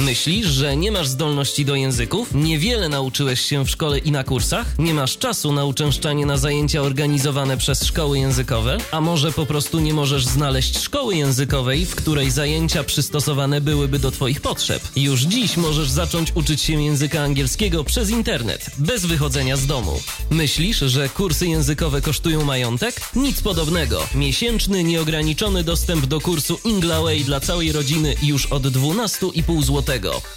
[0.00, 2.34] Myślisz, że nie masz zdolności do języków?
[2.34, 4.78] Niewiele nauczyłeś się w szkole i na kursach?
[4.78, 8.78] Nie masz czasu na uczęszczanie na zajęcia organizowane przez szkoły językowe?
[8.90, 14.10] A może po prostu nie możesz znaleźć szkoły językowej, w której zajęcia przystosowane byłyby do
[14.10, 14.82] Twoich potrzeb?
[14.96, 20.00] Już dziś możesz zacząć uczyć się języka angielskiego przez internet, bez wychodzenia z domu.
[20.30, 23.00] Myślisz, że kursy językowe kosztują majątek?
[23.16, 24.06] Nic podobnego.
[24.14, 29.89] Miesięczny, nieograniczony dostęp do kursu Inglaway dla całej rodziny już od 12,5 zł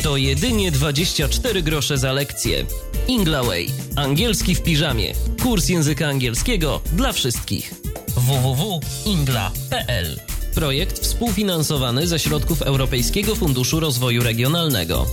[0.04, 2.66] to jedynie 24 grosze za lekcję.
[3.08, 3.68] Inglaway.
[3.96, 5.14] Angielski w piżamie.
[5.42, 7.74] Kurs języka angielskiego dla wszystkich.
[8.16, 10.20] www.ingla.pl
[10.56, 15.06] Projekt współfinansowany ze środków Europejskiego Funduszu Rozwoju Regionalnego.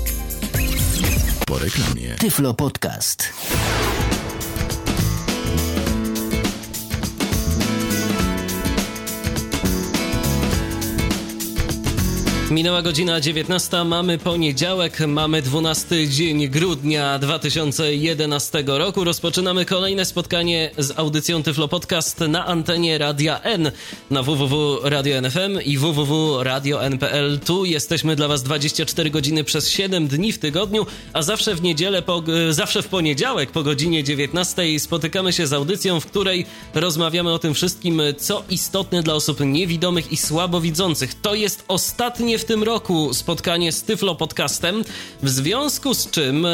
[1.46, 2.16] Po reklamie.
[2.18, 3.28] Tyflo Podcast.
[12.50, 19.04] Minęła godzina 19, mamy poniedziałek, mamy 12 dzień grudnia 2011 roku.
[19.04, 23.70] Rozpoczynamy kolejne spotkanie z audycją Tyflo Podcast na antenie Radia N
[24.10, 27.38] na www.radio.nfm i www.radio.npl.
[27.38, 32.02] Tu jesteśmy dla Was 24 godziny przez 7 dni w tygodniu, a zawsze w niedzielę,
[32.02, 37.38] po, zawsze w poniedziałek po godzinie 19 spotykamy się z audycją, w której rozmawiamy o
[37.38, 41.14] tym wszystkim, co istotne dla osób niewidomych i słabowidzących.
[41.14, 44.84] To jest ostatnie w tym roku spotkanie z Tyflo Podcastem,
[45.22, 46.50] w związku z czym, e,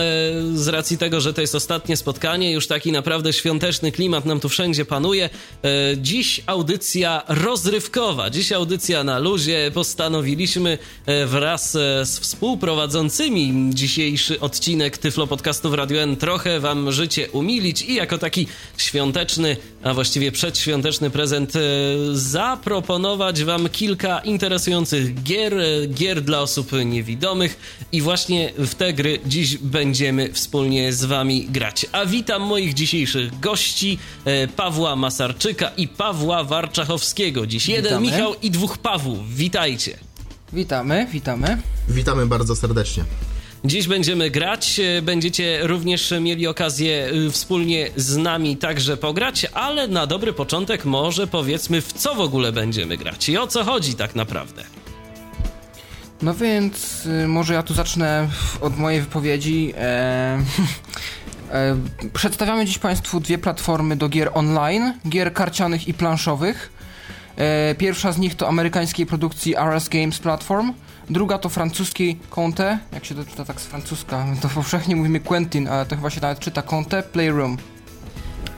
[0.55, 4.49] z racji tego, że to jest ostatnie spotkanie, już taki naprawdę świąteczny klimat nam tu
[4.49, 13.71] wszędzie panuje, e, dziś audycja rozrywkowa, dziś audycja na luzie, postanowiliśmy e, wraz z współprowadzącymi
[13.75, 19.57] dzisiejszy odcinek Tyflo Podcastu w Radio N trochę wam życie umilić i jako taki świąteczny,
[19.83, 21.53] a właściwie przedświąteczny prezent
[22.13, 25.55] zaproponować wam kilka interesujących gier,
[25.89, 27.59] gier dla osób niewidomych
[27.93, 31.87] i właśnie w te gry dziś będziemy wspólnie z wami grać.
[31.93, 37.47] A witam moich dzisiejszych gości, e, Pawła Masarczyka i Pawła Warczachowskiego.
[37.47, 38.07] Dziś jeden Witamy.
[38.07, 39.35] Michał i dwóch Pawłów.
[39.35, 39.99] Witajcie.
[40.53, 41.59] Witamy, witamy.
[41.89, 43.05] Witamy bardzo serdecznie.
[43.65, 49.89] Dziś będziemy grać, e, będziecie również mieli okazję e, wspólnie z nami także pograć, ale
[49.89, 53.95] na dobry początek może powiedzmy w co w ogóle będziemy grać i o co chodzi
[53.95, 54.65] tak naprawdę.
[56.23, 58.29] No więc y, może ja tu zacznę
[58.61, 59.73] od mojej wypowiedzi.
[59.77, 59.83] E,
[61.53, 61.77] e,
[62.13, 66.73] przedstawiamy dziś Państwu dwie platformy do gier online, gier karcianych i planszowych.
[67.37, 70.73] E, pierwsza z nich to amerykańskiej produkcji RS Games Platform,
[71.11, 75.69] druga to francuskiej Conte, jak się to czyta tak z francuska, to powszechnie mówimy Quentin,
[75.69, 77.57] ale to chyba się nawet czyta Conte Playroom.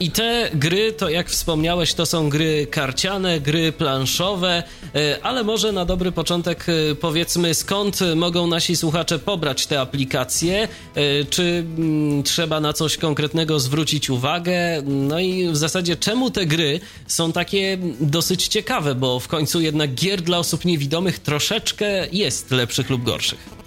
[0.00, 4.62] I te gry, to jak wspomniałeś, to są gry karciane, gry planszowe,
[4.94, 10.69] e, ale może na dobry początek e, powiedzmy, skąd mogą nasi słuchacze pobrać te aplikacje,
[10.94, 16.47] e, czy mm, trzeba na coś konkretnego zwrócić uwagę, no i w zasadzie czemu te
[16.47, 22.50] gry są takie dosyć ciekawe, bo w końcu jednak gier dla osób niewidomych troszeczkę jest
[22.50, 23.58] lepszych lub gorszych.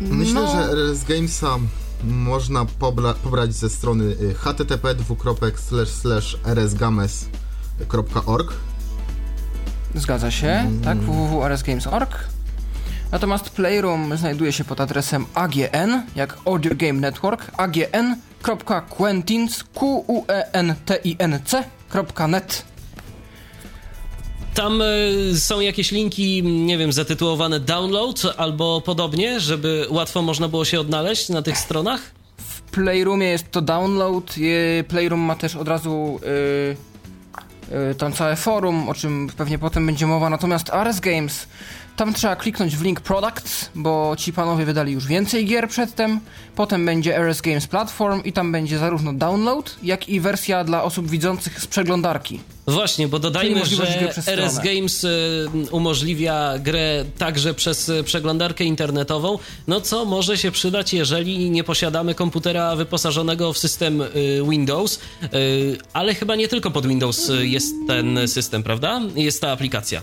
[0.00, 0.52] Myślę, No.
[0.52, 1.58] że RS Gamesa
[2.04, 4.94] można pobra- pobrać ze strony y, http
[6.54, 8.52] rsgames.org
[9.94, 12.24] Zgadza się, tak, www.rsgames.org.
[13.12, 19.64] Natomiast Playroom znajduje się pod adresem AGN, jak Audio Game Network, agn.quentins,
[24.54, 24.86] Tam e,
[25.36, 31.28] są jakieś linki, nie wiem, zatytułowane download albo podobnie, żeby łatwo można było się odnaleźć
[31.28, 32.00] na tych stronach?
[32.38, 34.34] W Playroomie jest to download,
[34.88, 36.20] Playroom ma też od razu
[37.70, 41.46] y, y, tam całe forum, o czym pewnie potem będzie mowa, natomiast RS Games,
[42.00, 46.20] tam trzeba kliknąć w link Products, bo ci panowie wydali już więcej gier przedtem,
[46.56, 51.10] potem będzie RS Games Platform i tam będzie zarówno download, jak i wersja dla osób
[51.10, 52.40] widzących z przeglądarki.
[52.66, 54.58] Właśnie, bo dodajmy, że RS.
[54.58, 61.50] Games y, umożliwia grę także przez y, przeglądarkę internetową, no co może się przydać, jeżeli
[61.50, 64.06] nie posiadamy komputera wyposażonego w system y,
[64.48, 65.00] Windows,
[65.92, 69.00] ale chyba nie tylko pod Windows jest ten system, prawda?
[69.14, 70.02] Jest ta aplikacja.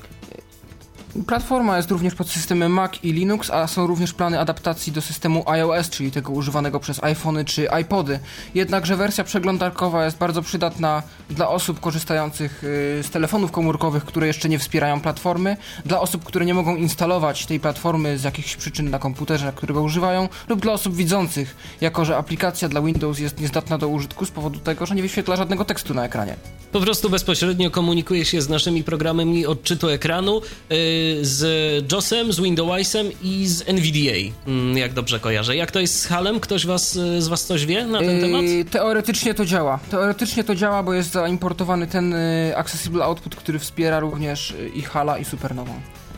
[1.25, 5.44] Platforma jest również pod systemem Mac i Linux, a są również plany adaptacji do systemu
[5.50, 8.19] iOS, czyli tego używanego przez iPhony czy iPody.
[8.56, 14.50] Jednakże wersja przeglądarkowa jest bardzo przydatna dla osób korzystających y, z telefonów komórkowych, które jeszcze
[14.50, 19.00] nie wspierają platformy, dla osób, które nie mogą instalować tej platformy z jakichś przyczyn na
[19.00, 23.88] komputerze, którego używają, lub dla osób widzących, jako że aplikacja dla Windows jest niezdatna do
[23.88, 26.36] użytku z powodu tego, że nie wyświetla żadnego tekstu na ekranie.
[26.72, 30.78] Po prostu bezpośrednio komunikuje się z naszymi programami odczytu ekranu, yy,
[31.21, 35.56] z JOSem, z Windowsem i z NVDA, mm, jak dobrze kojarzę.
[35.56, 36.39] Jak to jest z HALem?
[36.39, 38.71] Ktoś was, y, z was coś wie na ten Yy, temat?
[38.71, 39.80] Teoretycznie to działa.
[39.92, 44.81] Teoretycznie to działa, bo jest zaimportowany ten y, Accessible Output, który wspiera również y, i
[44.81, 45.74] Hala i Supernową.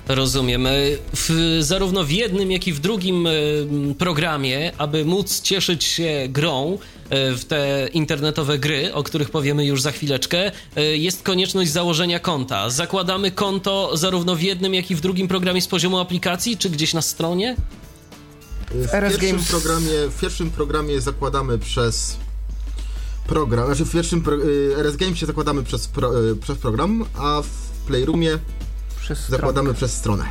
[0.07, 0.67] Rozumiem.
[1.15, 3.27] W, zarówno w jednym, jak i w drugim
[3.97, 6.77] programie, aby móc cieszyć się grą
[7.11, 12.69] w te internetowe gry, o których powiemy już za chwileczkę, y, jest konieczność założenia konta.
[12.69, 16.93] Zakładamy konto zarówno w jednym, jak i w drugim programie z poziomu aplikacji, czy gdzieś
[16.93, 17.55] na stronie?
[18.71, 22.17] W RS pierwszym, Games- programie, w pierwszym programie zakładamy przez
[23.27, 27.87] program, znaczy w pierwszym pro, y, RS Gamesie zakładamy przez, pro, przez program, a w
[27.87, 28.37] Playroomie
[29.01, 30.25] Przez zakładamy przez stronę.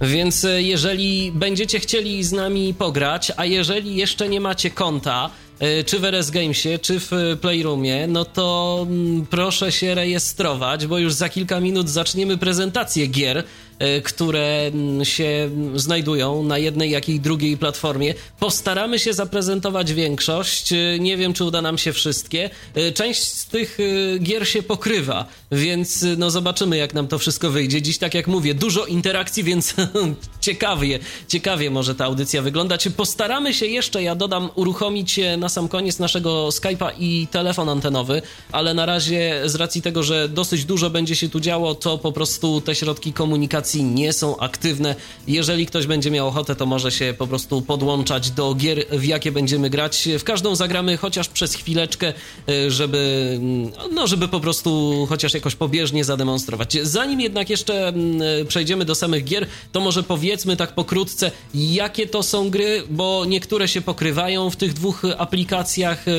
[0.00, 5.49] Więc e, jeżeli będziecie chcieli z nami pograć, a jeżeli jeszcze nie macie konta, e,
[5.86, 10.98] czy w RS Gamesie, czy w e, Playroomie, no to mm, proszę się rejestrować, bo
[10.98, 13.44] już za kilka minut zaczniemy prezentację gier,
[13.78, 18.14] e, które mm, się mm, znajdują na jednej, jak i drugiej platformie.
[18.38, 20.72] Postaramy się zaprezentować większość.
[20.72, 22.50] E, Nie wiem, czy uda nam się wszystkie.
[22.74, 27.18] E, Część z tych e, gier się pokrywa, więc e, no zobaczymy, jak nam to
[27.18, 27.82] wszystko wyjdzie.
[27.82, 29.74] Dziś, tak jak mówię, dużo interakcji, więc
[30.40, 30.98] ciekawie,
[31.28, 32.88] ciekawie może ta audycja wyglądać.
[32.96, 38.22] Postaramy się jeszcze, ja dodam, uruchomić e, na sam koniec naszego Skype'a i telefon antenowy,
[38.52, 42.12] ale na razie z racji tego, że dosyć dużo będzie się tu działo, to po
[42.12, 44.94] prostu te środki komunikacji nie są aktywne.
[45.28, 49.32] Jeżeli ktoś będzie miał ochotę, to może się po prostu podłączać do gier, w jakie
[49.32, 50.08] będziemy grać.
[50.18, 52.12] W każdą zagramy chociaż przez chwileczkę,
[52.48, 56.78] e, żeby, mm, no, żeby po prostu chociaż jakoś pobieżnie zademonstrować.
[56.82, 62.06] Zanim jednak jeszcze mm, e, przejdziemy do samych gier, to może powiedzmy tak pokrótce, jakie
[62.06, 66.12] to są gry, bo niektóre się pokrywają w tych dwóch aplikacjach, e,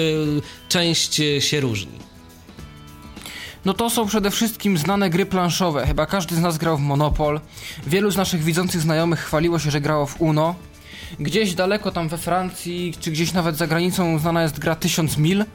[0.69, 1.99] część e, się różni.
[3.65, 5.87] No to są przede wszystkim znane gry planszowe.
[5.87, 7.39] Chyba każdy z nas grał w Monopol.
[7.87, 10.55] Wielu z naszych widzących znajomych chwaliło się, że grało w Uno.
[11.19, 15.45] Gdzieś daleko tam we Francji, czy gdzieś nawet za granicą znana jest gra 1000 mil.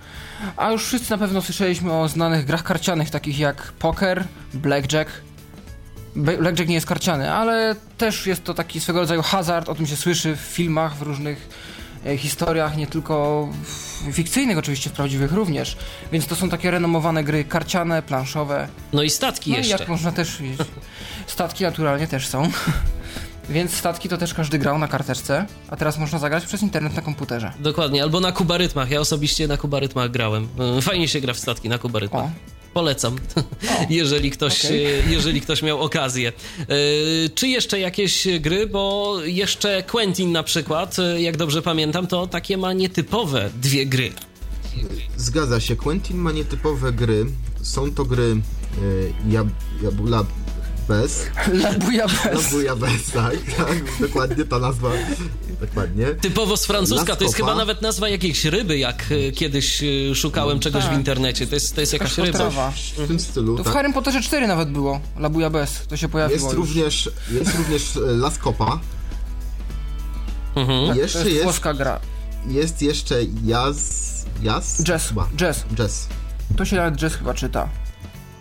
[0.56, 4.24] A już wszyscy na pewno słyszeliśmy o znanych grach karcianych, takich jak poker,
[4.54, 5.25] blackjack.
[6.16, 9.96] Blackjack nie jest karciany, ale też jest to taki swego rodzaju hazard, o tym się
[9.96, 11.48] słyszy w filmach, w różnych
[12.06, 13.48] e, historiach, nie tylko
[14.12, 15.76] fikcyjnych oczywiście, w prawdziwych również.
[16.12, 18.68] Więc to są takie renomowane gry karciane, planszowe.
[18.92, 19.76] No i statki No i jeszcze.
[19.78, 20.66] jak można też jeździć.
[21.26, 22.50] Statki naturalnie też są.
[23.48, 27.02] Więc statki to też każdy grał na karteczce, a teraz można zagrać przez internet na
[27.02, 27.52] komputerze.
[27.58, 28.90] Dokładnie, albo na kubarytmach.
[28.90, 30.48] Ja osobiście na kubarytmach grałem.
[30.78, 32.24] E, Fajnie się gra w statki na kubarytmach.
[32.24, 32.30] O.
[32.76, 33.16] Polecam,
[33.90, 34.70] jeżeli, ktoś, e,
[35.14, 36.32] jeżeli ktoś miał okazję.
[36.60, 36.74] E,
[37.34, 38.66] Czy jeszcze jakieś gry?
[38.66, 44.12] Bo jeszcze Quentin na przykład, e, jak dobrze pamiętam, to takie ma nietypowe dwie gry.
[45.16, 47.26] Zgadza się, Quentin ma nietypowe gry.
[47.62, 48.36] Są to gry
[48.82, 49.48] y, Jab,
[49.82, 50.24] Jabula
[50.88, 51.26] Bez.
[51.52, 52.52] Labuja bez.
[52.52, 54.88] Jabula Bez, tak, tak, dokładnie ta nazwa.
[55.60, 56.06] Dokładnie.
[56.06, 60.60] Typowo z francuska, to jest chyba nawet nazwa jakiejś ryby, jak e, kiedyś e, szukałem
[60.60, 60.96] czegoś w tak.
[60.96, 61.46] internecie.
[61.46, 62.50] To jest, to jest jakaś ryba.
[62.96, 63.74] W tym stylu, To w tak.
[63.74, 65.00] Harry Potterze 4 nawet było.
[65.18, 65.86] Labuja bez.
[65.88, 66.68] To się pojawiło Jest już.
[66.68, 68.80] również, jest również e, Laskopa.
[70.56, 70.86] Mhm.
[70.86, 72.00] Tak, to Jeszcze jest jest, włoska gra.
[72.48, 74.06] jest jeszcze Jazz...
[74.42, 74.82] Jazz?
[74.82, 75.08] Jazz.
[75.08, 75.28] Chyba.
[75.36, 75.64] Jazz.
[75.74, 76.06] Jazz.
[76.56, 77.68] To się nawet jazz chyba czyta.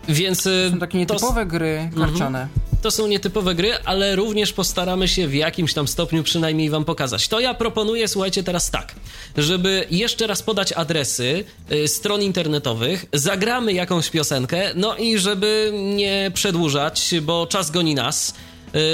[0.08, 2.48] Więc e, Są takie to, nietypowe gry karciane.
[2.82, 7.28] to są nietypowe gry, ale również postaramy się w jakimś tam stopniu przynajmniej wam pokazać.
[7.28, 8.94] To ja proponuję, słuchajcie, teraz tak,
[9.36, 16.30] żeby jeszcze raz podać adresy y, stron internetowych, zagramy jakąś piosenkę, no i żeby nie
[16.34, 18.34] przedłużać, bo czas goni nas,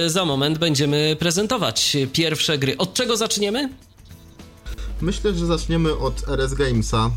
[0.06, 2.76] y, za moment będziemy prezentować pierwsze gry.
[2.76, 3.68] Od czego zaczniemy?
[5.00, 7.10] Myślę, że zaczniemy od RS Gamesa,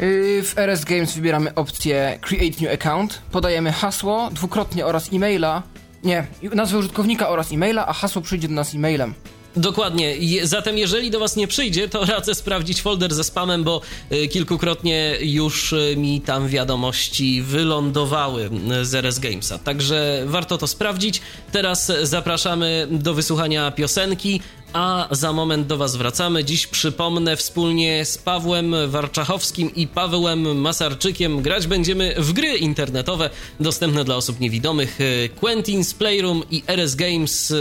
[0.00, 5.62] Yy, w RS Games wybieramy opcję Create New Account, podajemy hasło dwukrotnie oraz e-maila.
[6.04, 9.14] Nie, nazwę użytkownika oraz e-maila, a hasło przyjdzie do nas e-mailem.
[9.56, 10.16] Dokładnie.
[10.42, 13.80] Zatem jeżeli do was nie przyjdzie, to radzę sprawdzić folder ze spamem, bo
[14.12, 19.58] y, kilkukrotnie już y, mi tam wiadomości wylądowały y, z RS Gamesa.
[19.58, 21.20] Także warto to sprawdzić.
[21.52, 24.40] Teraz zapraszamy do wysłuchania piosenki,
[24.72, 26.44] a za moment do Was wracamy.
[26.44, 34.04] Dziś przypomnę wspólnie z Pawłem Warczachowskim i Pawełem Masarczykiem grać będziemy w gry internetowe dostępne
[34.04, 34.98] dla osób niewidomych
[35.40, 37.54] Quentin's Playroom i RS Games,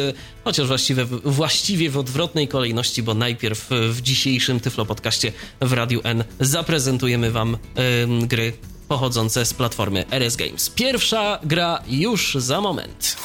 [0.44, 6.24] chociaż właściwie, właściwie w odwrotnej kolejności, bo najpierw w dzisiejszym Tyflo Podcaście w Radiu N
[6.40, 7.58] zaprezentujemy Wam
[8.22, 8.54] gry
[8.88, 10.70] pochodzące z platformy RS Games.
[10.70, 13.16] Pierwsza gra już za moment.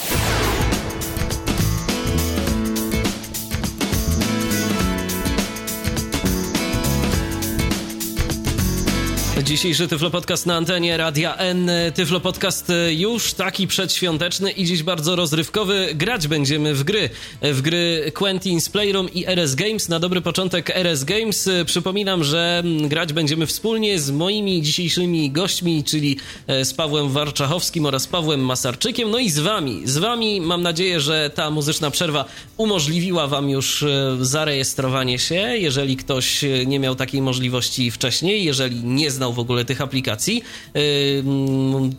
[9.43, 11.71] Dzisiejszy Tyflo Podcast na antenie Radia N.
[11.95, 15.89] Tyflo Podcast już taki przedświąteczny i dziś bardzo rozrywkowy.
[15.95, 17.11] Grać będziemy w gry.
[17.43, 19.89] W gry Quentin's Playroom i RS Games.
[19.89, 21.49] Na dobry początek RS Games.
[21.67, 26.17] Przypominam, że grać będziemy wspólnie z moimi dzisiejszymi gośćmi, czyli
[26.63, 29.11] z Pawłem Warczachowskim oraz Pawłem Masarczykiem.
[29.11, 29.83] No i z wami.
[29.85, 32.25] Z wami mam nadzieję, że ta muzyczna przerwa
[32.57, 33.85] umożliwiła wam już
[34.21, 35.35] zarejestrowanie się.
[35.57, 40.45] Jeżeli ktoś nie miał takiej możliwości wcześniej, jeżeli nie znał w ogóle tych aplikacji.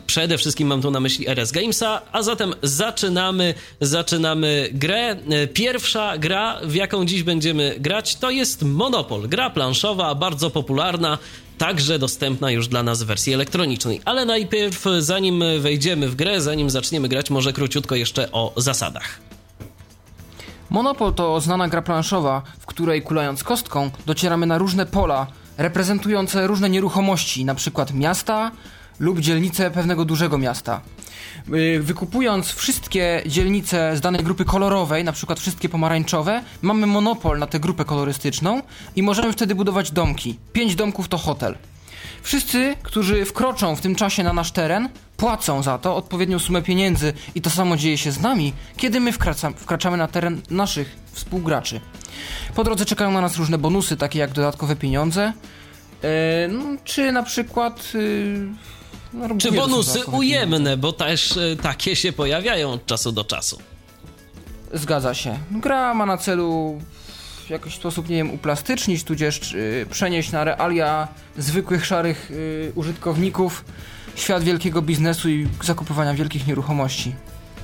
[0.08, 5.15] Przede wszystkim mam tu na myśli RS Gamesa, a zatem zaczynamy, zaczynamy grę.
[5.53, 9.27] Pierwsza gra, w jaką dziś będziemy grać, to jest Monopol.
[9.27, 11.17] Gra planszowa, bardzo popularna,
[11.58, 14.01] także dostępna już dla nas w wersji elektronicznej.
[14.05, 19.20] Ale najpierw, zanim wejdziemy w grę, zanim zaczniemy grać, może króciutko jeszcze o zasadach.
[20.70, 26.69] Monopol to znana gra planszowa, w której kulając kostką docieramy na różne pola, reprezentujące różne
[26.69, 27.85] nieruchomości, np.
[27.93, 28.51] miasta
[29.00, 30.81] lub dzielnice pewnego dużego miasta.
[31.79, 35.35] Wykupując wszystkie dzielnice z danej grupy kolorowej, np.
[35.35, 38.62] wszystkie pomarańczowe, mamy monopol na tę grupę kolorystyczną
[38.95, 40.38] i możemy wtedy budować domki.
[40.53, 41.57] Pięć domków to hotel.
[42.21, 47.13] Wszyscy, którzy wkroczą w tym czasie na nasz teren, płacą za to odpowiednią sumę pieniędzy
[47.35, 51.81] i to samo dzieje się z nami, kiedy my wkracam, wkraczamy na teren naszych współgraczy.
[52.55, 55.34] Po drodze czekają na nas różne bonusy, takie jak dodatkowe pieniądze,
[56.03, 56.10] yy,
[56.50, 57.93] no, czy na przykład...
[57.93, 58.48] Yy,
[59.13, 60.77] no, czy bonusy ujemne, pieniądze.
[60.77, 63.60] bo też yy, takie się pojawiają od czasu do czasu.
[64.74, 65.39] Zgadza się.
[65.51, 66.79] Gra ma na celu
[67.45, 71.07] w jakiś sposób, nie wiem, uplastycznić, tudzież yy, przenieść na realia
[71.38, 72.31] zwykłych, szarych
[72.75, 73.65] użytkowników
[74.15, 77.15] świat wielkiego biznesu i zakupywania wielkich nieruchomości.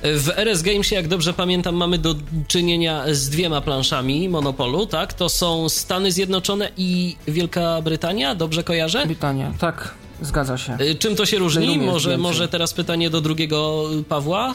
[0.02, 2.14] W RS Gamesie, jak dobrze pamiętam, mamy do
[2.48, 5.14] czynienia z dwiema planszami Monopolu, tak?
[5.14, 9.06] To są Stany Zjednoczone i Wielka Brytania, dobrze kojarzę?
[9.06, 9.94] Brytania, tak.
[10.22, 10.76] Zgadza się.
[10.98, 11.78] Czym to się różni?
[11.78, 14.54] Może, może teraz pytanie do drugiego Pawła.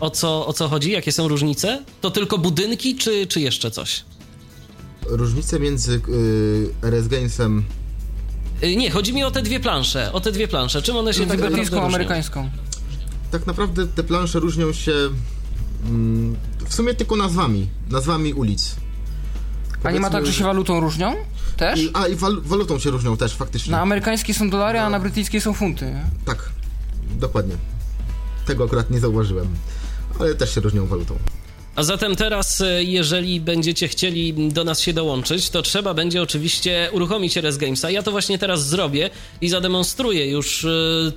[0.00, 0.90] O co, o co chodzi?
[0.90, 1.82] Jakie są różnice?
[2.00, 4.04] To tylko budynki, czy, czy jeszcze coś?
[5.06, 6.00] Różnice między
[6.82, 7.64] yy, RS Gamesem
[8.76, 10.12] nie, chodzi mi o te dwie plansze.
[10.12, 10.82] O te dwie plansze.
[10.82, 11.82] Czym one się tak naprawdę różnią?
[11.82, 12.50] amerykańską.
[13.30, 14.92] Tak naprawdę te plansze różnią się
[15.84, 16.36] mm,
[16.68, 17.68] w sumie tylko nazwami.
[17.90, 18.76] Nazwami ulic.
[19.84, 21.14] A nie ma tak, że się walutą różnią?
[21.56, 21.80] Też?
[21.80, 23.70] I, a i wal, walutą się różnią też faktycznie.
[23.70, 24.84] Na amerykańskie są dolary, no.
[24.84, 25.84] a na brytyjskie są funty.
[25.84, 26.04] Nie?
[26.24, 26.50] Tak,
[27.10, 27.54] dokładnie.
[28.46, 29.48] Tego akurat nie zauważyłem.
[30.20, 31.18] Ale też się różnią walutą.
[31.78, 37.36] A zatem teraz, jeżeli będziecie chcieli do nas się dołączyć, to trzeba będzie oczywiście uruchomić
[37.36, 37.90] RS Gamesa.
[37.90, 40.66] Ja to właśnie teraz zrobię i zademonstruję już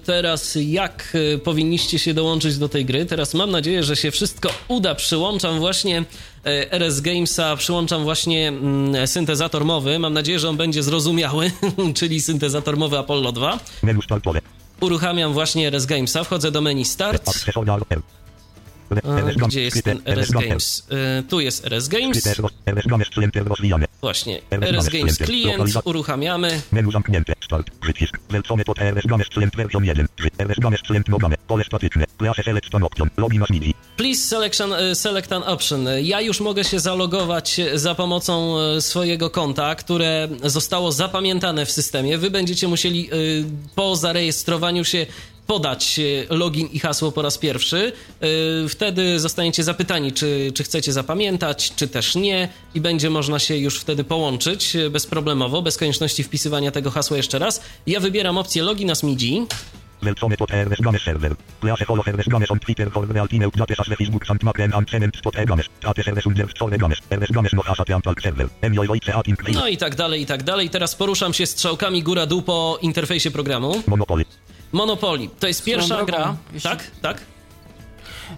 [0.06, 3.06] teraz, jak powinniście się dołączyć do tej gry.
[3.06, 4.96] Teraz mam nadzieję, że się wszystko uda.
[4.96, 6.06] Przyłączam właśnie
[6.72, 8.54] RS Gamesa, przyłączam właśnie
[9.06, 10.00] syntezator mowy.
[10.00, 11.52] Mam nadzieję, że on będzie zrozumiały,
[12.00, 13.60] czyli syntezator mowy Apollo 2.
[14.82, 17.30] Uruchamiam właśnie RS Gamesa, wchodzę do menu Start.
[18.92, 20.88] A, gdzie jest ten RS Games?
[21.20, 22.40] Y, tu jest RS Games.
[24.02, 26.62] Właśnie, RS Games klient, uruchamiamy.
[26.72, 30.08] Menu zamknięte, start, przycisk, wlecony pod RS Games klient version 1,
[30.40, 31.08] RS Games klient
[31.48, 33.74] pole statyczne, please select an option, login as MIDI.
[33.98, 35.88] Please an, select an option.
[36.02, 42.18] Ja już mogę się zalogować za pomocą swojego konta, które zostało zapamiętane w systemie.
[42.18, 43.10] Wy będziecie musieli
[43.76, 45.06] po zarejestrowaniu się
[45.48, 47.92] podać login i hasło po raz pierwszy.
[48.70, 53.80] Wtedy zostaniecie zapytani, czy, czy chcecie zapamiętać, czy też nie, i będzie można się już
[53.80, 57.62] wtedy połączyć bezproblemowo, bez konieczności wpisywania tego hasła jeszcze raz.
[57.88, 59.46] Ja wybieram opcję login as MIDI.
[60.04, 61.36] Welcome to TRS Games server.
[61.60, 64.60] Please follow RS Games on Twitter for the ultimate latest as the Facebook and Mac
[64.60, 65.70] and Cement spot Games.
[65.80, 66.98] Tate server under store Games.
[67.12, 67.88] RS Games no hasat
[68.24, 68.50] server.
[69.54, 70.70] No i tak dalej, i tak dalej.
[70.70, 73.84] Teraz poruszam się strzałkami góra-dół po interfejsie programu.
[73.88, 74.26] Monopoly.
[74.72, 75.30] Monopoly.
[75.40, 76.36] To jest pierwsza gra.
[76.54, 77.22] jeśli- Tak, tak.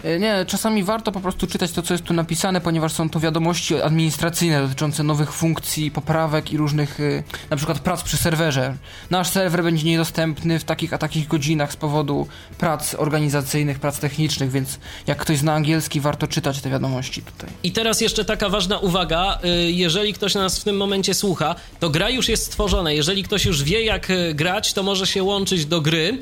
[0.03, 3.19] E, Nie, czasami warto po prostu czytać to, co jest tu napisane, ponieważ są to
[3.19, 8.75] wiadomości administracyjne dotyczące nowych funkcji, poprawek i różnych, y, na przykład prac przy serwerze.
[9.09, 14.51] Nasz serwer będzie niedostępny w takich a takich godzinach z powodu prac organizacyjnych, prac technicznych,
[14.51, 17.49] więc jak ktoś zna angielski, warto czytać te wiadomości tutaj.
[17.63, 19.39] I teraz jeszcze taka ważna uwaga.
[19.45, 22.91] y, Jeżeli ktoś nas w tym momencie słucha, to gra już jest stworzona.
[22.91, 26.17] Jeżeli ktoś już wie, jak grać, to może się łączyć do gry.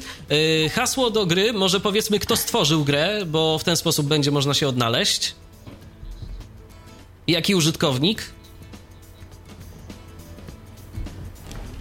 [0.73, 4.67] Hasło do gry, może powiedzmy, kto stworzył grę, bo w ten sposób będzie można się
[4.67, 5.35] odnaleźć.
[7.27, 8.23] Jaki użytkownik?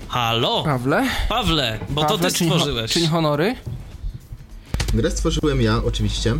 [0.09, 1.09] Halo, Pawle?
[1.29, 2.93] Pawle, bo to Pawle, ty czyń ho- stworzyłeś.
[2.93, 3.55] Czyń honory?
[4.95, 6.35] Grę stworzyłem ja, oczywiście.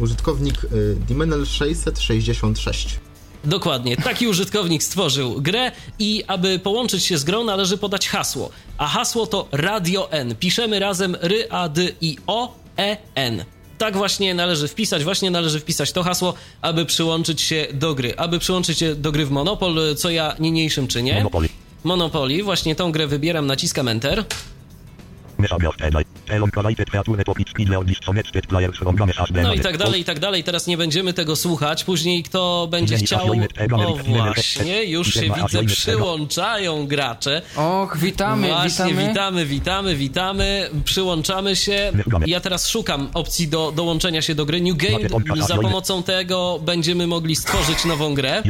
[0.00, 3.00] Użytkownik y, Dimenel 666.
[3.44, 8.50] Dokładnie, taki użytkownik stworzył grę i aby połączyć się z grą należy podać hasło.
[8.78, 10.36] A hasło to Radio N.
[10.36, 13.44] Piszemy razem ry, a, d, i, o, e, n.
[13.82, 18.14] Tak właśnie należy wpisać, właśnie należy wpisać to hasło, aby przyłączyć się do gry.
[18.16, 21.14] Aby przyłączyć się do gry w Monopol, co ja niniejszym czynię.
[21.14, 21.48] Monopoly.
[21.84, 24.24] Monopoly, właśnie tą grę wybieram, naciskam Enter.
[29.42, 30.44] No i tak dalej, i tak dalej.
[30.44, 31.84] Teraz nie będziemy tego słuchać.
[31.84, 33.26] Później kto będzie chciał...
[33.86, 33.94] O
[34.34, 37.42] właśnie, już się widzę, przyłączają gracze.
[37.56, 39.08] Och, witamy, Właśnie, witamy.
[39.08, 41.92] witamy, witamy, witamy, przyłączamy się.
[42.26, 44.98] Ja teraz szukam opcji do dołączenia się do gry New Game.
[45.48, 48.42] Za pomocą tego będziemy mogli stworzyć nową grę.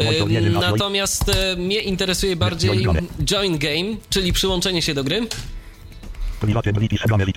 [0.00, 2.86] Ym, Natomiast e, mnie interesuje bardziej
[3.24, 5.26] Join Game, czyli przyłączenie się do gry.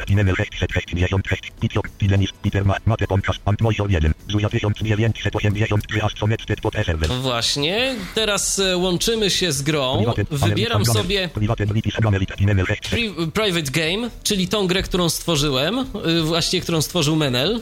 [0.07, 1.41] Dimenel 666.
[1.59, 4.13] Pitiok, Tidenis, Peter Ma, Mate Podcast, Antmoisor 1.
[4.29, 7.09] Zuja 1983 aż sonectet pod server.
[7.09, 10.05] Właśnie, teraz e, łączymy się z grą.
[10.31, 13.15] Wybieram sobie Private British America Dimenel 666.
[13.15, 17.61] Pri- Private Game, czyli tą grę, którą stworzyłem, y, właściwie którą stworzył Menel,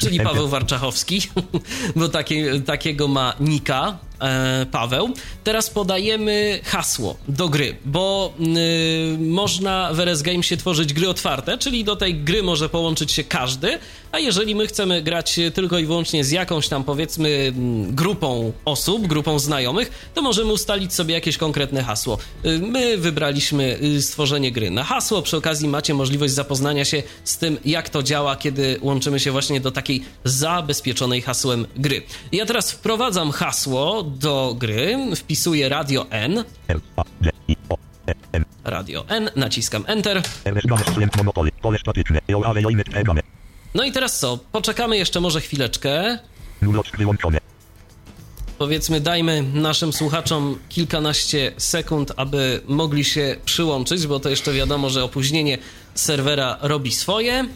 [0.00, 1.22] czyli Paweł Warczachowski,
[1.96, 3.98] bo takie, takiego ma nika
[4.70, 5.14] Paweł.
[5.44, 11.58] Teraz podajemy hasło do gry, bo y, można w RS Game się tworzyć gry otwarte,
[11.58, 13.78] czyli do tej gry może połączyć się każdy,
[14.12, 19.06] a jeżeli my chcemy grać tylko i wyłącznie z jakąś tam powiedzmy mm, grupą osób,
[19.06, 22.18] grupą znajomych, to możemy ustalić sobie jakieś konkretne hasło.
[22.44, 27.38] Y, My wybraliśmy y, stworzenie gry na hasło, przy okazji macie możliwość zapoznania się z
[27.38, 32.02] tym, jak to działa, kiedy łączymy się właśnie do takiej zabezpieczonej hasłem gry.
[32.32, 36.44] Ja teraz wprowadzam hasło do gry, wpisuję Radio N.
[38.64, 40.22] Radio N, naciskam Enter.
[43.74, 44.38] No i teraz co?
[44.52, 46.18] Poczekamy jeszcze może chwileczkę.
[48.58, 55.04] Powiedzmy, dajmy naszym słuchaczom kilkanaście sekund, aby mogli się przyłączyć, bo to jeszcze wiadomo, że
[55.04, 55.58] opóźnienie
[55.94, 57.48] serwera robi swoje.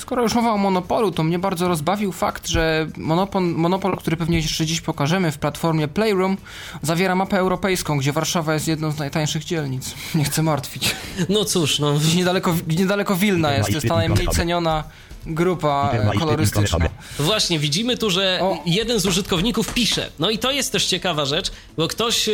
[0.00, 4.36] Skoro już mowa o Monopolu, to mnie bardzo rozbawił fakt, że Monopol, Monopol, który pewnie
[4.36, 6.36] jeszcze dziś pokażemy w platformie Playroom,
[6.82, 9.94] zawiera mapę europejską, gdzie Warszawa jest jedną z najtańszych dzielnic.
[10.14, 10.96] Nie chcę martwić.
[11.28, 11.92] No cóż, no.
[11.94, 14.84] Gdzieś niedaleko, niedaleko Wilna jest, to jest ta najmniej ceniona
[15.26, 16.78] grupa kolorystyczna.
[17.18, 18.58] Właśnie, widzimy tu, że O.
[18.66, 20.10] jeden z użytkowników pisze.
[20.18, 22.28] No i to jest też ciekawa rzecz, bo ktoś.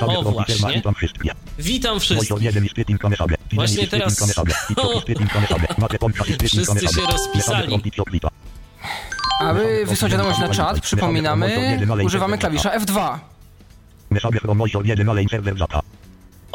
[0.00, 0.82] O, właśnie.
[1.58, 2.30] Witam wszystkich.
[2.30, 3.36] Moisor 1 i Spitting Mesabia.
[3.36, 4.18] Tidenis Właśnie teraz-
[5.02, 5.30] Spitting
[6.48, 7.80] Wszyscy się rozpisali.
[9.40, 13.18] Aby wysłać wiadomość na czat, przypominamy, używamy klawisza F2.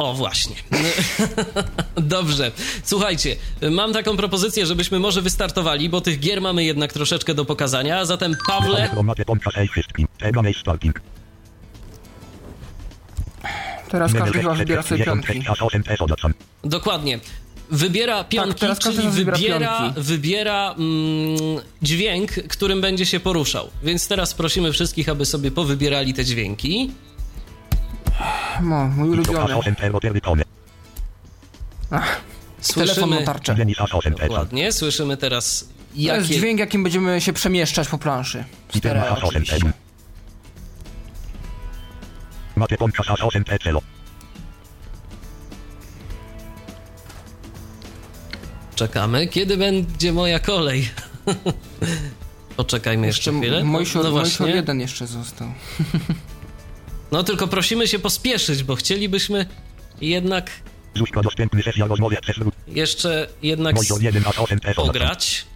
[0.00, 0.56] O, właśnie.
[1.96, 2.52] Dobrze.
[2.84, 3.36] Słuchajcie,
[3.70, 7.98] mam taką propozycję, żebyśmy może wystartowali, bo tych gier mamy jednak troszeczkę do pokazania.
[7.98, 8.90] A zatem, Pawle.
[13.88, 15.48] Teraz każdy chyba wybiera sobie 666 piątki.
[15.52, 16.34] aż 8 S odlaczam.
[16.64, 17.20] dokładnie.
[17.70, 20.00] Wybiera pionki, teraz każdy czyli wybiera wybiera, pionki.
[20.02, 21.36] wybiera mm,
[21.82, 23.70] dźwięk, którym będzie się poruszał.
[23.82, 26.90] Więc teraz prosimy wszystkich, aby sobie powybierali te dźwięki.
[28.62, 29.56] No, mój ulubiony.
[29.56, 30.42] 8 S roterytony.
[31.90, 32.16] Telefon
[32.60, 33.20] Słyszymy...
[33.20, 33.52] na tarczę.
[33.52, 34.20] Tidenis aż 8 S.
[34.20, 36.34] Dokładnie, słyszymy teraz, To jest jakie...
[36.34, 38.44] dźwięk, jakim będziemy się przemieszczać po planszy.
[38.76, 39.48] Stereo aż 8 S.
[39.48, 39.72] oczywiście.
[42.56, 43.58] Mate Podcast aż 8 S.
[43.64, 43.82] Celo.
[48.74, 49.26] Czekamy.
[49.28, 50.88] Kiedy będzie moja kolej?
[52.56, 53.58] Poczekajmy jeszcze Jeszcze chwilę.
[53.64, 54.46] No Mojsior właśnie.
[54.46, 55.48] jeden jeszcze został.
[57.12, 59.46] No tylko prosimy się pospieszyć, bo chcielibyśmy
[60.00, 60.50] jednak
[62.66, 65.46] jeszcze jednak Monitor 1 aż 8 T pograć.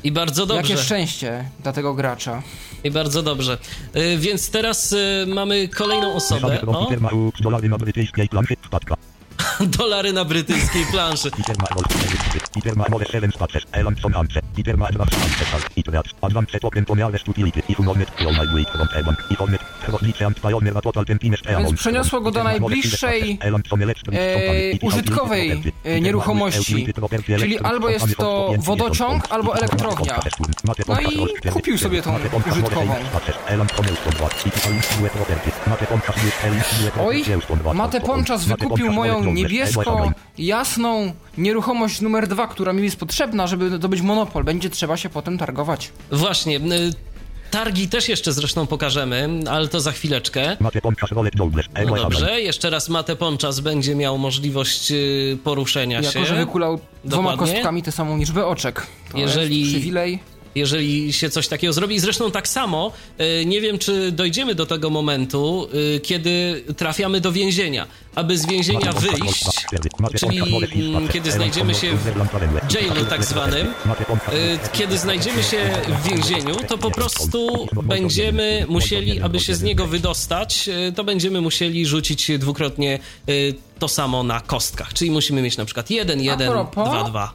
[0.04, 0.72] I bardzo dobrze.
[0.72, 2.42] Jakie szczęście dla tego gracza.
[2.84, 3.58] I bardzo dobrze.
[3.96, 6.60] Y, więc teraz y, mamy kolejną osobę.
[6.66, 6.88] O,
[9.78, 11.30] dolary na brytyjskiej planszy.
[21.58, 23.38] Więc przeniosło go do najbliższej
[24.14, 26.86] e, użytkowej e, nieruchomości.
[27.38, 30.20] Czyli albo jest to wodociąg, albo elektrownia.
[30.88, 32.18] No i kupił sobie tą
[32.52, 32.94] użytkową.
[37.00, 37.24] Oj,
[37.74, 44.00] Mate Ponczas wykupił moją niebiesko jasną nieruchomość numer dwa, która mi jest potrzebna, żeby zdobyć
[44.00, 44.44] monopol.
[44.44, 45.90] Będzie trzeba się potem targować.
[46.10, 46.56] Właśnie.
[46.56, 46.92] y,
[47.50, 50.56] Targi też jeszcze zresztą pokażemy, ale to za chwileczkę.
[51.86, 56.18] No dobrze, jeszcze raz Mate Ponczas będzie miał możliwość y, poruszenia się.
[56.20, 57.54] Jako, że wykulał dwoma Dokładnie.
[57.54, 58.86] kostkami tę samą liczbę oczek.
[59.12, 60.18] To Jeżeli- jest przywilej.
[60.54, 61.98] Jeżeli się coś takiego zrobi.
[62.00, 62.92] Zresztą tak samo,
[63.40, 67.86] y, nie wiem, czy dojdziemy do tego momentu, y, kiedy trafiamy do więzienia.
[68.14, 69.44] Aby z więzienia wyjść,
[70.18, 70.42] czyli
[71.12, 71.96] kiedy znajdziemy się
[72.68, 73.72] w jailu tak zwanym, y,
[74.72, 80.70] kiedy znajdziemy się w więzieniu, to po prostu będziemy musieli, aby się z niego wydostać,
[80.96, 82.98] to będziemy musieli rzucić dwukrotnie
[83.78, 84.92] to samo na kostkach.
[84.92, 87.32] Czyli musimy mieć na przykład 1, 1, propos- 2, 2.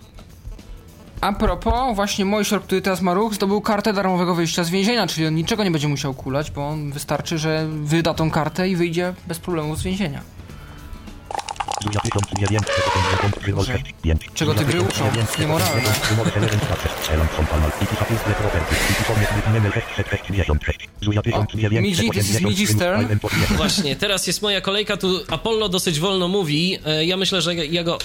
[1.21, 5.27] A propos, właśnie Mojsior, który teraz ma ruch, zdobył kartę darmowego wyjścia z więzienia, czyli
[5.27, 9.13] on niczego nie będzie musiał kulać, bo on wystarczy, że wyda tą kartę i wyjdzie
[9.27, 10.36] bez problemu z więzienia.
[14.33, 15.05] Czego te gry uczą?
[15.39, 15.81] Niemoralne.
[21.81, 23.07] Midzi, this is Midzi Stern.
[23.57, 26.77] Właśnie, teraz jest moja kolejka, tu Apollo dosyć wolno mówi.
[26.85, 27.97] E, Ja myślę, że ja go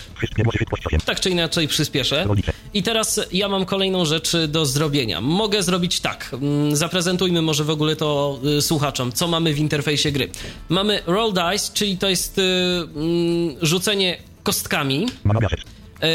[1.05, 2.27] tak czy inaczej przyspieszę.
[2.75, 5.21] I teraz ja mam kolejną rzecz do zrobienia.
[5.21, 6.31] Mogę zrobić tak.
[6.33, 10.31] mm, Zaprezentujmy może w ogóle to y, słuchaczom, co mamy w interfejsie gry.
[10.69, 12.43] Mamy roll dice, czyli to jest y,
[12.97, 15.07] mm, rzucenie kostkami.
[16.03, 16.07] E,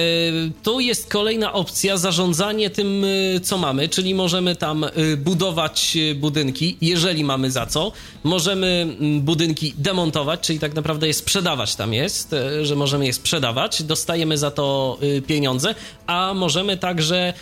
[0.63, 3.05] Tu jest kolejna opcja, zarządzanie tym,
[3.35, 7.91] e, co mamy, czyli możemy tam e, budować budynki, jeżeli mamy za co.
[8.23, 8.87] Możemy
[9.21, 14.51] budynki demontować, czyli tak naprawdę je sprzedawać tam jest, że możemy je sprzedawać, dostajemy za
[14.51, 15.75] to pieniądze,
[16.07, 17.33] a możemy także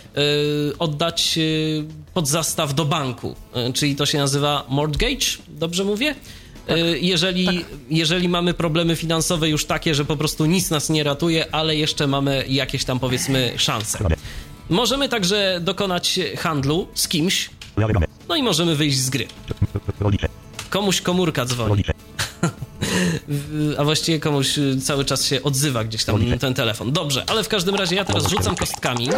[0.78, 1.42] oddać e,
[2.14, 3.34] pod zastaw do banku,
[3.74, 6.14] czyli to się nazywa mortgage, dobrze mówię?
[6.68, 11.54] E, Jeżeli, jeżeli mamy problemy finansowe już takie, że po prostu nic nas nie ratuje,
[11.54, 13.98] ale jeszcze mamy jakieś tam powiedzmy szanse.
[14.70, 17.50] Możemy także dokonać handlu z kimś,
[18.28, 19.26] no i możemy wyjść z gry.
[20.70, 21.82] Komuś komórka dzwoni,
[23.78, 26.92] a właściwie komuś y, cały czas się odzywa gdzieś tam ten telefon.
[26.92, 29.08] Dobrze, ale w każdym razie ja teraz rzucam kostkami.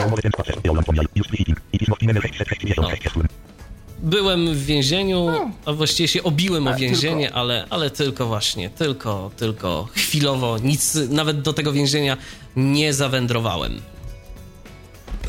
[3.98, 5.28] Byłem w więzieniu,
[5.64, 7.38] a właściwie się obiłem o więzienie, tylko.
[7.40, 12.16] ale, ale tylko właśnie, tylko, tylko chwilowo, nic, nawet do tego więzienia
[12.56, 13.80] nie zawędrowałem.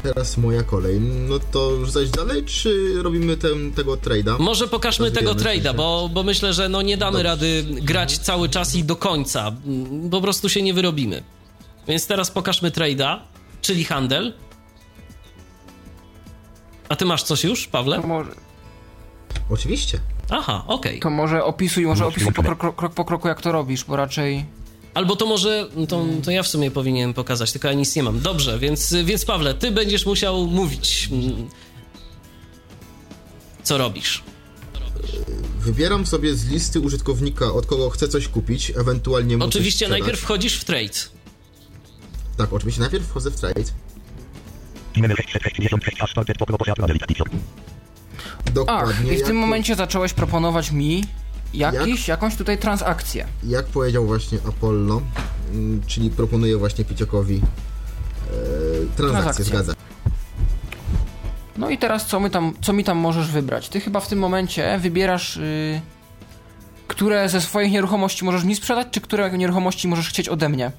[0.03, 0.99] Teraz moja kolej.
[0.99, 4.39] No to rzucać dalej, czy robimy ten, tego trade'a?
[4.39, 7.23] Może pokażmy tego trade'a, bo, bo myślę, że no nie damy Dobrze.
[7.23, 9.51] rady grać cały czas i do końca.
[10.12, 11.23] Po prostu się nie wyrobimy.
[11.88, 13.19] Więc teraz pokażmy trade'a,
[13.62, 14.34] czyli handel.
[16.89, 18.01] A ty masz coś już, Pawle?
[18.01, 18.32] To może,
[19.49, 19.99] Oczywiście.
[20.29, 20.99] Aha, okej.
[20.99, 24.45] to może opisuj, może opisuj po krok, krok po kroku, jak to robisz, bo raczej...
[24.93, 28.19] Albo to może, to, to ja w sumie powinienem pokazać, tylko ja nic nie mam.
[28.19, 31.49] Dobrze, więc, więc Pawle, ty będziesz musiał mówić, mm,
[33.63, 34.23] co robisz.
[35.59, 40.59] Wybieram sobie z listy użytkownika, od kogo chcę coś kupić, ewentualnie mu Oczywiście najpierw wchodzisz
[40.59, 40.99] w trade.
[42.37, 43.63] Tak, oczywiście najpierw wchodzę w trade.
[48.45, 48.65] Numer 666 aż started po propozycja delikatio.
[48.67, 49.13] Ach, Dokładnie.
[49.13, 51.04] i w tym jak, momencie zacząłeś proponować mi
[51.54, 53.25] jakiś, jakąś tutaj transakcję.
[53.43, 55.02] Jak powiedział właśnie Apollo,
[55.54, 57.41] mm, czyli proponuję właśnie Piciokowi e,
[58.95, 59.45] transakcję, Transakcję.
[59.45, 59.73] zgadza.
[61.58, 63.69] No i teraz co, my tam, co mi tam możesz wybrać?
[63.69, 65.82] Ty chyba w tym momencie wybierasz, y,
[66.88, 70.71] które ze swoich nieruchomości możesz mi sprzedać, czy które nieruchomości możesz chcieć ode mnie?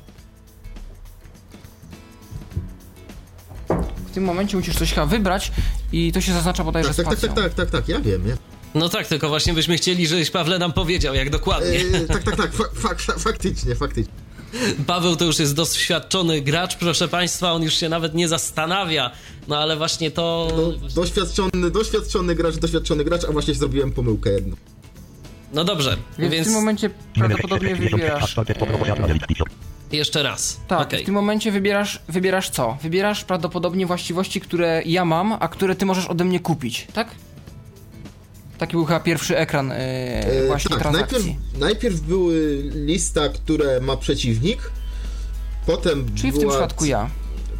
[4.11, 5.53] W tym momencie musisz coś chyba wybrać
[5.93, 7.35] i to się zaznacza bodajże Tak, tak, tak, spacją.
[7.35, 8.37] tak, tak, tak, tak, ja wiem, ja.
[8.75, 11.81] No tak, tylko właśnie byśmy chcieli, żebyś Pawle nam powiedział, jak dokładnie.
[11.95, 14.13] E, tak, tak, tak, fa, fa, fa, faktycznie, faktycznie.
[14.87, 19.11] Paweł to już jest doświadczony gracz, proszę państwa, on już się nawet nie zastanawia.
[19.49, 20.49] No ale właśnie to.
[20.57, 24.57] No, doświadczony, doświadczony gracz, doświadczony gracz, a właśnie zrobiłem pomyłkę jedną.
[25.53, 29.41] No dobrze, Więc, więc w tym momencie prawdopodobnie 666 aż wybierasz...
[29.93, 30.61] e, jeszcze raz.
[30.69, 31.03] Tak, Okej.
[31.03, 32.79] w tym momencie wybierasz, wybierasz co?
[32.83, 37.09] Wybierasz prawdopodobnie właściwości, które ja mam, a które ty możesz ode mnie kupić, tak?
[38.59, 41.39] Taki był chyba pierwszy ekran E, właśnie tak, najpierw, transakcji.
[41.59, 44.71] najpierw były lista, które ma przeciwnik,
[45.67, 47.11] potem Czyli w była, tym przypadku ja.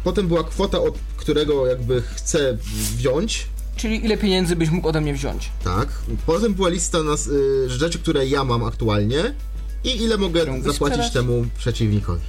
[0.03, 2.57] Potem była kwota, od którego jakby chcę
[2.95, 3.47] wziąć,
[3.81, 5.49] Czyli ile pieniędzy byś mógł ode mnie wziąć?
[5.63, 5.87] tak.
[6.25, 9.33] Potem była lista nas, y, rzeczy, które ja mam aktualnie
[9.83, 11.11] i ile mogę zapłacić sprzedać?
[11.11, 12.21] temu przeciwnikowi.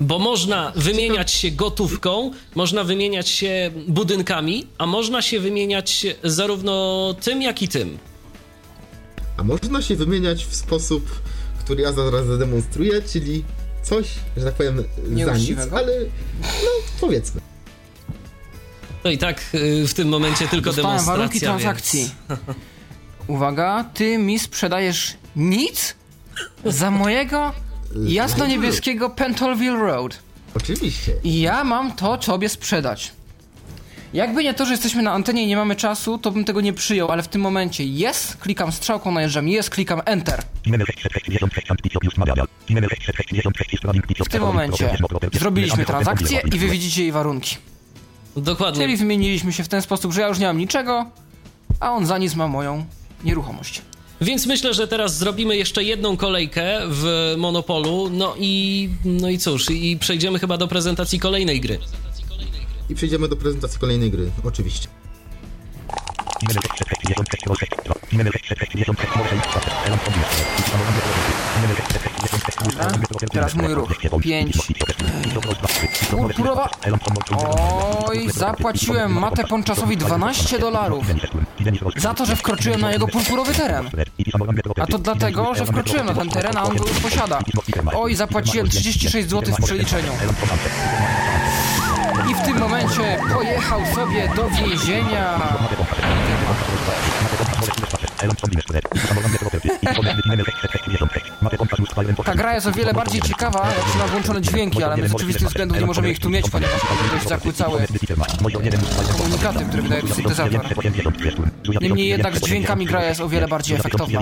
[0.00, 7.42] Bo można wymieniać się gotówką, można wymieniać się budynkami, a można się wymieniać zarówno tym,
[7.42, 7.98] jak i tym.
[9.36, 11.06] A można się wymieniać w sposób,
[11.64, 13.44] który ja zaraz zademonstruję, czyli
[13.82, 14.06] coś,
[14.36, 14.84] że tak powiem,
[15.24, 15.92] za nic, ale
[16.42, 17.40] no powiedzmy.
[19.04, 21.16] No i tak y, w tym momencie tylko Dostałem demonstracja.
[21.16, 22.10] warunki transakcji.
[22.28, 22.40] Więc...
[23.26, 25.94] Uwaga, ty mi sprzedajesz nic
[26.64, 27.52] za mojego
[28.06, 30.18] jasno-niebieskiego Pentonville Road.
[30.54, 31.12] Oczywiście.
[31.24, 33.12] I ja mam to tobie sprzedać.
[34.12, 36.72] Jakby nie to, że jesteśmy na antenie i nie mamy czasu, to bym tego nie
[36.72, 40.42] przyjął, ale w tym momencie jest, klikam strzałką, najeżdżam jest, klikam enter.
[40.66, 42.46] Numer 666 Antipio już namawiał.
[42.70, 44.96] Numer 666 Sprawing Pitio W tym momencie
[45.32, 47.56] zrobiliśmy transakcję i wy widzicie jej warunki.
[48.36, 48.82] Dokładnie.
[48.82, 51.06] Czyli wymieniliśmy się w ten sposób, że ja już nie mam niczego,
[51.80, 52.84] a on za nic ma moją
[53.24, 53.82] nieruchomość.
[54.20, 58.10] Więc myślę, że teraz zrobimy jeszcze jedną kolejkę w Monopolu.
[58.10, 61.78] No i, no i cóż, i przejdziemy chyba do prezentacji kolejnej gry.
[62.90, 64.88] I przejdziemy do prezentacji kolejnej gry, oczywiście.
[72.24, 74.14] Numer 666 Wolfek 2.
[75.34, 76.68] Numer 666 Wolfek 2.
[76.82, 77.30] Elan Kombinat.
[77.30, 77.82] Numer 666 Teraz mój ruch.
[77.82, 77.92] Pięć.
[78.04, 78.04] Purpurowa.
[78.06, 81.04] Oj, zapłaciłem Mate Ponczasowi 12 dolarów.
[81.96, 83.90] Za to, że wkroczyłem na jego purpurowy teren.
[84.80, 87.38] A to dlatego, że wkroczyłem na ten teren, a on go już posiada.
[87.94, 90.12] Oj, zapłaciłem 36 zł w przeliczeniu.
[92.30, 95.40] I w tym momencie pojechał sobie do więzienia.
[102.24, 105.14] Ta gra jest o wiele bardziej ciekawa, jak się ma włączone dźwięki, ale my z
[105.14, 106.80] oczywistych względów nie możemy ich tu mieć, ponieważ
[107.12, 107.86] dość zakłócały
[109.16, 110.60] komunikaty, które wydaje syntezator.
[111.80, 114.20] Niemniej jednak z dźwiękami gra jest o wiele bardziej efektowna.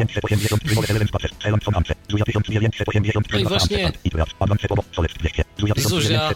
[3.33, 3.93] No i właśnie
[5.77, 6.31] Zuzia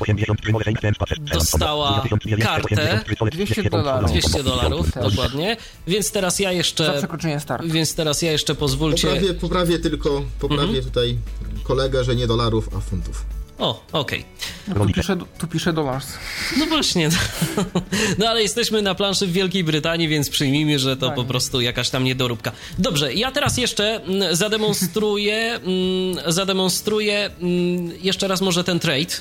[1.33, 2.05] dostała
[2.42, 4.11] kartę 200 dolarów.
[4.11, 5.57] 200 dolarów, dokładnie.
[5.87, 6.98] Więc teraz ja Za jeszcze.
[6.98, 9.09] przekroczenie Więc teraz ja jeszcze pozwólcie.
[9.09, 10.85] Poprawię, poprawię tylko, poprawię Mhm.
[10.85, 11.16] tutaj
[11.62, 13.25] kolegę, że nie dolarów, a funtów.
[13.59, 14.25] O, okej.
[14.69, 16.07] No, tu, pisze, tu pisze dollars.
[16.59, 17.09] No właśnie.
[18.19, 21.16] No ale jesteśmy na planszy w Wielkiej Brytanii, więc przyjmijmy, że to Tak.
[21.16, 22.53] po prostu jakaś tam niedoróbka.
[22.79, 29.16] Dobrze, ja teraz jeszcze mm, zademonstruję, mm, zademonstruję mm, jeszcze raz może ten trade.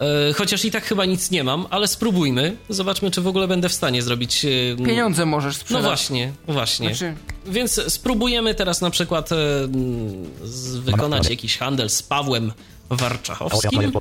[0.00, 2.56] E, Chociaż i tak chyba nic nie mam, ale spróbujmy.
[2.68, 4.44] Zobaczmy, czy w ogóle będę w stanie zrobić.
[4.44, 4.48] e,
[4.84, 5.84] Pieniądze możesz No sprzedać.
[5.84, 6.94] właśnie, właśnie.
[6.94, 7.14] Znaczy,
[7.46, 9.36] Więc spróbujemy teraz na przykład e,
[10.80, 12.52] wykonać jakiś handel z Pawłem
[12.90, 13.92] Warczachowskim.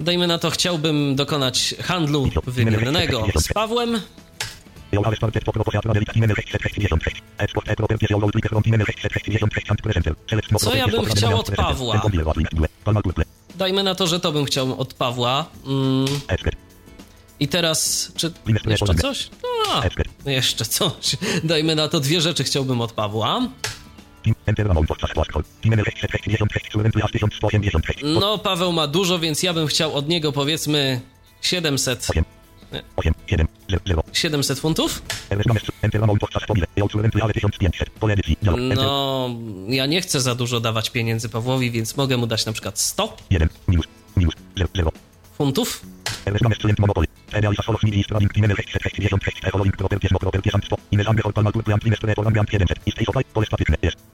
[0.00, 4.00] Dajmy na to, chciałbym dokonać handlu wymiennego z Pawłem.
[10.58, 11.94] Co ja bym chciał od Pawła?
[13.56, 15.46] Dajmy na to, że to bym chciał od Pawła.
[15.66, 16.06] Mm,
[17.40, 18.32] I teraz, czy
[18.70, 19.30] jeszcze coś?
[19.70, 19.82] A,
[20.30, 21.16] jeszcze coś.
[21.44, 23.48] Dajmy na to dwie rzeczy chciałbym od Pawła.
[28.20, 31.00] No, Paweł ma dużo, więc ja bym chciał od niego powiedzmy
[31.42, 32.06] 700.
[34.12, 35.02] 700 funtów?
[38.74, 39.30] No,
[39.68, 43.16] ja nie chcę za dużo dawać pieniędzy Pawłowi, więc mogę mu dać na przykład 100
[45.36, 45.82] funtów.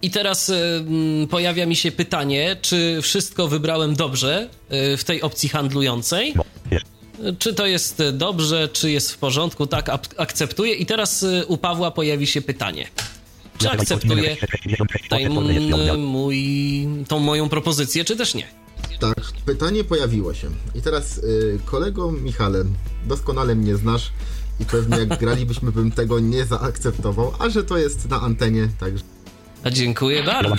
[0.02, 0.84] I teraz y,
[1.30, 4.48] pojawia mi się pytanie, czy wszystko wybrałem dobrze
[4.92, 6.34] y, w tej opcji handlującej?
[7.38, 9.66] Czy to jest dobrze, czy jest w porządku?
[9.66, 10.74] Tak, akceptuję.
[10.74, 12.88] I teraz y, u Pawła pojawi się pytanie.
[13.58, 14.36] Czy akceptuje
[15.96, 18.46] mój, tą moją propozycję, czy też nie?
[19.00, 19.14] Tak,
[19.46, 20.50] pytanie pojawiło się.
[20.74, 22.64] I teraz y, kolego Michale,
[23.06, 24.12] doskonale mnie znasz
[24.60, 29.04] i pewnie jak gralibyśmy bym tego nie zaakceptował, a że to jest na antenie, także...
[29.70, 30.56] Dziękuję bardzo.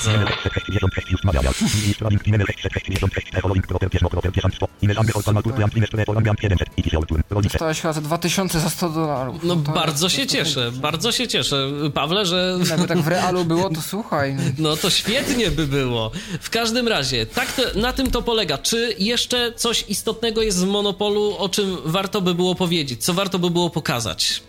[7.44, 9.44] Dostałeś chyba za 2000 za 100 dolarów.
[9.44, 12.58] No bardzo się cieszę, bardzo się cieszę, Pawle, że...
[12.70, 14.36] Jakby tak w realu było, to słuchaj.
[14.58, 16.12] No to świetnie by było.
[16.42, 18.58] W każdym razie, tak to, na tym to polega.
[18.58, 23.04] Czy jeszcze coś istotnego jest w Monopolu, o czym warto by było powiedzieć?
[23.04, 24.44] Co warto by było pokazać?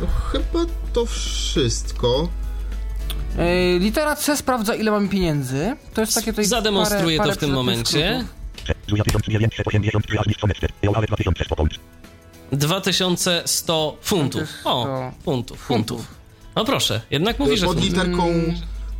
[0.00, 2.28] No, chyba to wszystko.
[3.36, 5.76] Yy, litera C sprawdza, ile mamy pieniędzy.
[5.94, 6.44] To jest takie tutaj.
[6.44, 8.24] Zademonstruję parę, parę to w tym momencie.
[12.52, 14.48] 2100 funtów.
[14.64, 16.06] O, funtów, funtów.
[16.56, 18.32] No proszę, jednak mówi, że pod literką,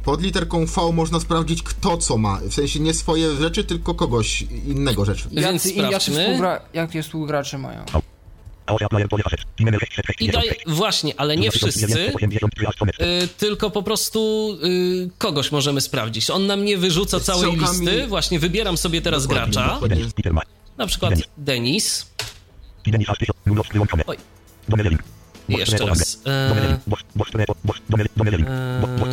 [0.04, 2.40] pod literką V można sprawdzić, kto co ma.
[2.48, 5.28] W sensie nie swoje rzeczy, tylko kogoś innego rzeczy.
[5.32, 6.24] Więc jacy, sprawdźmy.
[6.24, 7.84] Współgra, jakie współgracze mają?
[10.20, 12.12] I daje, właśnie, ale nie wszyscy,
[13.24, 16.30] y, tylko po prostu y, kogoś możemy sprawdzić.
[16.30, 19.78] On nam nie wyrzuca całej listy, właśnie wybieram sobie teraz gracza.
[20.78, 22.06] Na przykład Denis.
[24.06, 24.16] Oj.
[25.48, 26.22] Jeszcze raz.
[26.26, 26.52] Eee,
[28.48, 29.08] eee,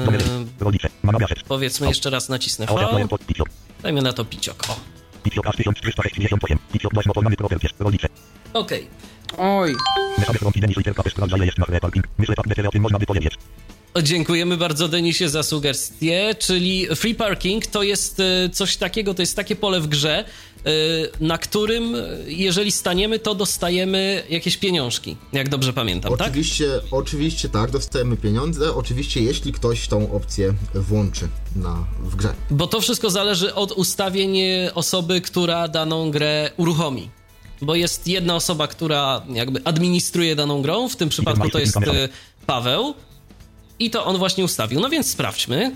[1.47, 2.73] powiedzmy jeszcze raz nacisnę V.
[3.83, 4.63] Dajmy na to piciok.
[4.69, 4.79] O.
[8.53, 8.79] Okej.
[8.83, 9.18] Okay.
[9.39, 9.75] Oj.
[14.03, 19.35] Dziękujemy bardzo Denisie za sugestię, czyli free parking to jest e, coś takiego, to jest
[19.35, 20.25] takie pole w grze,
[20.65, 20.71] e,
[21.19, 21.95] na którym
[22.27, 26.93] jeżeli staniemy, to dostajemy jakieś pieniążki, jak dobrze pamiętam, oczywiście, tak?
[26.93, 32.33] Oczywiście tak, dostajemy pieniądze, oczywiście jeśli ktoś tą opcję włączy na, w grze.
[32.51, 34.37] Bo to wszystko zależy od ustawień
[34.73, 37.18] osoby, która daną grę uruchomi
[37.61, 42.09] bo jest jedna osoba, która jakby administruje daną grą, w tym przypadku to jest e,
[42.45, 42.93] Paweł
[43.79, 44.79] i to on właśnie ustawił.
[44.79, 45.75] No więc sprawdźmy.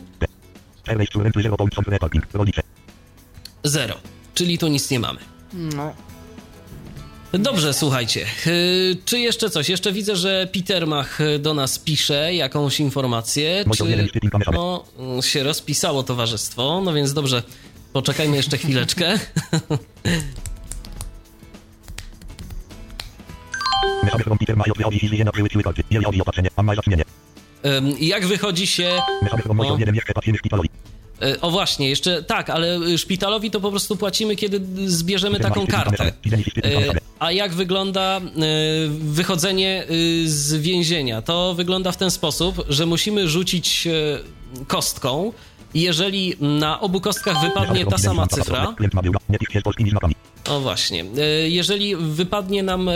[3.64, 3.96] Zero,
[4.36, 5.20] czyli tu nic nie mamy.
[5.54, 5.94] No.
[7.40, 8.22] Dobrze, słuchajcie.
[8.22, 8.50] E,
[9.06, 9.70] czy jeszcze coś?
[9.70, 13.66] Jeszcze widzę, że Peter Mach do nas pisze jakąś informację.
[13.78, 13.84] Czy
[14.52, 14.86] no,
[15.22, 16.82] się rozpisało towarzystwo?
[16.86, 17.44] No więc dobrze,
[17.94, 19.20] poczekajmy jeszcze chwileczkę.
[28.00, 28.92] Jak wychodzi się...
[31.42, 36.12] O, o właśnie, jeszcze tak, ale szpitalowi to po prostu płacimy, kiedy zbierzemy taką kartę.
[37.20, 38.22] A jak wygląda
[39.00, 39.86] wychodzenie
[40.26, 41.22] z więzienia?
[41.22, 43.88] To wygląda w ten sposób, że musimy rzucić
[44.68, 45.34] kostką.
[45.74, 48.76] Jeżeli na obu kostkach wypadnie ta sama cyfra,
[50.50, 51.06] o właśnie.
[51.18, 52.94] E, jeżeli wypadnie nam e,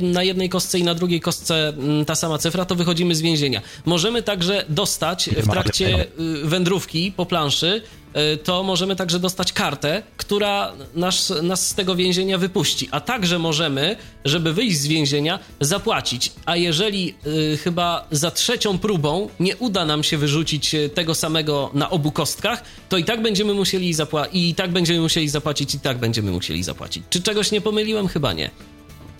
[0.00, 1.72] na jednej kostce i na drugiej kostce
[2.06, 3.60] ta sama cyfra, to wychodzimy z więzienia.
[3.84, 6.06] Możemy także dostać w trakcie y,
[6.44, 8.01] wędrówki po planszy E,
[8.44, 12.88] to możemy także dostać kartę, która nas, nas z tego więzienia wypuści.
[12.90, 16.32] A także możemy, żeby wyjść z więzienia, zapłacić.
[16.46, 21.70] A jeżeli y, chyba za trzecią próbą nie uda nam się wyrzucić e, tego samego
[21.74, 25.80] na obu kostkach, to i tak będziemy musieli zapłacić, i tak będziemy musieli zapłacić, i
[25.80, 27.04] tak będziemy musieli zapłacić.
[27.10, 28.08] Czy czegoś nie pomyliłem?
[28.08, 28.50] Chyba nie.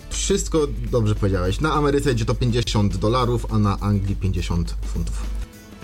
[0.09, 1.59] Wszystko dobrze powiedziałeś.
[1.59, 5.42] Na Ameryce idzie to 50 dolarów, a na Anglii 50 funtów.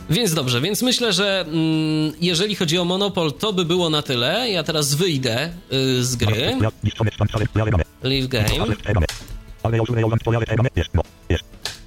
[0.09, 4.49] Więc dobrze, więc myślę, że mm, jeżeli chodzi o Monopol, to by było na tyle.
[4.49, 6.57] Ja teraz wyjdę y, z gry.
[8.03, 8.49] Leave game.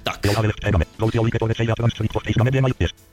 [0.03, 0.25] Tak.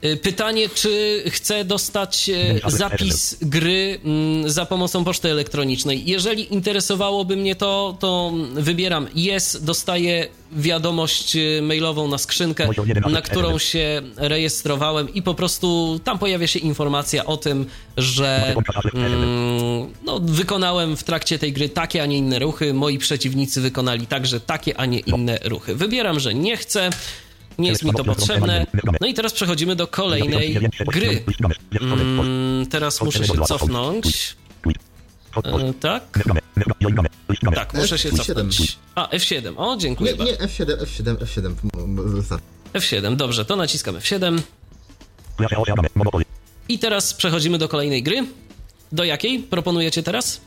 [0.05, 6.07] Y, Pytanie, czy chcę dostać e, zapis gry mm, za pomocą poczty elektronicznej.
[6.07, 12.69] Jeżeli interesowałoby mnie to, to wybieram yes, dostaję wiadomość e, mailową na skrzynkę,
[13.11, 18.55] na którą się rejestrowałem i po prostu tam pojawia się informacja o tym, że
[18.95, 22.75] mm, no, wykonałem w trakcie tej gry takie, a nie inne ruchy.
[22.75, 25.75] Moi przeciwnicy wykonali także takie, a nie inne ruchy.
[25.75, 26.91] Wybieram, że nie chcę.
[27.59, 28.67] Nie jest mi to potrzebne.
[29.01, 31.23] No i teraz przechodzimy do kolejnej gry.
[31.81, 34.37] Mm, teraz muszę się cofnąć.
[35.37, 36.19] E, tak?
[37.55, 38.17] Tak, muszę się F7.
[38.27, 38.79] cofnąć.
[38.95, 39.55] A, F7.
[39.57, 40.33] O, dziękuję Nie, bardzo.
[40.33, 41.47] nie, F7, F7, F7.
[41.47, 42.45] m- m- wystarczy.
[42.73, 44.41] F7, dobrze, to naciskamy F7.
[46.69, 48.27] I teraz przechodzimy do kolejnej gry.
[48.93, 50.41] Do jakiej proponujecie teraz?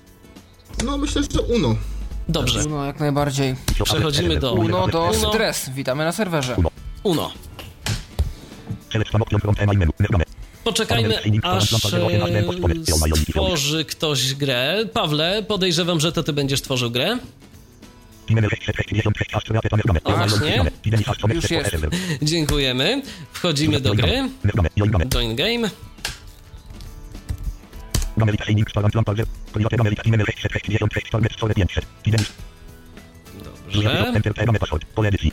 [0.85, 1.75] No myślę, że Uno.
[2.29, 3.55] Dobrze, No, jak najbardziej.
[3.83, 5.29] przechodzimy do Uno do Uno.
[5.33, 5.69] stres.
[5.69, 6.55] Witamy na serwerze.
[7.03, 7.31] Uno.
[10.63, 14.85] Poczekajmy, aż e, stworzy ktoś grę.
[14.93, 17.17] Pawle, podejrzewam, że to ty będziesz tworzył grę.
[20.03, 20.71] O, właśnie.
[21.35, 21.71] Już jest.
[22.21, 23.01] Dziękujemy.
[23.33, 24.29] Wchodzimy do gry.
[25.09, 25.69] Join game.
[33.43, 34.11] Dobrze.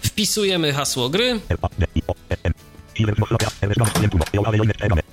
[0.02, 1.40] Wpisujemy hasło gry.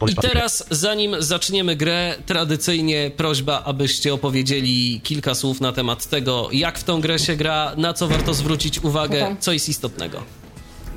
[0.07, 6.79] I teraz, zanim zaczniemy grę, tradycyjnie prośba, abyście opowiedzieli kilka słów na temat tego, jak
[6.79, 10.23] w tą grę się gra, na co warto zwrócić uwagę, co jest istotnego.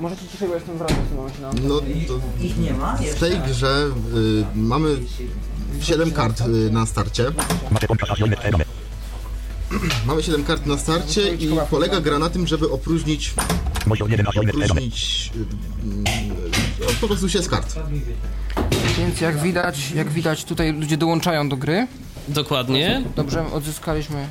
[0.00, 1.40] Możecie ciszej, bo jestem w radiu w.
[1.40, 1.50] No.
[1.62, 2.20] No to
[3.16, 4.96] w tej grze y, mamy
[5.80, 7.24] 7 kart y, na starcie.
[10.06, 13.34] Mamy 7 kart na starcie i polega gra na tym, żeby opróżnić,
[14.36, 15.30] opróżnić
[16.80, 17.74] y, y, po prostu się z kart.
[18.98, 21.86] Więc jak widać, jak widać tutaj ludzie dołączają do gry.
[22.28, 23.02] Dokładnie.
[23.16, 24.28] Dobrze, odzyskaliśmy.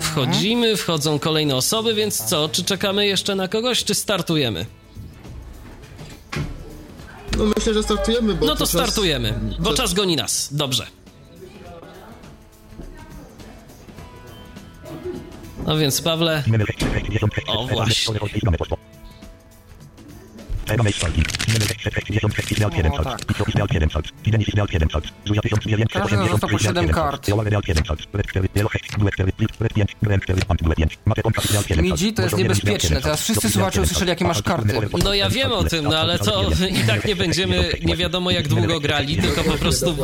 [0.00, 2.48] Wchodzimy, wchodzą kolejne osoby, więc co?
[2.48, 4.66] Czy czekamy jeszcze na kogoś, czy startujemy?
[7.38, 10.48] No myślę, że startujemy, bo No to czas- startujemy, bo czas- czas goni nas.
[10.54, 10.86] Dobrze.
[15.66, 16.42] No więc, Pawle,
[17.46, 18.14] O, właśnie.
[26.00, 27.28] Każdy dostał po 7 kart.
[31.82, 33.00] Midzi to jest niebezpieczne.
[33.02, 34.68] Teraz wszyscy słuchacze usłyszeli, jakie masz karty.
[35.04, 38.48] no ja wiem o tym, no ale to i tak nie będziemy nie wiadomo jak
[38.48, 39.96] długo grali, tylko po prostu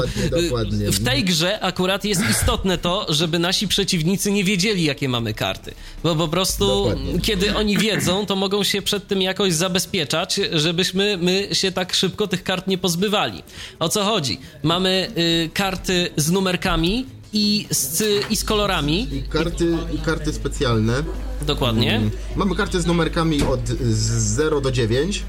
[0.93, 5.75] w tej grze akurat jest istotne to, żeby nasi przeciwnicy nie wiedzieli, jakie mamy karty.
[6.03, 6.93] Bo po prostu,
[7.23, 12.27] kiedy oni wiedzą, to mogą się przed tym jakoś zabezpieczać, żebyśmy my się tak szybko
[12.27, 13.43] tych kart nie pozbywali.
[13.79, 14.41] O co chodzi?
[14.63, 21.03] Mamy y, karty z numerkami i z, i z kolorami, I karty, I karty specjalne.
[21.43, 22.01] dokładnie.
[22.37, 25.23] Mamy karty z numerkami od z 0 do 9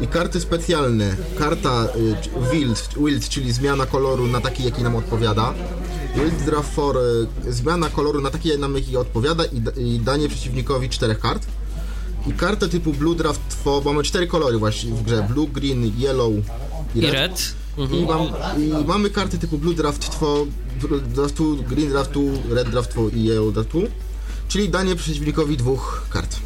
[0.00, 1.16] i karty specjalne.
[1.38, 5.54] Karta y, wild, wild, czyli zmiana koloru na taki, jaki nam odpowiada.
[6.16, 6.96] Wild Draft for
[7.46, 11.46] y, zmiana koloru na taki, nam jaki odpowiada i, i danie przeciwnikowi czterech kart.
[12.26, 15.26] I kartę typu Blue Draft for, bo mamy cztery kolory właśnie w grze.
[15.30, 16.32] Blue, Green, Yellow
[16.94, 17.12] i I Red.
[17.12, 17.54] red.
[17.92, 20.26] I, mam, I mamy karty typu Blue Draft 2,
[20.98, 22.20] Draft 2, Green Draft 2,
[22.54, 23.80] Red Draft 2 i Yellow Draft 2.
[24.48, 26.36] Czyli danie przeciwnikowi dwóch kart.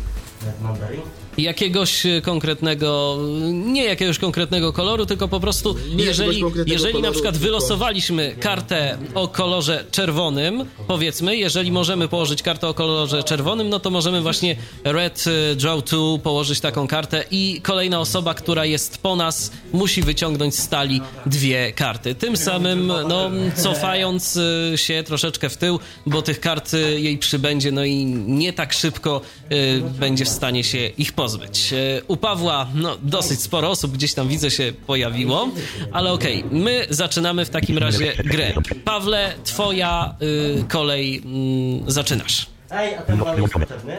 [1.38, 3.18] Jakiegoś e, konkretnego,
[3.52, 8.98] nie jakiegoś konkretnego koloru, tylko po prostu, Nie jeżeli, jeżeli na przykład tylko- wylosowaliśmy kartę
[9.14, 14.56] o kolorze czerwonym, powiedzmy, jeżeli możemy położyć kartę o kolorze czerwonym, no to możemy właśnie
[14.84, 20.02] Red e, Draw 2 położyć taką kartę i kolejna osoba, która jest po nas, musi
[20.02, 22.14] wyciągnąć z stali dwie karty.
[22.14, 24.36] Tym samym, no, cofając
[24.72, 29.20] e, się troszeczkę w tył, bo tych kart jej przybędzie, no i nie tak szybko
[29.50, 31.72] e, będzie w stanie się ich pozbyć.
[31.72, 35.48] E, U Pawła, no, dosyć sporo osób gdzieś tam widzę się pojawiło,
[35.92, 38.52] ale okej, my zaczynamy w takim razie grę.
[38.84, 42.46] Pawle, twoja y, kolej, mm, zaczynasz.
[42.70, 43.96] Ej, a ten pan jest potrzebny?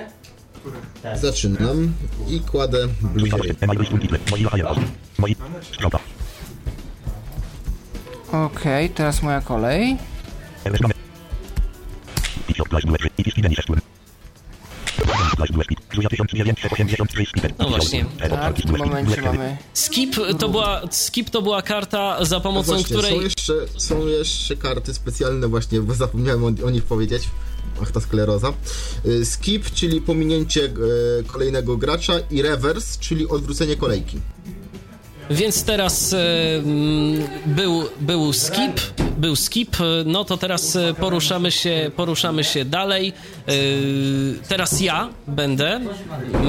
[1.16, 1.94] Zaczynam
[2.30, 2.88] i kładę.
[8.32, 9.98] Okej, teraz moja kolej.
[17.60, 18.06] No właśnie.
[18.30, 19.58] Tak, w tym momencie mamy...
[19.74, 23.12] Skip to była, skip to była karta, za pomocą Właśnie, której...
[23.12, 27.24] są, jeszcze, są jeszcze karty specjalne właśnie, bo zapomniałem o, o nich powiedzieć.
[27.82, 28.54] Ach, ta skleroza.
[29.06, 30.70] Y, Skip, czyli pominięcie e,
[31.28, 34.20] kolejnego gracza i reverse, czyli odwrócenie kolejki.
[35.30, 36.18] Więc teraz e,
[36.56, 38.80] mm, był, był skip,
[39.18, 43.14] był skip, e, no to teraz e, poruszamy się, poruszamy się dalej.
[44.48, 45.80] Teraz ja będę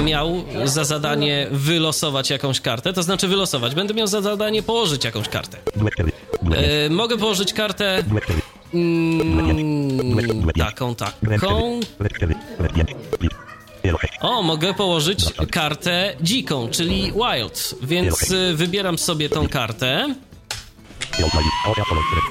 [0.05, 5.29] miał za zadanie wylosować jakąś kartę, to znaczy wylosować, będę miał za zadanie położyć jakąś
[5.29, 5.57] kartę.
[5.75, 6.11] Duet 4.
[6.41, 6.59] Duet
[6.89, 8.41] mogę położyć kartę Duet 4.
[8.73, 12.35] mm, taką, Duet 4.
[12.57, 13.50] taką.
[13.83, 13.89] Duet 4.
[13.89, 13.89] Duet 5.
[13.89, 13.89] Split.
[13.89, 14.13] Elo 6.
[14.21, 20.15] O, mogę położyć kartę dziką, czyli wild, więc y, wybieram sobie tą kartę.
[21.19, 21.45] Elo 5.
[21.67, 22.21] Osia kolor 4.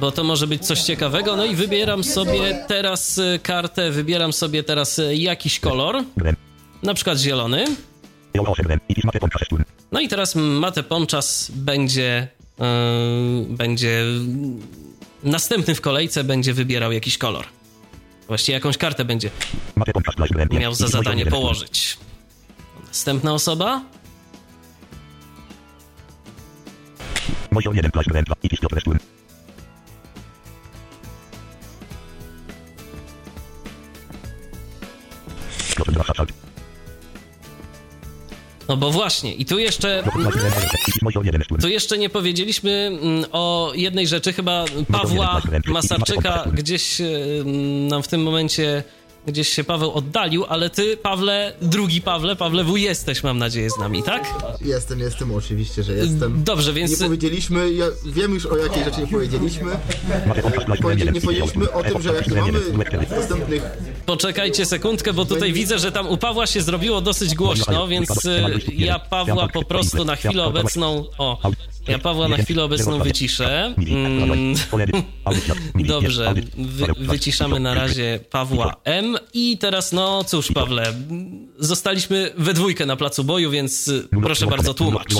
[0.00, 1.36] bo to może być coś ciekawego.
[1.36, 6.04] No i wybieram sobie teraz y, kartę, wybieram sobie teraz y, jakiś kolor,
[6.82, 7.64] na przykład zielony.
[8.34, 8.80] Elo 8 grem.
[8.88, 9.62] Itis mate pomcza 6 turn.
[9.92, 12.28] No i teraz Mate Pomczas będzie,
[12.58, 12.64] yy,
[13.48, 14.04] będzie
[15.24, 17.44] następny w kolejce będzie wybierał jakiś kolor.
[18.28, 19.30] Właściwie jakąś kartę będzie
[20.50, 21.98] miał za zadanie położyć.
[22.88, 23.82] Następna osoba.
[38.68, 40.62] No bo właśnie, i tu jeszcze Piotr slash grem 1.
[40.88, 41.60] Itis Mojor 1 turn.
[41.60, 42.70] Tu jeszcze nie powiedzieliśmy
[43.02, 48.82] mm, o jednej rzeczy, chyba Pawła Masarczyka gdzieś mm, nam w tym momencie
[49.26, 53.78] gdzieś się Paweł oddalił, ale ty, Pawle, drugi Pawle, Pawle W jesteś, mam nadzieję, z
[53.78, 54.34] nami, tak?
[54.60, 56.44] Jestem, jestem, oczywiście, że jestem.
[56.44, 59.70] Dobrze, więc Nie powiedzieliśmy, ja wiem już o jakiej rzeczy nie powiedzieliśmy.
[60.26, 61.14] Mate pomcza slash grem Powiedzieli, 1.
[61.14, 62.60] nie powiedzieliśmy o tym, że jak nie mamy
[63.10, 63.62] dostępnych
[64.06, 68.44] poczekajcie sekundkę, bo tutaj widzę, że tam u Pawła się zrobiło dosyć głośno, więc y,
[68.72, 71.38] ja Pawła po prostu na chwilę obecną, o,
[71.88, 73.74] ja Pawła na chwilę obecną wyciszę.
[73.78, 74.54] Mm,
[75.86, 79.16] Dobrze, wy, wyciszamy na razie Pawła M.
[79.34, 80.94] I teraz, no cóż, Pawle,
[81.58, 85.14] zostaliśmy we dwójkę na placu boju, więc y, proszę bardzo, tłumacz.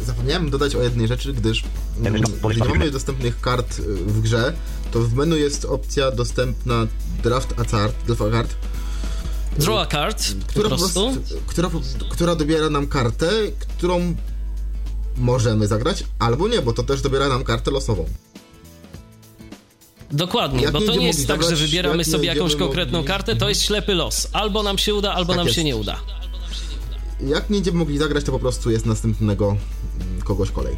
[0.00, 1.64] Zapomniałem dodać o jednej rzeczy, gdyż
[2.00, 4.52] mm, gdy nie mamy dostępnych kart y, w grze,
[4.92, 6.86] to w menu jest opcja dostępna
[7.22, 8.56] Draft a Card, Draft a Card,
[9.58, 11.12] Draw a card, po która, po prostu.
[11.12, 11.80] prostu, która, po-
[12.10, 13.30] która dobiera nam kartę,
[13.78, 14.14] którą
[15.18, 18.04] możemy zagrać, albo nie, bo to też dobiera nam kartę losową.
[20.12, 22.98] Dokładnie, Jak bo to nie jest tak, że zagrać, wybieramy jak nie sobie jakąś konkretną
[23.02, 24.28] mogli- kartę, to jest ślepy los.
[24.32, 25.64] Albo nam się uda, albo Tak nam się jest.
[25.64, 26.00] nie uda.
[27.26, 29.46] Jak nie będziemy mogli zagrać, to po prostu jest następnego
[30.00, 30.76] mm, kogoś kolej.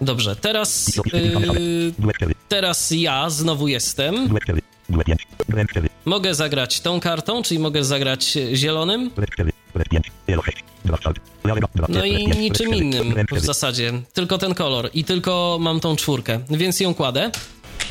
[0.00, 2.34] Dobrze, teraz, yy, Duet 4.
[2.48, 4.28] teraz ja znowu jestem.
[4.28, 4.62] Duet 4.
[4.88, 5.26] Duet 5.
[5.48, 5.88] Grem 4.
[6.04, 9.10] Mogę zagrać tą kartą, czyli mogę zagrać zielonym.
[9.78, 9.88] Duet 4.
[9.88, 10.10] Duet 5.
[10.26, 10.64] Elo 6.
[10.84, 11.18] Draft szalt.
[11.44, 11.68] Lalega.
[11.74, 12.08] Draft No 4.
[12.08, 12.38] i Duet 5.
[12.40, 13.04] niczym Duet 4.
[13.04, 13.40] innym w 4.
[13.46, 13.92] zasadzie.
[14.12, 17.30] Tylko ten kolor i tylko mam tą czwórkę, więc ją kładę.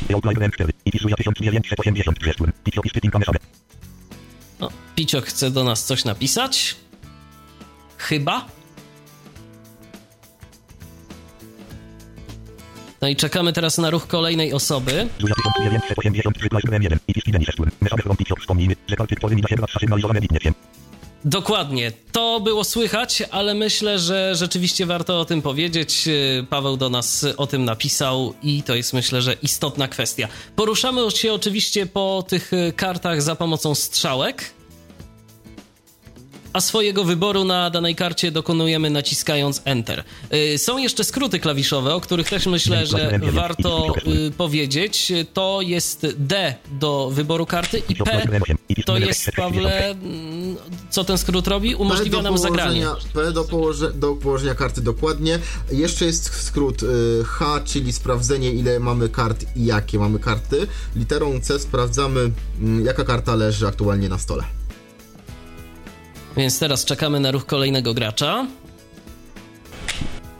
[0.10, 0.74] Elo Grem 4.
[0.86, 2.52] Itis Uja 1986 turn.
[2.66, 3.40] Itis Opis Typing Kameszabe.
[4.60, 6.76] No, Piciok chce do nas coś napisać.
[7.98, 8.46] Chyba.
[13.02, 15.08] No i czekamy teraz na ruch kolejnej osoby.
[21.28, 26.08] Dokładnie, to było słychać, ale myślę, że rzeczywiście warto o tym powiedzieć.
[26.08, 30.28] Yy, Paweł do nas o tym napisał i to jest myślę, że istotna kwestia.
[30.56, 34.57] Poruszamy się oczywiście po tych y, kartach za pomocą strzałek.
[36.58, 40.04] A swojego wyboru na danej karcie dokonujemy naciskając Enter.
[40.34, 43.94] Y, Są jeszcze skróty klawiszowe, o których też myślę, że warto
[44.28, 45.12] y, powiedzieć.
[45.34, 48.28] To jest D do wyboru karty i P
[48.86, 50.56] to jest, Pawle, mm,
[50.90, 51.76] co ten skrót robi?
[51.76, 52.88] Umożliwia nam zagranie.
[53.14, 55.40] P do, położe, do położenia karty dokładnie.
[55.72, 56.88] Jeszcze jest skrót y,
[57.26, 60.68] H, czyli sprawdzenie ile mamy kart i jakie mamy karty.
[60.96, 64.57] Literą C sprawdzamy mm, jaka karta leży aktualnie na stole.
[66.38, 68.48] Więc teraz czekamy na ruch kolejnego gracza.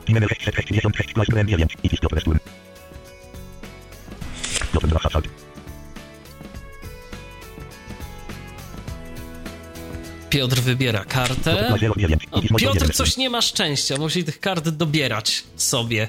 [0.06, 1.76] Timemel 666 slash grem 9.
[1.82, 2.38] Itis Piotr turn.
[4.72, 5.28] Piotr 2 szalt.
[10.30, 11.66] Piotr wybiera kartę.
[11.68, 12.22] Slash Elo 9.
[12.30, 16.08] O, Piotr 1 coś nie ma szczęścia, musi tych kart dobierać sobie.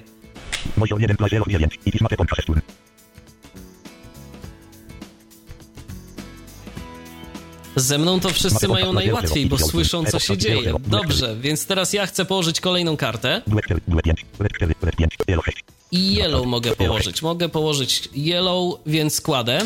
[7.79, 10.73] Ze mną to wszyscy mają najłatwiej, bo słyszą co się dzieje.
[10.87, 13.41] Dobrze, więc teraz ja chcę położyć kolejną kartę.
[13.47, 13.81] Duet 4.
[13.87, 14.25] Duet 5.
[14.39, 14.75] Duet 4.
[14.81, 15.13] Duet 5.
[15.27, 15.57] Elo 6.
[15.91, 17.21] I yellow mogę położyć.
[17.21, 19.61] Mogę położyć yellow, więc kładę.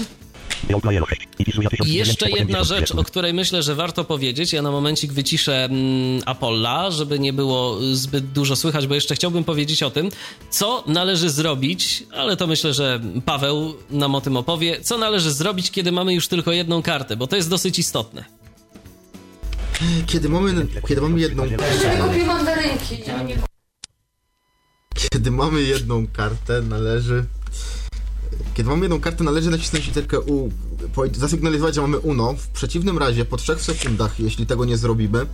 [1.85, 4.53] I jeszcze jedna rzecz, o której myślę, że warto powiedzieć.
[4.53, 9.43] Ja na momencik wyciszę mm, Apolla, żeby nie było zbyt dużo słychać, bo jeszcze chciałbym
[9.43, 10.09] powiedzieć o tym,
[10.49, 15.71] co należy zrobić, ale to myślę, że Paweł nam o tym opowie, co należy zrobić,
[15.71, 18.25] kiedy mamy już tylko jedną kartę, bo to jest dosyć istotne.
[20.05, 21.43] Kiedy mamy, kiedy mamy jedną
[22.07, 22.97] Lubię mandarynki.
[25.11, 27.25] Kiedy mamy jedną kartę, należy.
[28.53, 30.49] Kiedy mamy jedną kartę, należy nacisnąć literkę U,
[31.13, 32.33] zasygnalizować, że mamy UNO.
[32.33, 35.25] W przeciwnym razie, po 3 sekundach, jeśli tego nie zrobimy,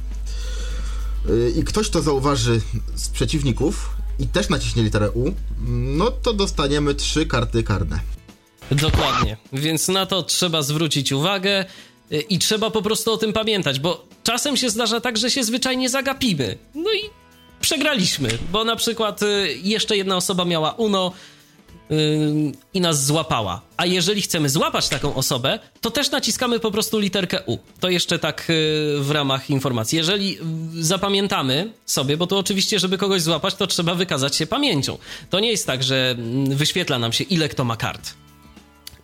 [1.25, 2.61] yy, i ktoś to zauważy
[2.95, 3.89] z przeciwników
[4.19, 5.31] i też naciśnie literę U,
[5.67, 7.99] no to dostaniemy trzy karty karne.
[8.71, 9.37] Dokładnie.
[9.53, 11.65] Więc na to trzeba zwrócić uwagę
[12.11, 15.43] y, i trzeba po prostu o tym pamiętać, bo czasem się zdarza tak, że się
[15.43, 16.57] zwyczajnie zagapimy.
[16.75, 17.09] No i
[17.61, 21.38] przegraliśmy, bo na przykład y, jeszcze jedna osoba miała Uno y,
[22.73, 23.61] i nas złapała.
[23.77, 27.57] A jeżeli chcemy złapać taką osobę, to też naciskamy po prostu literkę U.
[27.79, 28.43] To jeszcze tak y,
[28.99, 29.97] w ramach informacji.
[29.97, 30.37] Jeżeli
[30.77, 34.97] y, zapamiętamy sobie, bo to oczywiście, żeby kogoś złapać, to trzeba wykazać się pamięcią.
[35.29, 38.13] To nie jest tak, że mm, wyświetla nam się, ile kto ma kart.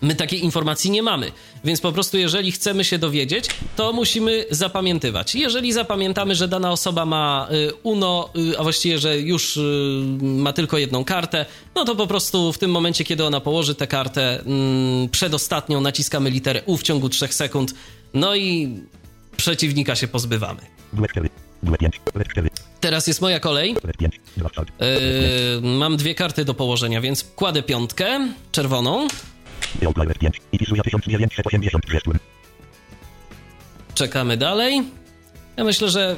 [0.02, 1.32] My takiej informacji nie mamy,
[1.64, 5.36] więc po prostu jeżeli chcemy się dowiedzieć, to musimy zapamiętywać.
[5.36, 9.62] Jeżeli zapamiętamy, że dana osoba ma y, UNO, y, a właściwie, że już y,
[10.22, 13.88] ma tylko jedną kartę, no to po prostu w tym momencie, kiedy ona położy tę
[13.88, 17.74] kartę mm, przedostatnią, naciskamy literę U w ciągu 3 sekund,
[18.14, 18.80] no i
[19.38, 20.62] przeciwnika się pozbywamy.
[22.80, 23.76] Teraz jest moja kolej.
[24.80, 29.08] Yy, mam dwie karty do położenia, więc kładę piątkę, czerwoną.
[33.94, 34.84] Czekamy dalej.
[35.58, 36.16] Ja myślę, że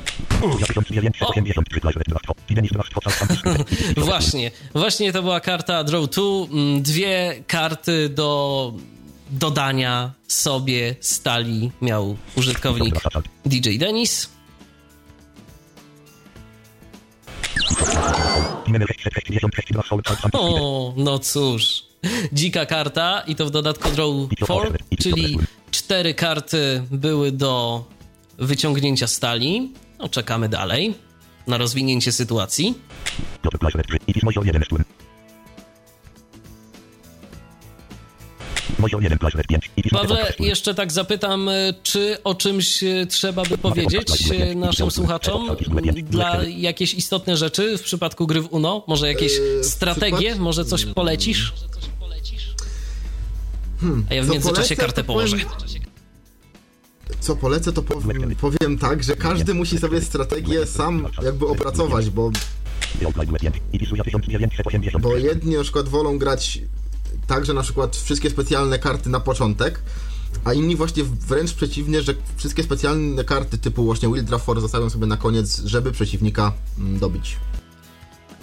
[3.97, 6.21] właśnie, właśnie to była karta Draw 2.
[6.51, 8.73] Mm, Dwie karty do
[9.29, 12.95] dodania sobie stali miał użytkownik
[13.45, 14.29] DJ Dennis.
[20.33, 21.86] O, no cóż.
[22.33, 24.09] Dzika karta i to w dodatku Draw
[24.43, 25.37] 4, czyli
[25.71, 27.83] cztery karty były do
[28.37, 29.71] wyciągnięcia stali.
[29.99, 30.93] No, czekamy dalej
[31.47, 32.73] na rozwinięcie sytuacji.
[39.91, 44.07] Pawle, jeszcze tak zapytam, y, czy o czymś y, trzeba by powiedzieć
[44.55, 45.49] naszym słuchaczom
[46.03, 48.83] dla jakieś istotne rzeczy w przypadku gry w UNO?
[48.87, 50.35] Może jakieś Eee, strategie?
[50.35, 51.53] Może coś polecisz?
[54.09, 55.45] A ja w co międzyczasie polecę, kartę powiem- położę.
[57.19, 62.31] Co polecę, to powiem, powiem tak, że każdy musi sobie strategię sam jakby opracować, bo
[65.01, 66.61] Bo jedni na przykład wolą grać
[67.27, 69.81] tak, że na przykład wszystkie specjalne karty na początek,
[70.43, 74.89] a inni właśnie wręcz przeciwnie, że wszystkie specjalne karty typu właśnie Will Draft Force zostawią
[74.89, 77.37] sobie na koniec, żeby przeciwnika mm, dobić.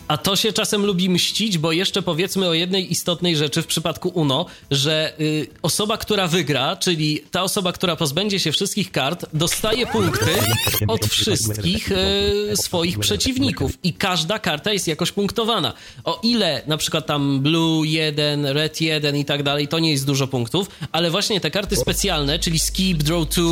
[0.08, 4.08] A to się czasem lubi mścić, bo jeszcze powiedzmy o jednej istotnej rzeczy w przypadku
[4.08, 9.86] UNO, że y, osoba, która wygra, czyli ta osoba, która pozbędzie się wszystkich kart, dostaje
[9.86, 10.30] punkty
[10.88, 15.72] od wszystkich y, swoich przeciwników i każda karta jest jakoś punktowana.
[16.04, 20.06] O ile na przykład tam blue 1, red 1 i tak dalej, to nie jest
[20.06, 23.42] dużo punktów, ale właśnie te karty specjalne, czyli skip, draw 2,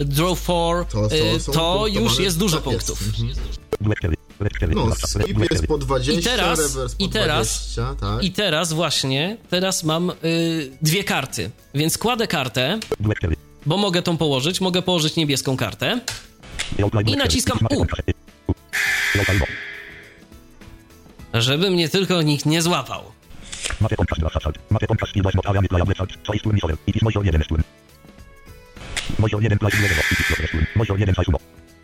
[0.00, 1.08] draw 4, To,
[1.40, 3.04] są- y, to już jest dużo punktów.
[4.74, 8.22] No, skip jest po 20, I teraz- reverse po i teraz- 20, tak.
[8.22, 12.78] I teraz właśnie, teraz mam y, dwie karty, więc kładę kartę,
[13.66, 16.00] bo mogę tą położyć, mogę położyć niebieską kartę.
[17.06, 17.86] I naciskam U.
[21.34, 23.02] Żeby mnie tylko nikt nie złapał.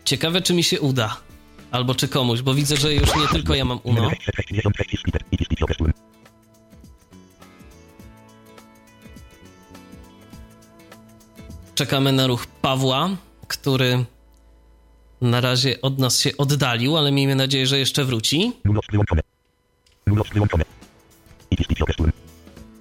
[0.04, 1.16] Ciekawe, czy mi się uda.
[1.70, 4.10] Albo czy komuś, bo widzę, że już nie tylko ja mam Uno.
[11.74, 13.16] Czekamy na ruch Pawła,
[13.48, 14.04] który
[15.20, 18.52] na razie od nas się oddalił, ale miejmy nadzieję, że jeszcze wróci.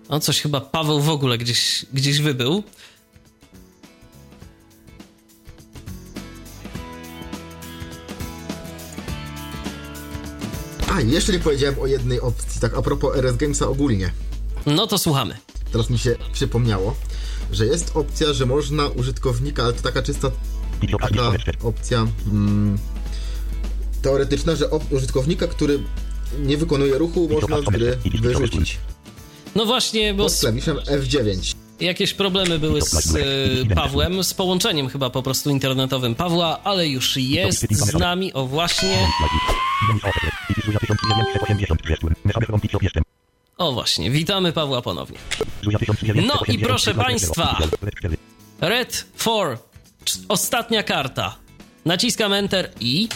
[0.09, 2.63] No coś chyba Paweł w ogóle gdzieś, gdzieś wybył.
[10.97, 14.11] A, jeszcze nie powiedziałem o jednej opcji, tak a propos RS Gamesa ogólnie.
[14.65, 15.37] No to słuchamy.
[15.71, 16.95] Teraz mi się przypomniało,
[17.51, 20.31] że jest opcja, że można użytkownika, ale to taka czysta
[21.01, 21.31] taka
[21.63, 22.77] opcja mm,
[24.01, 25.79] teoretyczna, że op- użytkownika, który
[26.39, 28.77] nie wykonuje ruchu, można z gry wyrzucić.
[29.55, 31.55] No właśnie, bo Pod klawiszem F9.
[31.79, 37.17] Jakieś problemy były z e, Pawłem, z połączeniem chyba po prostu internetowym Pawła, ale już
[37.17, 39.07] jest z nami, o właśnie.
[43.57, 45.17] O właśnie, witamy Pawła ponownie.
[46.15, 47.57] No i proszę Państwa,
[48.61, 49.57] Red 4,
[50.05, 51.35] cz- ostatnia karta.
[51.85, 53.09] Naciskam Enter i...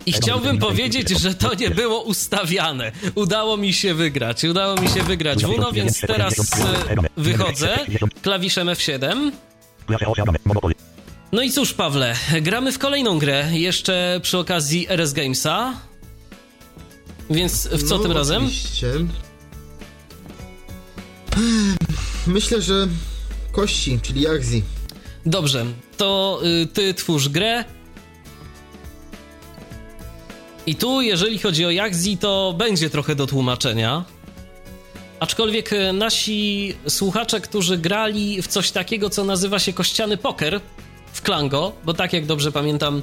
[0.06, 2.92] i chciałbym powiedzieć, że to nie było ustawiane.
[3.14, 5.44] Udało mi się wygrać, udało mi się wygrać.
[5.44, 7.78] Wuno, więc teraz e, wychodzę
[8.22, 9.30] klawiszem F7.
[11.32, 15.74] No i cóż, Pawle, gramy w kolejną grę, jeszcze przy okazji RS Gamesa.
[17.30, 18.44] Więc w co No, tym razem?
[18.44, 18.92] Oczywiście.
[22.26, 22.88] Myślę, że
[23.52, 24.62] kości, czyli Jagzi.
[25.26, 25.66] Dobrze,
[26.02, 27.64] to y, ty twórz grę.
[30.66, 34.04] I tu, jeżeli chodzi o Jagzi, to będzie trochę do tłumaczenia.
[35.20, 40.60] Aczkolwiek y, nasi słuchacze, którzy grali w coś takiego, co nazywa się kościany poker
[41.12, 43.02] w Klango, bo tak jak dobrze pamiętam,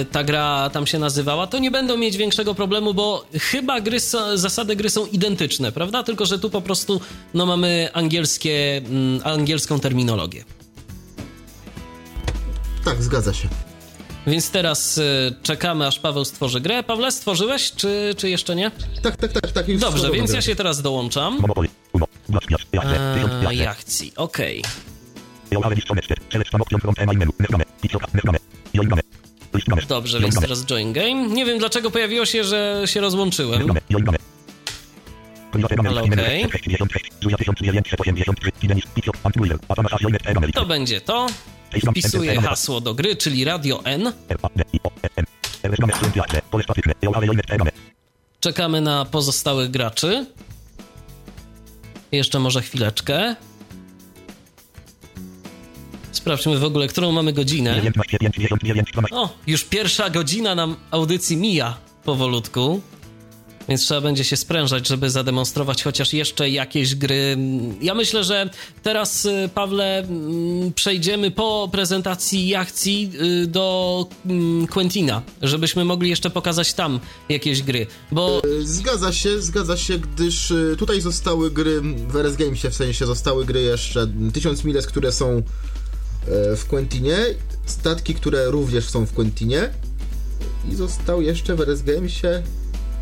[0.00, 4.00] y, ta gra tam się nazywała, to nie będą mieć większego problemu, bo chyba gry,
[4.34, 6.02] zasady gry są identyczne, prawda?
[6.02, 7.00] Tylko, że tu po prostu
[7.34, 10.44] no, mamy angielskie, mm, angielską terminologię.
[12.84, 13.48] Tak, zgadza się.
[14.26, 16.82] Więc teraz y, czekamy, aż Paweł stworzy grę.
[16.82, 18.70] Pawle, stworzyłeś, czy, czy jeszcze nie?
[19.02, 19.68] Tak, tak, tak, tak.
[19.68, 20.36] Już Dobrze, więc grę.
[20.36, 21.38] ja się teraz dołączam.
[23.50, 24.64] Eee, Jachci, okej.
[29.88, 31.14] Dobrze, więc teraz join game.
[31.14, 33.70] Nie wiem, dlaczego pojawiło się, że się rozłączyłem.
[35.78, 36.46] Ale okej.
[40.54, 41.26] To będzie to.
[41.80, 44.12] Wpisuję hasło do gry, czyli Radio N.
[48.40, 50.26] Czekamy na pozostałych graczy.
[52.12, 53.36] Jeszcze może chwileczkę.
[56.12, 57.82] Sprawdźmy w ogóle, którą mamy godzinę.
[59.10, 62.80] O, już pierwsza godzina nam audycji mija powolutku.
[63.68, 67.36] Więc trzeba będzie się sprężać, żeby zademonstrować chociaż jeszcze jakieś gry.
[67.80, 68.50] Ja myślę, że
[68.82, 73.10] teraz, y, Pawle, mm, przejdziemy po prezentacji akcji
[73.42, 77.86] y, do mm, Quentina, żebyśmy mogli jeszcze pokazać tam jakieś gry.
[78.12, 83.06] Bo Zgadza się, zgadza się, gdyż y, tutaj zostały gry w RS Gamesie, w sensie
[83.06, 85.42] zostały gry jeszcze 1000 miles, które są e,
[86.56, 87.18] w Quentinie,
[87.66, 89.70] statki, które również są w Quentinie
[90.72, 92.42] i został jeszcze w RS Gamesie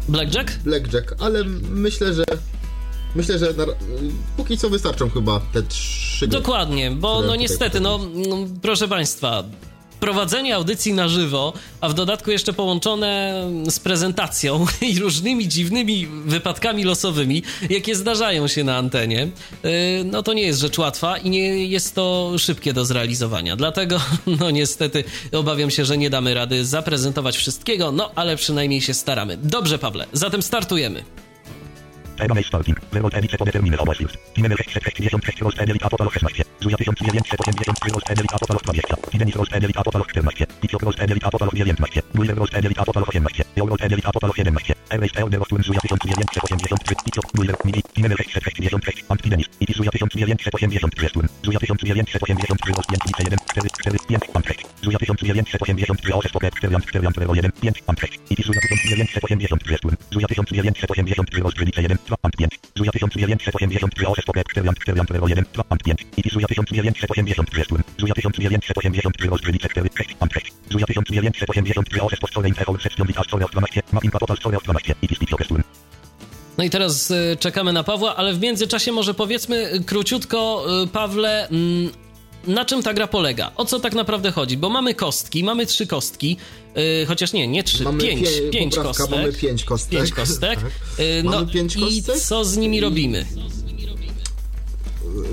[0.09, 0.59] Blackjack?
[0.65, 2.25] Blackjack, ale myślę, że
[3.15, 3.65] myślę, że na,
[4.37, 6.29] póki co wystarczą chyba te trzy.
[6.29, 9.45] Dokładnie, bo no niestety, no, no proszę Państwa,
[10.03, 16.85] prowadzenie audycji na żywo, a w dodatku jeszcze połączone z prezentacją i różnymi dziwnymi wypadkami
[16.85, 19.29] losowymi, jakie zdarzają się na antenie,
[19.65, 19.71] yy,
[20.05, 23.57] no to nie jest rzecz łatwa i nie jest to szybkie do zrealizowania.
[23.57, 24.01] Dlatego,
[24.41, 29.37] no niestety, obawiam się, że nie damy rady zaprezentować wszystkiego, no ale przynajmniej się staramy.
[29.43, 31.05] Dobrze, Pawle, zatem startujemy.
[32.19, 32.79] Egamej starting.
[32.93, 34.19] Wyrost edice podeterminy obecność.
[34.35, 36.45] Timemer 666 rost edelit apotolog 16.
[36.61, 38.97] Zuja 1983 rost edelit apotolog 20.
[39.11, 40.47] Fidenis rost edelit apotolog 14.
[40.63, 42.03] Itiop rost edelit apotolog 19.
[42.13, 43.45] Guiler rost edelit apotolog 18.
[43.55, 44.75] Eo rost edelit apotolog 17.
[44.89, 46.97] Erweist elde rostun Zuja 1983.
[47.07, 47.81] Itiop Guiler midi.
[47.95, 49.05] Timemer 666.
[49.09, 49.49] Ant Fidenis.
[49.59, 51.27] Iti Zuja 1983 stun.
[51.45, 53.37] Zuja 1983 rost 5 lice 1.
[53.55, 54.63] 4 4 5 Ant 6.
[54.83, 58.21] Zuja 1983 oses poker 4 Ant 4 Ant 1 5 Ant 6.
[58.29, 59.95] Iti Zuja 1983 stun.
[60.11, 62.02] Zuja 1983 rost 3 lice 1.
[62.07, 62.59] 2 Ant 5.
[62.79, 66.07] Zuja 1983 oses poker 4 Ant 4 Ant 1 2 Ant 5.
[66.17, 67.83] Iti Zuja 1983 stun.
[67.99, 70.53] Zuja 1983 rost 3 lice 4 6 Ant 6.
[70.71, 73.11] Zuja 1983 oses post 4 Ant 6 Ant
[73.53, 75.63] 12 Mapping total 12 Iti Stitch stun.
[76.59, 80.87] No i teraz y, czekamy na Pawła, ale w międzyczasie może powiedzmy y, króciutko, y,
[80.87, 81.91] Pawle, mm,
[82.47, 83.53] na czym ta gra polega?
[83.57, 84.57] O co tak naprawdę chodzi?
[84.57, 86.37] Bo mamy kostki, mamy trzy kostki,
[87.03, 89.19] y, chociaż nie, nie trzy, Mamy pięć, pie- pięć poprawka, kostek.
[89.21, 89.99] mamy pięć kostek.
[89.99, 90.61] Pięć kostek.
[90.61, 90.71] Tak.
[91.01, 93.27] Y, no pięć i kostek co z nimi i- robimy?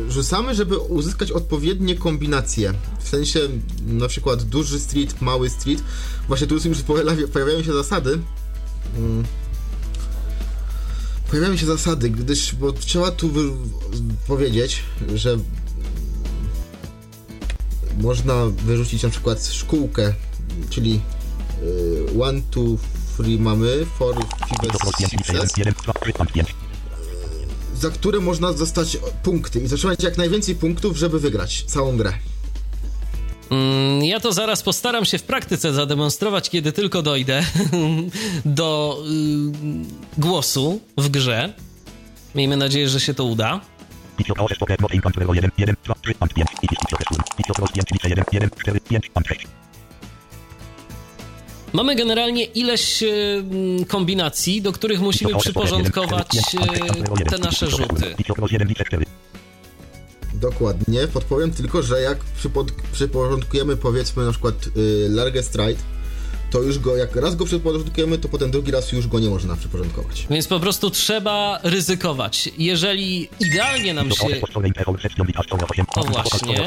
[0.10, 2.74] Rzucamy, żeby uzyskać odpowiednie kombinacje.
[3.04, 3.40] W sensie
[3.88, 5.84] na przykład duży street, mały street.
[6.28, 8.20] Właśnie tu już pojawia- pojawiają się zasady.
[8.98, 9.24] Mm.
[11.30, 13.30] pojawiają się zasady, gdyż, bo trzeba tu
[14.28, 14.84] powiedzieć,
[15.16, 15.38] że
[18.00, 20.14] można wyrzucić na przykład szkółkę,
[20.70, 21.00] czyli
[22.16, 22.64] y, one, two,
[23.18, 25.54] three mamy, for, five, sixes,
[27.80, 32.14] za które można dostać punkty i zatrzymać jak najwięcej punktów, żeby wygrać całą grę.
[33.52, 37.44] Mm, Ja to zaraz postaram się w praktyce zademonstrować, kiedy tylko dojdę
[38.46, 38.98] do
[40.18, 41.54] y, głosu w grze.
[42.36, 43.62] Miejmy nadzieję, że się to uda.
[51.74, 58.16] Mamy generalnie ileś mm, kombinacji, do których musimy przyporządkować y, te nasze rzuty.
[60.34, 65.82] Dokładnie, podpowiem tylko, że jak przypod- przyporządkujemy powiedzmy na przykład y, Largest Ride,
[66.50, 69.56] to już go, jak raz go przyporządkujemy, to potem drugi raz już go nie można
[69.56, 70.28] przyporządkować.
[70.30, 72.50] Więc po prostu trzeba ryzykować.
[72.58, 74.42] Jeżeli idealnie nam się
[75.96, 76.66] O właśnie.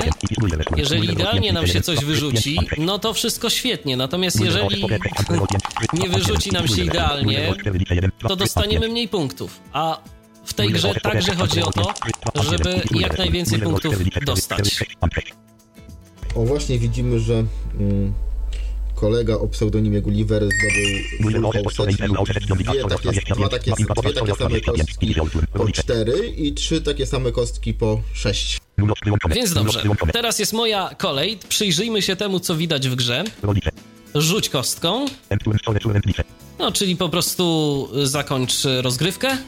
[0.77, 3.97] Jeżeli idealnie nam się coś wyrzuci, no to wszystko świetnie.
[3.97, 4.85] Natomiast jeżeli
[5.93, 7.55] nie wyrzuci nam się idealnie,
[8.29, 9.61] to dostaniemy mniej punktów.
[9.73, 9.99] A
[10.45, 11.95] w tej grze także chodzi o to,
[12.43, 14.85] żeby jak najwięcej punktów dostać.
[16.35, 17.45] O właśnie widzimy, że
[17.81, 18.13] mm,
[19.03, 21.33] kolega o pseudonimie Gulliver zdobył
[22.63, 25.15] dwie takie, dwa takie, dwie takie same kostki.
[25.53, 28.59] po 4 i trzy takie same kostki po 6.
[29.35, 29.83] Więc dobrze,
[30.13, 31.39] teraz jest moja kolej.
[31.49, 33.25] Przyjrzyjmy się temu, co widać w grze.
[34.15, 35.07] Rzuć kostką,
[36.59, 39.39] no czyli po prostu zakończ rozgrywkę.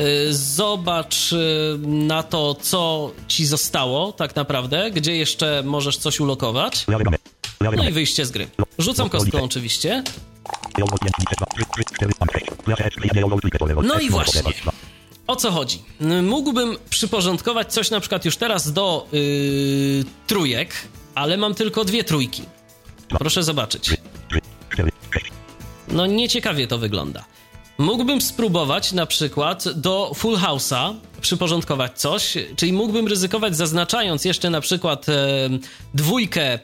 [0.00, 6.86] Y, Zobacz y, na to, co ci zostało tak naprawdę, gdzie jeszcze możesz coś ulokować.
[7.60, 8.48] No i wyjście z gry.
[8.78, 10.02] Rzucam kostką oczywiście.
[13.82, 14.42] No i właśnie.
[15.26, 15.82] O co chodzi?
[16.22, 20.74] Mógłbym przyporządkować coś na przykład już teraz do yy, trójek,
[21.14, 22.42] ale mam tylko dwie trójki.
[23.08, 23.90] Proszę zobaczyć.
[25.88, 27.24] No nieciekawie to wygląda.
[27.78, 34.60] Mógłbym spróbować na przykład do Full House'a przyporządkować coś, czyli mógłbym ryzykować zaznaczając jeszcze na
[34.60, 35.48] przykład e,
[35.94, 36.58] dwójkę,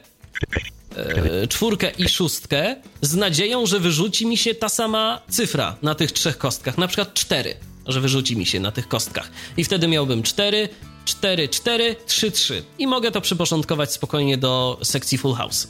[0.95, 6.11] e, czwórkę i szóstkę z nadzieją, że wyrzuci mi się ta sama cyfra na tych
[6.11, 7.53] trzech kostkach, na przykład cztery,
[7.87, 9.31] że wyrzuci mi się na tych kostkach.
[9.57, 10.69] I wtedy miałbym cztery,
[11.05, 12.63] cztery, cztery, trzy, trzy.
[12.79, 15.67] I mogę to przyporządkować spokojnie do sekcji Full House.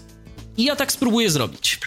[0.58, 1.80] I ja tak spróbuję zrobić.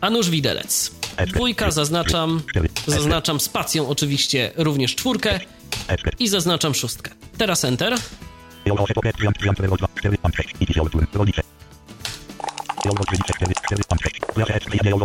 [0.00, 0.95] A nuż widelec.
[1.24, 2.42] Dwójka zaznaczam,
[2.86, 5.40] zaznaczam spacją oczywiście również czwórkę
[6.18, 7.10] i zaznaczam szóstkę.
[7.38, 7.94] Teraz Enter.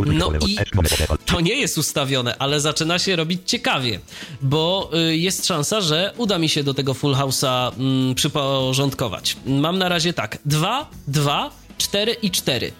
[0.05, 0.57] No i
[1.26, 3.99] to nie jest ustawione, ale zaczyna się robić ciekawie,
[4.41, 9.38] bo y, jest szansa, że uda mi się do tego Full House'a mm, przyporządkować.
[9.45, 12.72] Mam na razie tak, 2, 2, 4 i 4.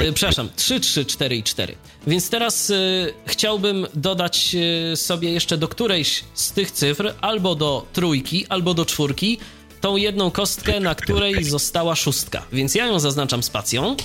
[0.00, 1.76] Y, Przepraszam, 3, 3, 4 i 4.
[2.06, 4.56] Więc teraz y, chciałbym dodać
[4.92, 9.38] y, sobie jeszcze do którejś z tych cyfr, albo do trójki, albo do czwórki,
[9.80, 12.42] tą jedną kostkę, na której została szóstka.
[12.52, 13.96] Więc ja ją zaznaczam spacją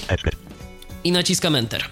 [1.03, 1.83] i naciskam Enter.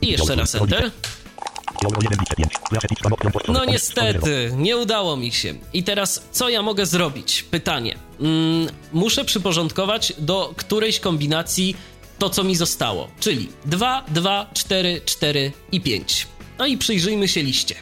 [0.00, 0.90] I jeszcze raz Enter.
[3.48, 5.54] No niestety, nie udało mi się.
[5.72, 7.42] I teraz co ja mogę zrobić?
[7.42, 7.96] Pytanie.
[8.20, 11.76] Mm, muszę przyporządkować do którejś kombinacji
[12.18, 13.08] to, co mi zostało.
[13.20, 16.26] Czyli 2, 2, 4, 4 i 5.
[16.58, 17.74] No i przyjrzyjmy się liście.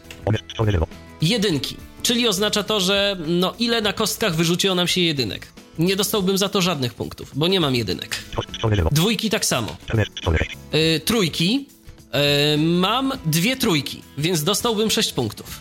[1.23, 5.47] Jedynki, czyli oznacza to, że no ile na kostkach wyrzuciło nam się jedynek.
[5.79, 8.17] Nie dostałbym za to żadnych punktów, bo nie mam jedynek.
[8.93, 9.77] Dwójki tak samo.
[10.75, 11.67] Y, trójki.
[12.55, 15.61] Y, mam dwie trójki, więc dostałbym 6 punktów.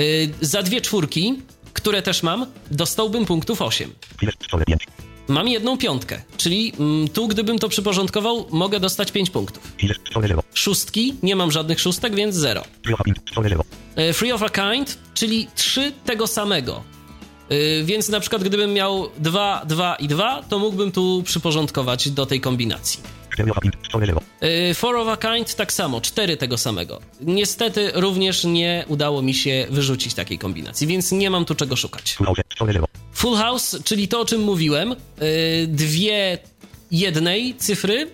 [0.00, 1.34] Y, za dwie czwórki,
[1.72, 3.90] które też mam, dostałbym punktów 8.
[5.28, 9.72] Mam jedną piątkę, czyli mm, tu gdybym to przyporządkował, mogę dostać 5 punktów.
[10.54, 12.64] Szóstki, nie mam żadnych szóstek, więc 0.
[13.96, 16.82] E, Free of a kind, czyli 3 tego samego.
[17.48, 22.26] E, Więc na przykład gdybym miał 2, 2 i 2, to mógłbym tu przyporządkować do
[22.26, 23.00] tej kombinacji.
[24.40, 27.00] E, Four of a kind tak samo, 4 tego samego.
[27.20, 32.16] Niestety również nie udało mi się wyrzucić takiej kombinacji, więc nie mam tu czego szukać.
[33.12, 34.96] Full house, czyli to o czym mówiłem, e,
[35.66, 36.38] dwie
[36.90, 38.10] jednej cyfry,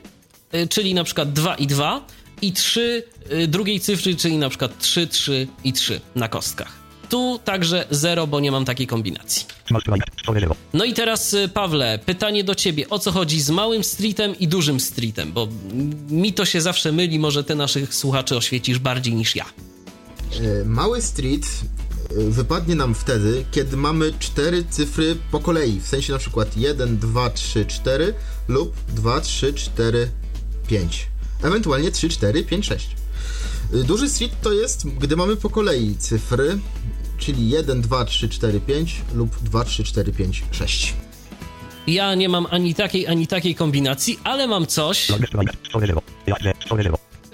[0.53, 2.07] e, czyli na przykład 2 i 2
[2.43, 3.03] i trzy
[3.33, 6.73] y, drugiej cyfry, czyli na przykład 3, 3 i 3 na kostkach.
[7.09, 9.47] Tu także zero, bo nie mam takiej kombinacji.
[10.75, 12.89] No i teraz, y, Pawle, pytanie do ciebie.
[12.89, 15.33] O co chodzi z małym streetem i dużym streetem?
[15.33, 15.49] Bo
[16.11, 19.45] mi to się zawsze myli, może ty naszych słuchaczy oświecisz bardziej niż ja.
[20.41, 21.47] E, Mały street
[22.11, 26.99] e, wypadnie nam wtedy, kiedy mamy cztery cyfry po kolei, w sensie na przykład 1,
[26.99, 28.15] 2, 3, 4
[28.49, 30.11] lub 2, 3, 4,
[30.69, 31.07] 5.
[31.43, 32.89] Ewentualnie 3, 4, 5, 6.
[33.75, 36.59] E, Duży street to jest, gdy mamy po kolei cyfry,
[37.19, 40.95] czyli 1, 2, 3, 4, 5 lub 2, 3, 4, 5, 6.
[41.87, 45.09] Ja nie mam ani takiej, ani takiej kombinacji, ale mam coś,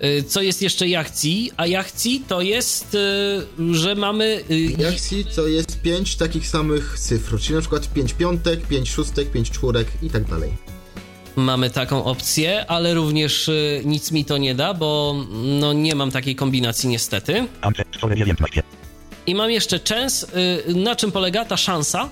[0.04, 4.44] y, co jest jeszcze jachci, a jachci to jest, y, że mamy...
[4.50, 9.30] y, Jaxi to jest 5 takich samych cyfr, czyli na przykład 5 piątek, 5 szóstek,
[9.30, 10.52] 5 czwórek i tak dalej.
[11.36, 15.16] Mamy taką opcję, ale również y, nic mi to nie da, bo
[15.60, 17.46] no nie mam takiej kombinacji niestety.
[19.28, 19.30] Amce, Store 19.
[19.30, 20.22] I mam jeszcze częs,
[20.68, 22.10] y, na czym polega ta szansa?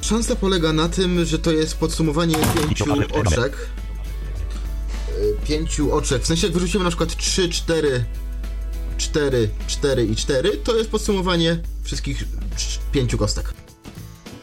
[0.00, 3.56] Szansa polega na tym, że to jest podsumowanie pięciu oczek.
[5.18, 6.22] Y, Pięciu oczek.
[6.22, 8.04] W sensie jak wyrzucimy na przykład 3, 4,
[8.98, 12.24] 4, 4 i 4, to jest podsumowanie wszystkich
[12.92, 13.54] pięciu kostek.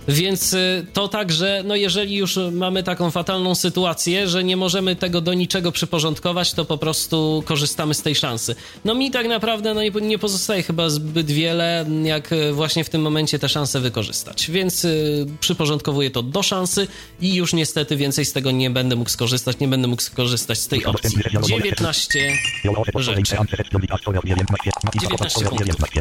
[0.08, 5.22] Więc y, to także, no jeżeli już mamy taką fatalną sytuację, że nie możemy tego
[5.22, 8.56] do niczego przyporządkować, to po prostu korzystamy z tej szansy.
[8.86, 13.02] No mi tak naprawdę no, nie, pozostaje chyba zbyt wiele, jak y, właśnie w tym
[13.02, 14.52] momencie tę szansę wykorzystać.
[14.52, 16.88] Więc y, przyporządkowuję to do szansy
[17.22, 20.68] i już niestety więcej z tego nie będę mógł skorzystać, nie będę mógł skorzystać z
[20.68, 21.18] tej opcji.
[21.43, 22.20] 19
[22.95, 23.36] rzeczy.
[25.02, 26.01] 19 punktów.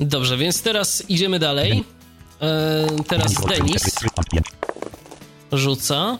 [0.00, 1.84] Dobrze, więc teraz idziemy dalej.
[2.40, 3.82] E, teraz Denis
[5.52, 6.18] rzuca.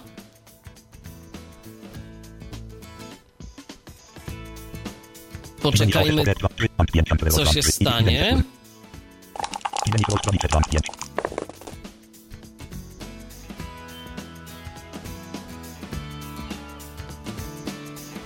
[5.63, 6.25] Poczekajmy,
[7.31, 8.43] co się stanie.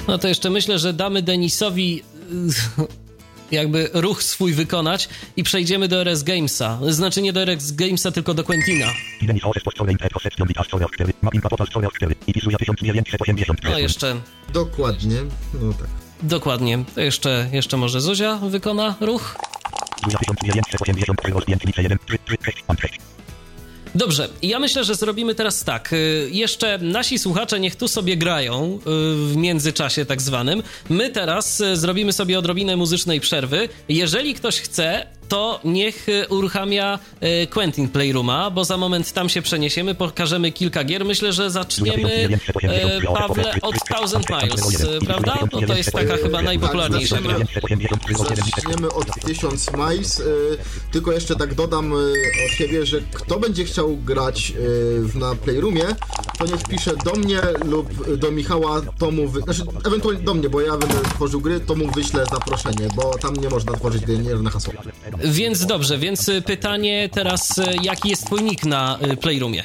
[0.09, 2.03] No to jeszcze myślę, że damy Denisowi
[3.51, 6.79] jakby ruch swój wykonać i przejdziemy do RS Gamesa.
[6.89, 8.87] Znaczy nie do RS Gamesa, tylko do Quentina.
[13.73, 14.17] No jeszcze,
[14.53, 15.17] Dokładnie,
[15.55, 15.89] no tak.
[16.23, 16.85] dokładnie.
[16.95, 19.37] To jeszcze, jeszcze może Zuzia wykona ruch?
[23.99, 25.93] Dobrze, ja myślę, że zrobimy teraz tak.
[25.93, 28.81] Y, Jeszcze nasi słuchacze niech tu sobie grają y,
[29.33, 30.63] w międzyczasie tak zwanym.
[30.89, 33.69] My teraz y, zrobimy sobie odrobinę muzycznej przerwy.
[33.89, 39.43] Jeżeli ktoś chce, to niech y, uruchamia y, Quentin Playrooma, bo za moment tam się
[39.43, 41.05] przeniesiemy, pokażemy kilka gier.
[41.05, 42.29] Myślę, że zaczniemy,
[42.65, 45.39] y, Pawle, od Thousand Miles, prawda?
[45.53, 47.37] Bo to jest taka chyba najpopularniejsza gra.
[48.57, 50.23] Zaczniemy od 1000 miles,
[50.93, 54.53] tylko jeszcze tak dodam od siebie, że kto będzie chciał grać
[55.15, 55.85] na Playroomie,
[56.39, 59.41] to niech pisze do mnie lub do Michała, to mu, wy...
[59.41, 63.37] znaczy ewentualnie do mnie, bo ja będę tworzył gry, to mu wyślę zaproszenie, bo tam
[63.37, 64.73] nie można tworzyć gry nie na hasło.
[65.25, 69.65] Więc dobrze, więc y, pytanie teraz, y, jaki jest twój nick na y, Playroomie?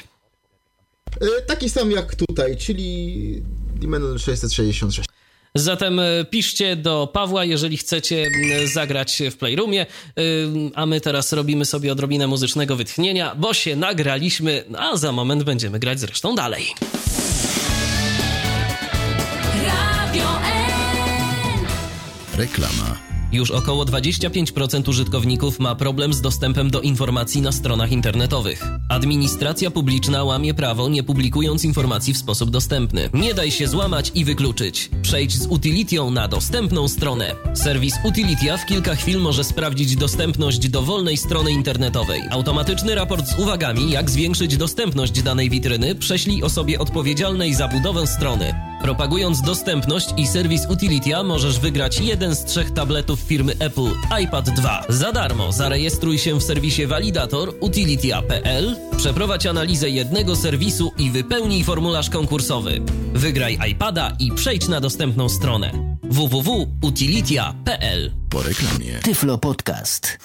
[1.47, 3.41] Taki sam jak tutaj, czyli
[3.75, 5.09] Dimension 666.
[5.55, 8.27] Zatem piszcie do Pawła, jeżeli chcecie
[8.73, 9.85] zagrać w Playroomie,
[10.75, 15.79] a my teraz robimy sobie odrobinę muzycznego wytchnienia, bo się nagraliśmy, a za moment będziemy
[15.79, 16.65] grać zresztą dalej.
[19.65, 21.65] Radio N.
[22.37, 23.12] Reklama.
[23.33, 28.63] Już około 25% użytkowników ma problem z dostępem do informacji na stronach internetowych.
[28.89, 33.09] Administracja publiczna łamie prawo, nie publikując informacji w sposób dostępny.
[33.13, 34.89] Nie daj się złamać i wykluczyć.
[35.01, 37.35] Przejdź z Utilitią na dostępną stronę.
[37.53, 42.21] Serwis Utilitia w kilka chwil może sprawdzić dostępność dowolnej strony internetowej.
[42.29, 48.72] Automatyczny raport z uwagami, jak zwiększyć dostępność danej witryny, prześlij osobie odpowiedzialnej za budowę strony.
[48.83, 53.89] Propagując dostępność i serwis Utilitia możesz wygrać jeden z trzech tabletów firmy Apple
[54.23, 55.51] iPad 2 za darmo.
[55.51, 62.81] Zarejestruj się w serwisie Validator utilitia.pl, przeprowadź analizę jednego serwisu i wypełnij formularz konkursowy.
[63.13, 68.11] Wygraj iPada i przejdź na dostępną stronę www.utilitia.pl.
[68.29, 68.99] Po reklamie.
[69.03, 70.17] Tyflo Podcast.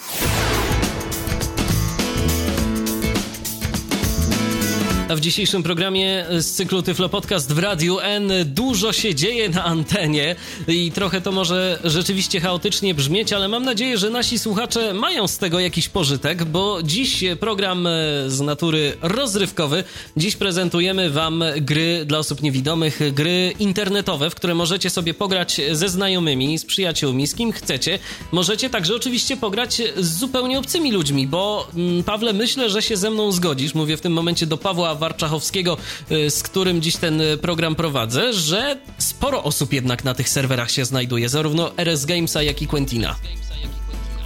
[5.08, 9.64] A w dzisiejszym programie z cyklu Tyflo Podcast w Radiu N dużo się dzieje na
[9.64, 10.36] antenie
[10.68, 15.38] i trochę to może rzeczywiście chaotycznie brzmieć, ale mam nadzieję, że nasi słuchacze mają z
[15.38, 17.90] tego jakiś pożytek, bo dziś program e,
[18.26, 19.84] z natury rozrywkowy.
[20.16, 25.88] Dziś prezentujemy wam gry dla osób niewidomych, gry internetowe, w które możecie sobie pograć ze
[25.88, 27.98] znajomymi, z przyjaciółmi, z kim chcecie.
[28.32, 33.10] Możecie także oczywiście pograć z zupełnie obcymi ludźmi, bo mm, Pawle, myślę, że się ze
[33.10, 33.74] mną zgodzisz.
[33.74, 35.76] Mówię w tym momencie do Pawła Warczachowskiego,
[36.10, 40.70] y, z którym dziś ten y, program prowadzę, że sporo osób jednak na tych serwerach
[40.70, 43.16] się znajduje, zarówno RS Gamesa, jak i Quentina.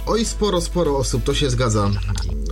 [0.05, 1.91] Oj, sporo, sporo osób, to się zgadza.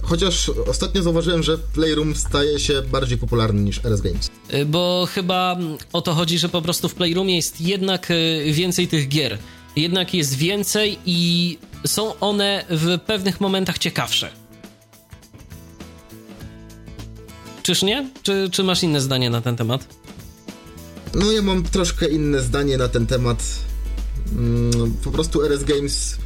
[0.04, 4.30] Chociaż ostatnio zauważyłem, że Playroom staje się bardziej popularny niż RS Games.
[4.54, 5.58] Y, Bo chyba
[5.94, 8.08] o to chodzi, że po prostu w Playroomie jest jednak
[8.52, 9.38] więcej tych gier.
[9.76, 14.41] Jednak jest więcej i są one w pewnych momentach ciekawsze.
[17.64, 18.10] Czyż nie?
[18.24, 19.88] Czy, czy masz inne zdanie na ten temat?
[21.16, 23.44] No ja mam troszkę inne zdanie na ten temat.
[24.32, 26.18] Mm, Po prostu RS Games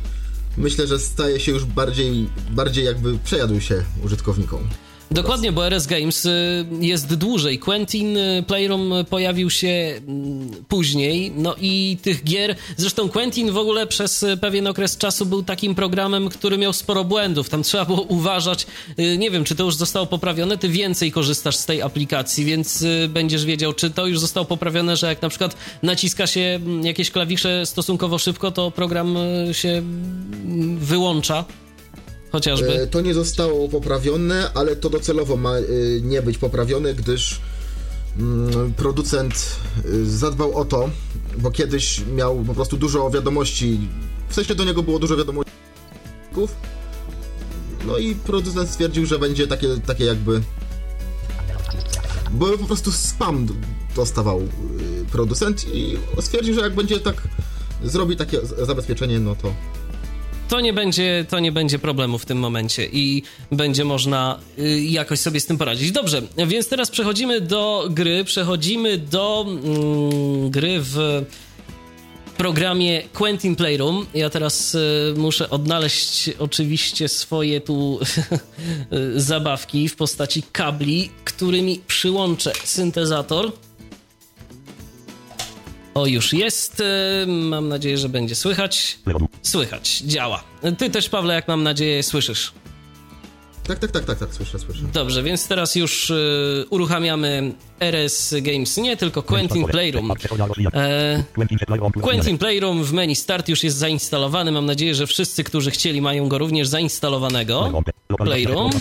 [0.58, 4.68] myślę, że staje się już bardziej, bardziej jakby przejadł się użytkownikom.
[5.12, 7.60] Dokładnie, bo RS Games y, jest dłużej.
[7.60, 9.68] Quentin y, Playroom pojawił się
[10.08, 12.56] mm, później, no i tych gier.
[12.78, 17.04] Zresztą Quentin w ogóle przez y, pewien okres czasu był takim programem, który miał sporo
[17.04, 17.50] błędów.
[17.50, 18.68] Tam trzeba było uważać.
[19.18, 20.58] Nie wiem, czy to już zostało poprawione.
[20.58, 25.08] Ty więcej korzystasz z tej aplikacji, więc będziesz wiedział, czy to już zostało poprawione, że
[25.08, 29.16] jak na przykład naciska się mm, jakieś klawisze stosunkowo szybko, to program
[29.52, 31.46] się mm, wyłącza.
[32.36, 32.82] Chociażby.
[32.82, 35.62] E, To nie zostało poprawione, ale to docelowo ma e,
[36.02, 37.42] nie być poprawione, gdyż
[38.20, 40.90] mm, producent e, zadbał o to,
[41.38, 43.80] bo kiedyś miał po prostu dużo wiadomości,
[44.30, 45.52] w sensie do niego było dużo wiadomości,
[47.88, 50.42] no i producent stwierdził, że będzie takie, takie jakby
[52.32, 53.48] bo po prostu spam
[53.96, 54.42] dostawał
[55.12, 57.28] producent i stwierdził, że jak będzie tak
[57.84, 59.54] zrobi takie zabezpieczenie, no to
[60.50, 65.20] to nie będzie, to nie będzie problemu w tym momencie i będzie można y, jakoś
[65.20, 65.92] sobie z tym poradzić.
[65.92, 71.26] Dobrze, więc teraz przechodzimy do gry, przechodzimy do mm, gry w
[72.38, 74.06] programie Quentin Playroom.
[74.14, 78.00] Ja teraz y, muszę odnaleźć oczywiście swoje tu
[79.16, 83.52] zabawki w postaci kabli, którymi przyłączę syntezator.
[85.96, 86.80] O, już jest.
[86.80, 89.00] y, Mam nadzieję, że będzie słychać.
[89.42, 90.44] Słychać, działa.
[90.78, 92.52] Ty też, Pawle, jak mam nadzieję, słyszysz.
[93.68, 94.82] tak, tak, tak, tak, tak, słyszę, słyszę.
[94.94, 100.12] Dobrze, więc teraz już y, uruchamiamy RS Games, nie tylko Quentin Playroom.
[100.74, 101.24] E,
[102.02, 104.52] Quentin Playroom w menu Start już jest zainstalowany.
[104.52, 107.84] Mam nadzieję, że wszyscy, którzy chcieli, mają go również zainstalowanego.
[108.18, 108.72] Playroom.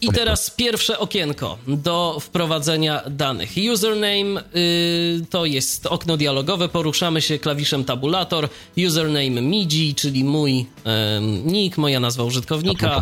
[0.00, 3.50] I teraz pierwsze okienko do wprowadzenia danych.
[3.72, 8.48] Username y, to jest okno dialogowe, poruszamy się klawiszem tabulator.
[8.86, 13.00] Username MIDI, czyli mój em, nick, moja nazwa użytkownika.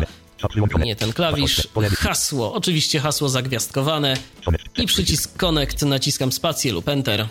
[0.79, 1.67] Nie ten klawisz.
[1.97, 4.17] Hasło, oczywiście hasło zagwiazdkowane.
[4.77, 5.37] I przycisk.
[5.37, 7.27] Connect, naciskam spację lub Enter.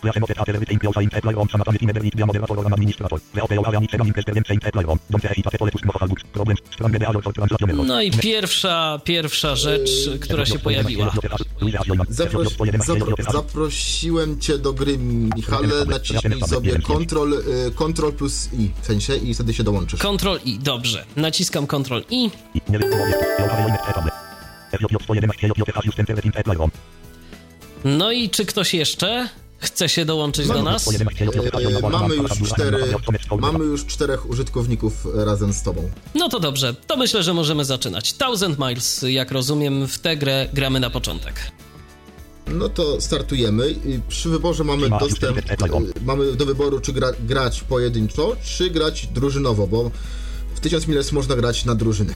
[0.00, 0.26] Odstęp.
[0.26, 0.76] Quentin Fest numer MIDI.
[0.76, 1.60] Nie wybrano obiektów.
[1.60, 1.60] Pole listy.
[1.60, 1.60] Tekst.
[1.60, 1.60] Lecone to e-player.
[1.60, 1.60] 86 player file commit set at moment.
[1.60, 1.70] For your information.
[1.70, 1.76] Classe notes at everything close in e-player.
[1.76, 3.20] Sanatany team ever via moderator or administrator.
[3.34, 4.86] The opera ani czego experience in e-player.
[5.10, 6.22] Don't say it pole pust books.
[6.32, 6.60] Problems.
[6.70, 7.88] Strong behavior for translation errors.
[7.88, 9.90] No i pierwsza, pierwsza rzecz,
[10.20, 11.12] która się pojawiła.
[12.08, 12.48] Zapros
[12.78, 19.16] zapro zaprosiłem cię do gry, Michale, naciśnij sobie Ctrl, y, Ctrl plus I, w sensie,
[19.16, 20.00] i wtedy się dołączysz.
[20.00, 21.04] Ctrl I, dobrze.
[21.16, 22.30] Naciskam Ctrl I.
[22.68, 23.38] Nie wybrano obiektów.
[23.38, 24.10] Your line e-table.
[24.72, 26.68] FJ 111 JJH System Everything e-player.
[27.84, 29.28] No i czy ktoś jeszcze
[29.60, 30.88] chce się dołączyć do nas?
[30.88, 32.78] E, mamy już cztery,
[33.38, 35.90] mamy już czterech użytkowników razem z tobą.
[36.14, 38.12] No to dobrze, to myślę, że możemy zaczynać.
[38.12, 41.34] Thousand Miles, jak rozumiem, w tę grę gramy na początek.
[42.46, 43.74] No to startujemy.
[44.08, 45.38] Przy wyborze mamy Ma dostęp,
[46.04, 49.90] mamy do wyboru, czy gra, grać pojedynczo, czy grać drużynowo, bo
[50.54, 52.14] w 1000 Miles można grać na drużyny.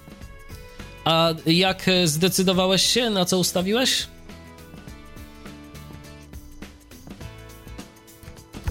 [1.04, 4.06] A jak zdecydowałeś się, na co ustawiłeś?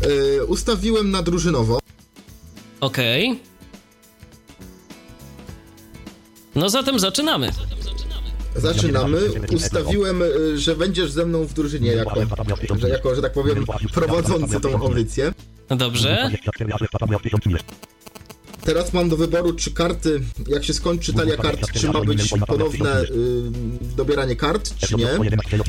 [0.05, 1.79] Y, ustawiłem na drużynowo.
[2.79, 3.39] Okej.
[6.55, 7.51] No zatem zaczynamy.
[8.55, 9.19] Zaczynamy.
[9.55, 10.23] Ustawiłem,
[10.55, 12.15] że będziesz ze mną w drużynie, jako,
[12.79, 15.33] że, jako że tak powiem, prowadzący tą audycję.
[15.69, 16.31] Dobrze.
[18.63, 23.01] Teraz mam do wyboru, czy karty, jak się skończy talia kart, czy ma być ponowne
[23.01, 23.07] y,
[23.95, 25.07] dobieranie kart, czy nie.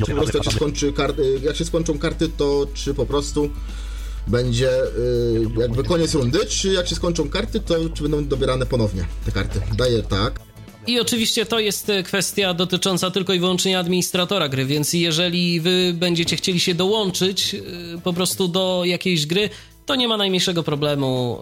[0.05, 3.05] Czy po prostu jak się, skończy kart, y, jak się skończą karty, to czy po
[3.05, 3.49] prostu
[4.27, 9.05] będzie y, jakby koniec rundy, czy jak się skończą karty, to czy będą dobierane ponownie
[9.25, 9.61] te karty.
[9.77, 10.39] Daję tak.
[10.87, 16.35] I oczywiście to jest kwestia dotycząca tylko i wyłącznie administratora gry, więc jeżeli wy będziecie
[16.35, 17.61] chcieli się dołączyć e,
[18.01, 19.49] po prostu do jakiejś gry,
[19.85, 21.39] to nie ma najmniejszego problemu.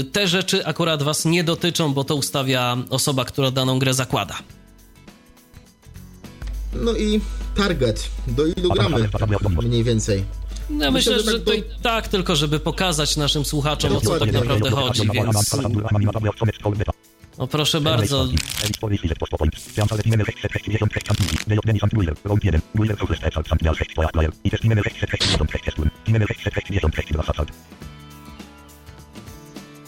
[0.00, 4.34] E, Te rzeczy akurat was nie dotyczą, bo to ustawia osoba, która daną grę zakłada.
[6.74, 7.20] No i
[7.56, 8.08] target.
[8.26, 9.08] Do ilu gramy?
[9.62, 10.24] Mniej więcej.
[10.70, 14.18] Ja myślę, że że tak to i tak tylko, żeby pokazać naszym słuchaczom, o co
[14.18, 15.54] tak naprawdę chodzi, więc...
[17.38, 18.28] No proszę bardzo,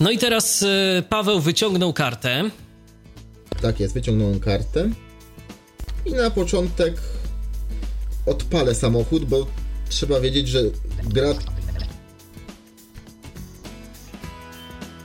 [0.01, 2.51] no i teraz e, Paweł wyciągnął kartę.
[3.63, 4.91] Tak jest, wyciągnąłem kartę.
[6.07, 6.95] I na początek
[8.27, 9.47] odpalę samochód, bo
[9.89, 10.63] trzeba wiedzieć, że
[11.05, 11.35] gra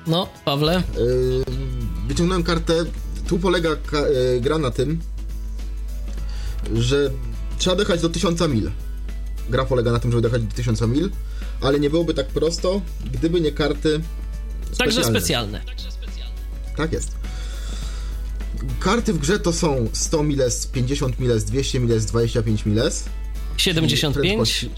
[0.08, 1.44] No, Pawle, Yy,
[2.08, 2.74] wyciągnąłem kartę.
[3.28, 5.02] Tu polega yy, gra na tym,
[6.74, 7.12] że
[7.58, 8.72] trzeba dojechać do 1000 mil.
[9.50, 11.10] Gra polega na tym, żeby dojechać do 1000 mil,
[11.62, 12.82] ale nie byłoby tak prosto,
[13.14, 14.02] gdyby nie karty.
[14.78, 15.62] także specjalne.
[15.92, 16.36] specjalne.
[16.78, 17.12] Tak jest.
[18.80, 23.06] Karty w grze to są 100 miles, 50 miles, 200 miles, 25 miles.
[23.58, 24.14] 75.
[24.26, 24.70] Prędkości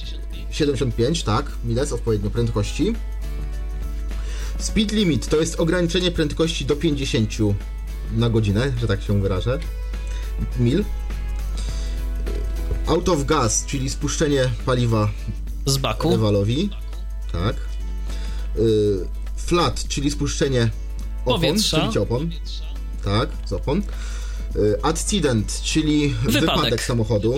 [0.51, 2.93] 75, tak, miles odpowiednio prędkości.
[4.59, 7.29] Speed limit to jest ograniczenie prędkości do 50
[8.17, 9.59] na godzinę, że tak się wyrażę.
[10.59, 10.83] Mil.
[12.87, 15.09] Out of gas, czyli spuszczenie paliwa
[15.65, 16.09] Z baku.
[16.11, 16.69] rywalowi.
[17.31, 17.55] Tak.
[18.57, 20.69] Y, Flat, czyli spuszczenie
[21.25, 21.87] opon, Powietrza.
[21.87, 22.31] czyli opon.
[23.03, 23.81] Tak, z opon.
[24.55, 26.41] Y, Accident, czyli Wypadek.
[26.41, 27.33] wypadek, samochodu.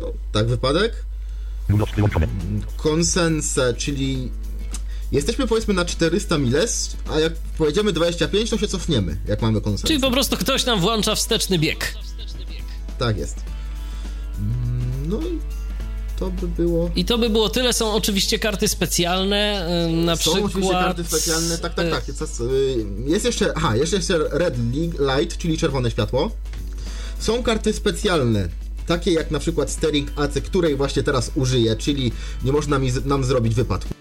[0.00, 0.92] No, tak, wypadek.
[2.76, 4.30] Konsense, czyli
[5.12, 9.88] jesteśmy powiedzmy na 400 miles, a jak pojedziemy 25, to się cofniemy, jak mamy konsens.
[9.88, 11.94] Czyli po prostu ktoś nam włącza wsteczny bieg.
[12.98, 13.36] Tak jest.
[14.38, 15.38] Mm, No i
[16.18, 16.90] to by było...
[16.96, 17.72] I to by było tyle.
[17.72, 20.44] Są oczywiście karty specjalne, y, na Są przykład...
[20.44, 22.08] oczywiście karty specjalne, tak, tak, y, tak.
[22.08, 22.44] Jest, y,
[23.06, 26.30] jest jeszcze, aha, jeszcze jest red li- light, czyli czerwone światło.
[27.18, 28.48] Są karty specjalne,
[28.96, 32.12] takie jak na przykład steering AC, której właśnie teraz użyję, czyli
[32.44, 33.94] nie można mi, nam zrobić wypadku.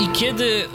[0.00, 0.66] I kiedy y,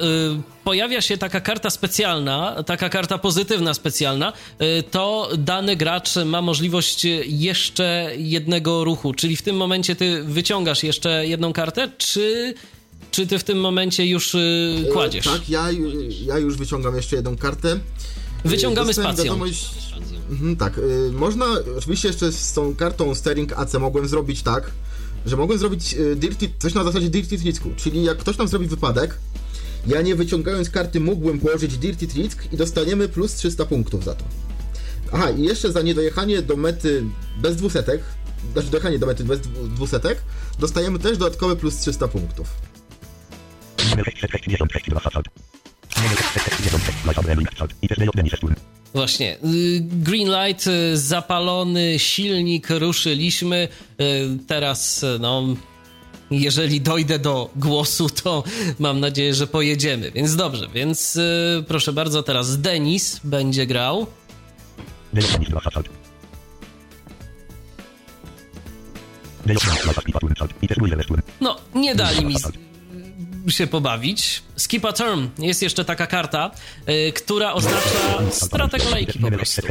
[0.64, 7.06] pojawia się taka karta specjalna, taka karta pozytywna specjalna, y, to dany gracz ma możliwość
[7.26, 9.14] jeszcze jednego ruchu.
[9.14, 12.54] Czyli w tym momencie ty wyciągasz jeszcze jedną kartę, czy,
[13.12, 15.28] czy ty w tym momencie już y, kładziesz?
[15.28, 15.68] E, Tak, ja,
[16.26, 17.80] ja już wyciągam jeszcze jedną kartę.
[18.46, 19.24] Wyciągamy spacją.
[19.24, 19.76] Wiadomość,
[20.32, 21.46] mhm, tak, y, można,
[21.78, 24.72] oczywiście jeszcze z tą kartą steering AC mogłem zrobić tak,
[25.26, 28.68] że mogłem zrobić y, dirty, coś na zasadzie dirty tricku, czyli jak ktoś nam zrobi
[28.68, 29.18] wypadek,
[29.88, 34.26] ja nie wyciągając karty mógłbym położyć dirty trick i dostaniemy plus 300 punktów za to.
[35.12, 37.04] Aha, i jeszcze za niedojechanie do mety
[37.42, 38.02] bez dwusetek,
[38.54, 40.18] znaczy dojechanie do mety bez dwu- dwusetek,
[40.60, 42.48] dostajemy też dodatkowe plus 300 punktów.
[48.94, 49.38] Właśnie.
[49.44, 53.68] y, Green light, y, zapalony silnik, ruszyliśmy.
[54.02, 55.44] Y, Teraz, no,
[56.32, 58.44] jeżeli dojdę do głosu, to
[58.80, 60.12] mam nadzieję, że pojedziemy.
[60.12, 61.18] Więc dobrze, więc
[61.68, 64.08] proszę bardzo, teraz Denis będzie grał.
[71.42, 72.36] No, nie dali mi
[73.52, 74.44] się pobawić.
[74.56, 75.28] Skip a turn.
[75.38, 76.52] Jest jeszcze taka karta,
[76.90, 79.62] y, która oznacza stratę kolejki po prostu.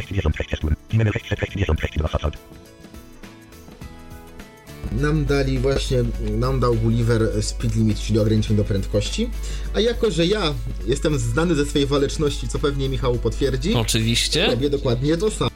[4.91, 5.97] Nam dali właśnie,
[6.31, 9.29] nam dał Gulliver speed limit, czyli ograniczenie do prędkości.
[9.73, 10.53] A jako, że ja
[10.87, 14.45] jestem znany ze swojej waleczności, co pewnie Michał potwierdzi, Oczywiście.
[14.47, 15.49] robię dokładnie to samo.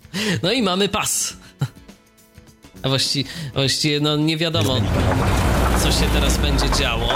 [0.42, 1.36] No i mamy pas.
[2.82, 4.76] A właściwie, właściwie no nie wiadomo,
[5.82, 7.08] co się teraz będzie działo.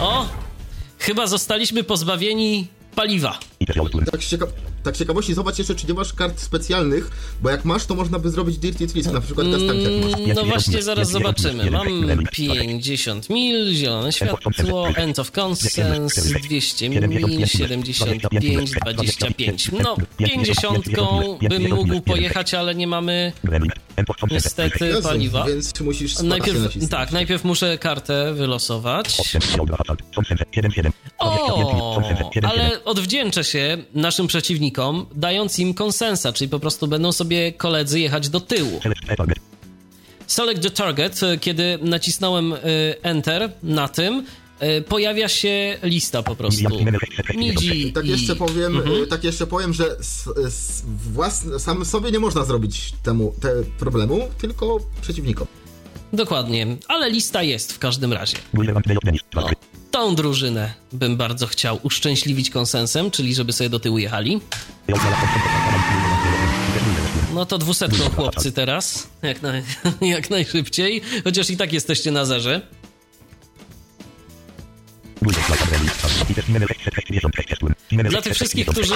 [0.00, 0.26] O!
[0.98, 3.38] Chyba zostaliśmy pozbawieni paliwa.
[4.12, 4.46] Tak z, cieka-
[4.82, 7.10] tak z ciekawości, zobacz jeszcze, czy nie masz kart specjalnych,
[7.42, 10.20] bo jak masz, to można by zrobić Dirty Trick, na przykład gas tank jak masz.
[10.20, 11.70] Mm, No właśnie, zaraz zobaczymy.
[11.70, 11.86] Mam
[12.32, 19.70] 50 mil, zielone światło, end of consens, 200 mil, 75, 25.
[19.82, 20.84] No, 50
[21.48, 23.32] bym mógł pojechać, ale nie mamy
[24.30, 25.44] niestety paliwa.
[25.46, 29.18] Więc musisz Najpierw, tak, najpierw muszę kartę wylosować.
[31.18, 32.00] O,
[32.42, 33.51] ale odwdzięczę się
[33.94, 38.80] naszym przeciwnikom, dając im konsensa, czyli po prostu będą sobie koledzy jechać do tyłu.
[40.26, 42.58] Select the target, kiedy nacisnąłem y,
[43.02, 44.26] Enter na tym,
[44.78, 46.68] y, pojawia się lista po prostu.
[47.34, 48.08] MIDI Tak i...
[48.08, 49.02] jeszcze powiem, Mhm.
[49.02, 53.48] y, tak jeszcze powiem, że s, s, własne, sam sobie nie można zrobić temu te
[53.78, 55.46] problemu, tylko przeciwnikom.
[56.12, 58.36] Dokładnie, ale lista jest w każdym razie.
[59.34, 59.46] No,
[60.02, 64.40] tą drużynę bym bardzo chciał uszczęśliwić konsensem, czyli żeby sobie do tyłu jechali.
[67.34, 69.62] No to dwusetką chłopcy teraz, jak, naj,
[70.00, 72.60] jak najszybciej, chociaż i tak jesteście na zerze.
[77.92, 78.94] Dla tych wszystkich, którzy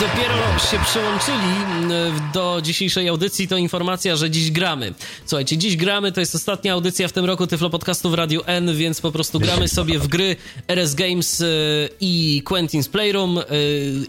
[0.00, 4.94] dopiero się przyłączyli mm, do dzisiejszej audycji, to informacja, że dziś gramy.
[5.26, 8.76] Słuchajcie, dziś gramy, to jest ostatnia audycja w tym roku Tyflo Podcastu w Radiu N,
[8.76, 10.36] więc po prostu gramy sobie w gry
[10.68, 13.38] RS Games y, i Quentin's Playroom.
[13.38, 13.42] Y,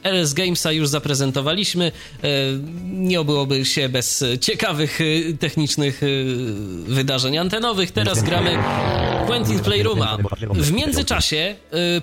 [0.03, 1.91] RS Gamesa już zaprezentowaliśmy.
[2.23, 2.27] Y,
[2.83, 4.99] Nie obyłoby się bez ciekawych
[5.39, 6.01] technicznych
[6.85, 7.91] wydarzeń antenowych.
[7.91, 8.57] Teraz gramy
[9.27, 10.17] Quentin Playrooma.
[10.51, 11.55] W międzyczasie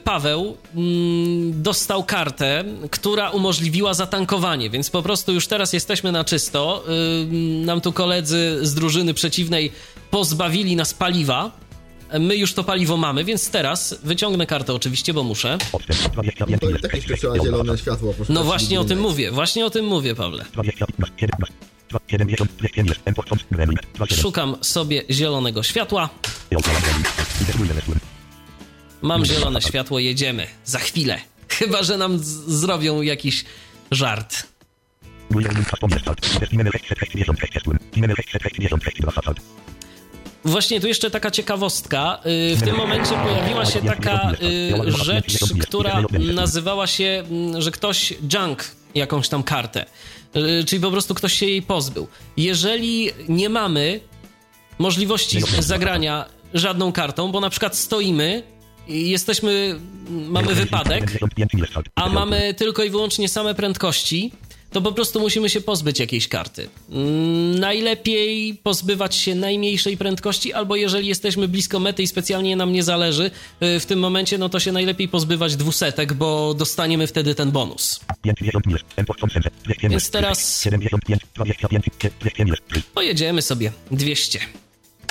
[0.04, 0.56] Paweł
[1.52, 6.84] dostał kartę, która umożliwiła zatankowanie, więc po prostu już teraz jesteśmy na czysto.
[7.22, 7.26] Y,
[7.64, 9.72] nam tu koledzy z drużyny przeciwnej
[10.10, 11.50] pozbawili nas paliwa.
[12.20, 15.58] My już to paliwo mamy, więc teraz wyciągnę kartę oczywiście, bo muszę.
[18.28, 20.44] No właśnie o tym mówię, właśnie o tym mówię, Pawle.
[24.20, 26.08] Szukam sobie zielonego światła.
[29.02, 30.46] Mam zielone światło, jedziemy.
[30.64, 31.18] Za chwilę.
[31.48, 33.44] Chyba, że nam zrobią jakiś
[33.90, 34.46] żart.
[40.44, 42.20] Właśnie tu jeszcze taka ciekawostka.
[42.52, 46.02] Y, W tym momencie pojawiła się taka y, rzecz, która
[46.34, 48.64] nazywała się, mm, że ktoś junk
[48.94, 49.86] jakąś tam kartę.
[50.36, 52.08] Y, Czyli po prostu ktoś się jej pozbył.
[52.36, 54.00] Jeżeli nie mamy
[54.78, 58.42] możliwości zagrania żadną kartą, bo na przykład stoimy
[58.88, 61.18] i jesteśmy, mamy wypadek,
[61.94, 64.32] a mamy tylko i wyłącznie same prędkości,
[64.72, 66.68] to po prostu musimy się pozbyć jakiejś karty.
[66.90, 72.82] Mm, Najlepiej pozbywać się najmniejszej prędkości, albo jeżeli jesteśmy blisko mety i specjalnie nam nie
[72.82, 73.30] zależy
[73.62, 78.00] y, w tym momencie, no to się najlepiej pozbywać dwusetek, bo dostaniemy wtedy ten bonus.
[79.82, 80.68] Więc teraz
[82.94, 84.40] pojedziemy sobie 200.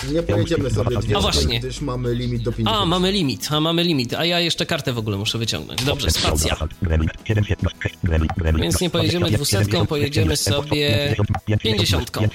[0.03, 1.59] Nie pojedziemy sobie 200, A właśnie.
[1.59, 2.77] gdyż mamy limit do 50.
[2.77, 5.83] A, mamy limit, a mamy limit, a ja jeszcze kartę w ogóle muszę wyciągnąć.
[5.83, 6.57] Dobrze, spacja.
[8.55, 11.15] Więc nie pojedziemy dwusetką, pojedziemy sobie
[11.59, 12.27] pięćdziesiątką.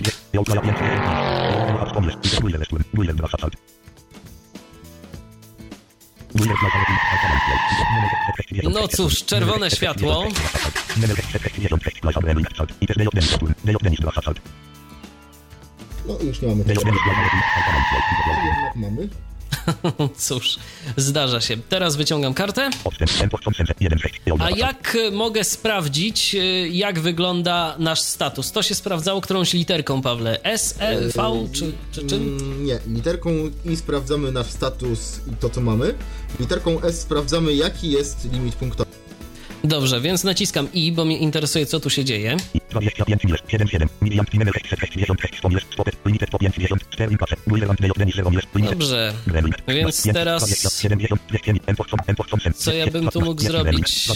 [8.73, 10.29] No cóż, czerwone światło.
[16.09, 16.83] No już nie mamy tego.
[18.45, 19.09] Jednak mamy.
[20.17, 20.59] Cóż,
[20.97, 21.57] zdarza się.
[21.69, 22.71] Teraz wyciągam kartę.
[24.39, 26.39] A jak mogę sprawdzić, e,
[26.69, 28.53] jak wygląda nasz status?
[28.53, 30.43] To się sprawdzało którąś literką, Pawle?
[30.43, 32.23] S, E, V czy, czy czym?
[32.39, 33.31] Mm, Nie, literką
[33.65, 35.95] I sprawdzamy nasz status i to co mamy.
[36.41, 38.91] Literką S sprawdzamy jaki jest limit punktowy.
[39.65, 42.37] Dobrze, więc naciskam I, bo mnie interesuje, co tu się dzieje.
[48.71, 49.15] Dobrze,
[49.69, 50.43] więc teraz
[52.57, 54.09] co ja bym tu mógł zrobić?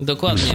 [0.00, 0.52] Dokładnie.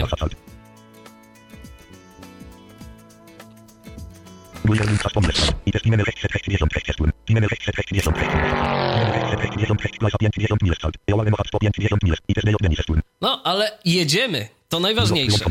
[13.21, 14.47] No, ale jedziemy.
[14.69, 15.45] To najważniejsze.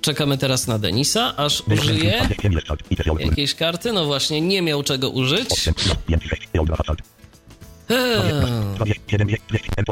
[0.00, 2.28] Czekamy teraz na Denisa, aż użyje
[3.30, 3.92] jakiejś karty.
[3.92, 5.48] No właśnie, nie miał czego użyć.
[7.90, 8.32] Eee,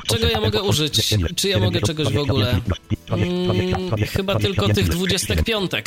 [0.06, 1.14] Czego ja mogę użyć?
[1.36, 2.60] Czy ja mogę czegoś w ogóle?
[3.10, 5.42] Mm, chyba tylko tych dwudziestek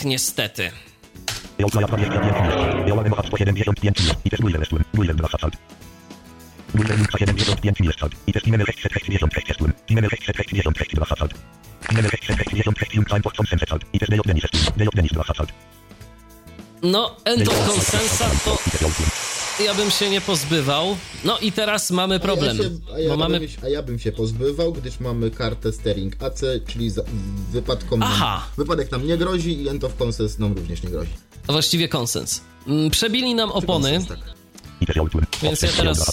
[0.06, 0.72] niestety.
[16.84, 17.16] No,
[17.48, 18.58] of consensa to
[19.66, 20.98] ja bym się nie pozbywał.
[21.24, 22.58] No i teraz mamy problem.
[22.60, 23.40] A ja, się, a ja, bo mamy...
[23.40, 27.04] bym, a ja bym się pozbywał, gdyż mamy kartę steering AC, czyli za,
[27.52, 28.46] wypadkom nam, Aha.
[28.58, 31.12] wypadek nam nie grozi i end of consens nam również nie grozi.
[31.48, 32.42] A właściwie konsens.
[32.68, 33.92] Mm, Przebili nam opony.
[33.92, 34.37] Konsens, tak.
[35.44, 36.06] Więc ja teraz-.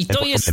[0.00, 0.50] I to jest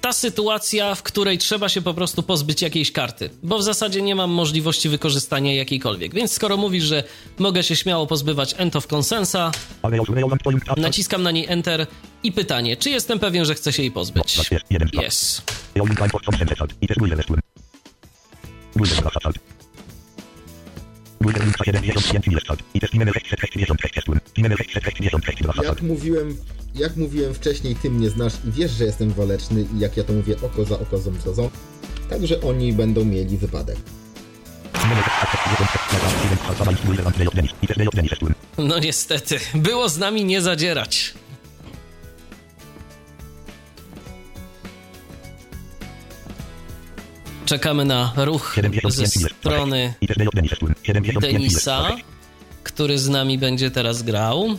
[0.00, 4.14] ta sytuacja, w której trzeba się po prostu pozbyć jakiejś karty, bo w zasadzie nie
[4.14, 6.14] mam możliwości wykorzystania jakiejkolwiek.
[6.14, 7.04] Więc skoro mówisz, że
[7.38, 9.50] mogę się śmiało pozbywać end of consensa,
[10.76, 11.86] naciskam na niej enter
[12.22, 14.38] i pytanie, czy jestem pewien, że chcę się jej pozbyć?
[15.06, 15.42] Yes.
[25.64, 26.36] Jak mówiłem,
[26.74, 30.12] jak mówiłem wcześniej, ty mnie znasz i wiesz, że jestem waleczny i jak ja to
[30.12, 31.52] mówię, oko za oko, ząb za ząb.
[32.10, 33.76] Także oni będą mieli wypadek.
[38.58, 41.14] No niestety, było z nami nie zadzierać.
[47.46, 48.54] Czekamy na ruch
[48.90, 49.02] ze
[49.40, 49.94] strony
[51.38, 51.88] Denisa,
[52.62, 54.58] który z nami będzie teraz grał.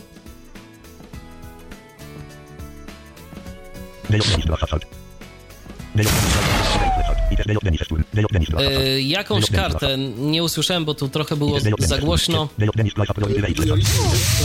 [8.60, 11.50] E, jakąś kartę nie usłyszałem, bo tu trochę było
[11.86, 12.48] za głośno.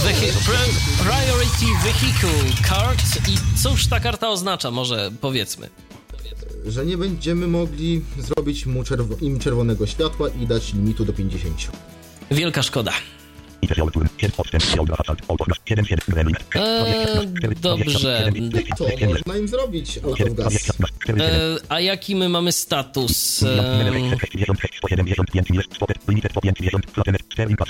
[0.06, 0.32] Vehi-
[1.00, 3.30] priority Vehicle Card.
[3.30, 5.70] I cóż ta karta oznacza, może powiedzmy
[6.66, 8.84] że nie będziemy mogli zrobić mu
[9.22, 11.72] im czerwonego światła i dać limitu do 50.
[12.32, 12.92] Wielka szkoda.
[16.56, 18.32] Eee, dobrze.
[18.78, 20.00] To można im zrobić.
[21.18, 23.44] Eee, a jaki my mamy status?
[23.44, 24.12] Eee...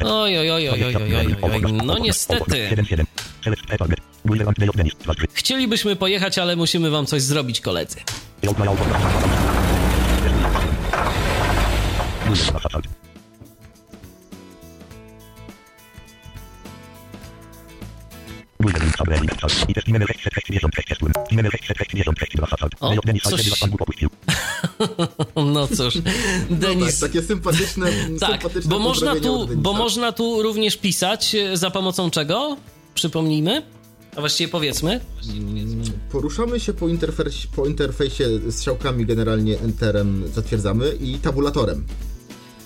[0.06, 2.70] Oj, oj, oj, oj, oj, oj, oj, no niestety.
[5.34, 7.98] Chcielibyśmy pojechać, ale musimy wam coś zrobić, koledzy.
[25.54, 27.00] No cóż, Tak, Denis.
[27.00, 27.86] takie sympatyczne,
[28.20, 32.58] Tak, sympatyczne bo można, tu, bo można tu również pisać e, za pomocą czego?
[32.96, 33.64] Przypomnijmy.
[34.16, 35.00] A właściwie powiedzmy.
[36.12, 41.86] Poruszamy się po, interfejsie, po interfejsie z strzałkami generalnie enterem zatwierdzamy i tabulatorem.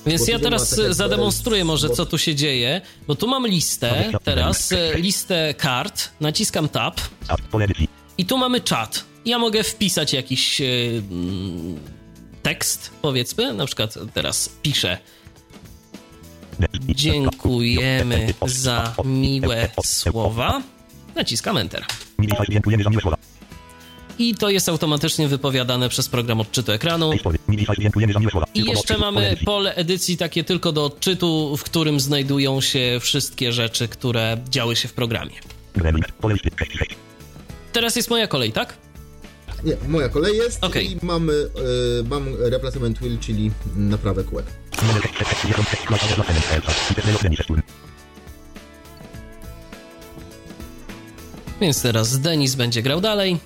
[0.06, 2.82] Więc ja teraz e, zademonstruję może, co tu się dzieje.
[3.08, 6.10] Bo tu mam listę, teraz e, listę kart.
[6.20, 7.02] Naciskam tab
[8.18, 9.04] i tu mamy czat.
[9.26, 11.80] Ja mogę wpisać jakiś e, mm,
[12.44, 13.54] tekst, powiedzmy.
[13.54, 14.98] Na przykład teraz piszę.
[16.96, 20.62] Dziękujemy za miłe słowa.
[21.16, 21.86] Naciskam Enter.
[24.20, 27.12] I to jest automatycznie wypowiadane przez program odczytu ekranu.
[28.54, 33.88] I jeszcze mamy pole edycji takie tylko do odczytu, w którym znajdują się wszystkie rzeczy,
[33.88, 35.34] które działy się w programie.
[37.74, 38.78] Teraz jest moja kolej, tak?
[39.64, 40.92] Nie, moja kolej jest Okej.
[40.92, 44.46] i mamy e, mam replacement wheel, czyli naprawę kółek.
[51.64, 53.38] Więc teraz Denis będzie grał dalej.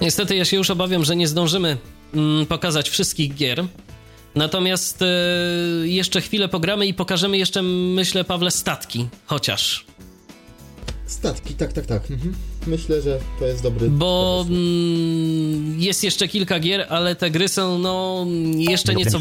[0.00, 1.76] Niestety ja się już obawiam, że nie zdążymy
[2.14, 3.64] mm, pokazać wszystkich gier.
[4.34, 5.06] Natomiast e,
[5.84, 9.08] jeszcze chwilę pogramy i pokażemy jeszcze, myślę, Pawle, statki.
[9.26, 9.86] Chociaż.
[11.06, 12.10] Statki, tak, tak, tak.
[12.10, 12.34] Mhm.
[12.66, 17.78] Myślę, że to jest dobry Bo mm, jest jeszcze kilka gier, ale te gry są,
[17.78, 18.26] no,
[18.56, 19.18] jeszcze nieco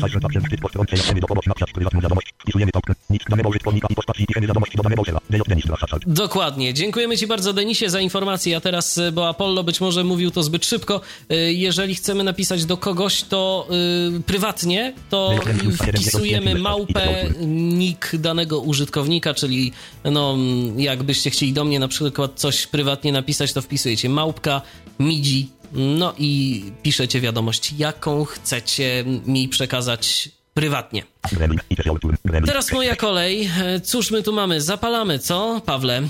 [6.07, 6.73] Dokładnie.
[6.73, 8.57] Dziękujemy Ci bardzo, Denisie, za informację.
[8.57, 11.01] A teraz, y, bo Apollo być może mówił to zbyt szybko,
[11.31, 13.67] y, jeżeli chcemy napisać do kogoś to
[14.17, 15.35] y, prywatnie, to
[15.77, 19.71] wpisujemy małpę, nick danego użytkownika, czyli
[20.03, 20.37] no,
[20.77, 24.61] jakbyście chcieli do mnie na przykład coś prywatnie napisać, to wpisujecie małpka,
[24.99, 31.03] midzi, no i piszecie wiadomość, jaką chcecie mi przekazać prywatnie.
[32.45, 33.49] Teraz moja kolej.
[33.83, 34.61] Cóż my tu mamy?
[34.61, 36.01] Zapalamy, co, Pawle?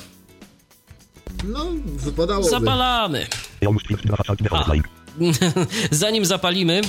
[1.43, 2.49] No, wypadałoby.
[2.49, 3.27] Zapalamy.
[5.91, 6.81] Zanim zapalimy,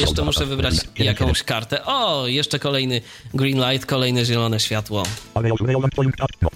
[0.00, 1.84] jeszcze muszę wybrać jakąś kartę.
[1.84, 3.00] O, jeszcze kolejny
[3.34, 5.02] green light, kolejne zielone światło.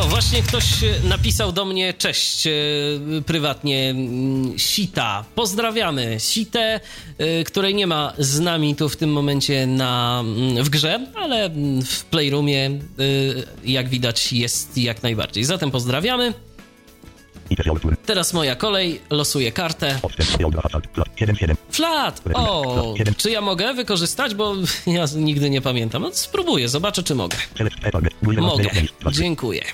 [0.00, 2.50] O, właśnie ktoś e, napisał do mnie cześć e,
[3.26, 3.90] prywatnie.
[3.90, 5.24] mm, Sita.
[5.34, 6.16] Pozdrawiamy.
[6.18, 6.80] Sitę,
[7.18, 11.44] e, której nie ma z nami tu w tym momencie na, mm, w grze, ale
[11.44, 12.70] mm, w Playroomie,
[13.64, 15.44] jak widać, jest jak najbardziej.
[15.44, 16.34] Zatem pozdrawiamy.
[18.06, 19.00] Teraz moja kolej.
[19.10, 19.98] Losuję kartę.
[20.02, 20.86] Odstęp Dejot 2 hasard.
[20.94, 21.56] Flat 7 7.
[21.70, 22.22] Flat!
[22.34, 24.34] O, czy ja mogę wykorzystać?
[24.34, 24.54] Bo
[24.86, 26.02] ja nigdy nie pamiętam.
[26.02, 27.36] No, spróbuję, zobaczę, czy mogę.
[28.22, 28.70] Mogę.
[29.12, 29.64] Dziękuję.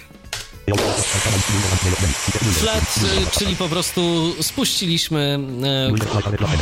[2.53, 5.93] Flat, y, czyli po prostu spuściliśmy e,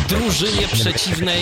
[0.09, 1.41] drużynie przeciwnej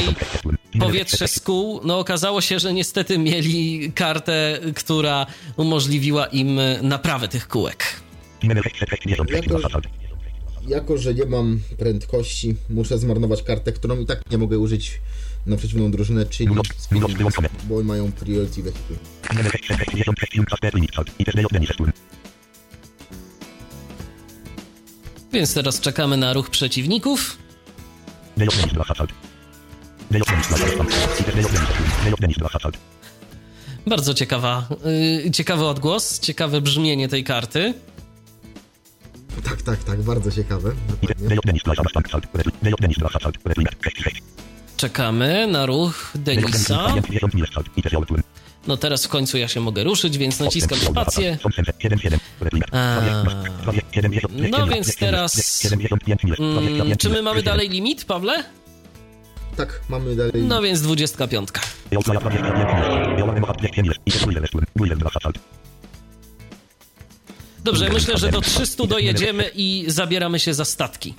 [0.81, 1.81] powietrze z kół.
[1.85, 5.27] No okazało się, że niestety mieli kartę, która
[5.57, 7.85] umożliwiła im naprawę tych kółek.
[8.43, 9.85] Numer 666 dwa hasard.
[10.69, 15.01] Jako, że nie mam prędkości, muszę zmarnować kartę, którą i tak nie mogę użyć
[15.47, 16.49] na przeciwną drużynę, czyli
[17.69, 18.97] bo mają priority vehicle.
[25.33, 27.39] Więc teraz czekamy na ruch przeciwników.
[28.37, 29.13] Dejot Denis 2 hasard.
[30.11, 31.21] Dejot Denis 2 hasard.
[31.21, 32.79] I też Dejot Denis jest Dejot Denis 2 hasard.
[33.87, 34.69] Bardzo ciekawa,
[35.27, 37.75] y, ciekawy odgłos, ciekawe brzmienie tej karty.
[39.45, 40.73] Tak, tak, tak, bardzo ciekawe.
[41.03, 41.29] I też Dokładnie.
[41.29, 42.11] Dejot Denis 2 hasard.
[42.11, 42.27] Salt.
[42.63, 43.37] Dejot Denis 2 hasard.
[43.45, 44.23] Replik 66.
[44.77, 46.95] Czekamy na ruch Denisa.
[48.63, 48.63] 50 mil Salt.
[48.63, 51.39] I też Jolt No teraz w końcu ja się mogę ruszyć, więc naciskam spację.
[54.51, 55.35] No więc teraz-
[56.39, 58.45] Mm, czy my mamy dalej limit, Pawle?
[59.57, 60.33] Tak, mamy dalej.
[60.35, 61.49] No więc 25.
[67.65, 71.15] Dobrze, myślę, że do 300 dojedziemy i zabieramy się za statki.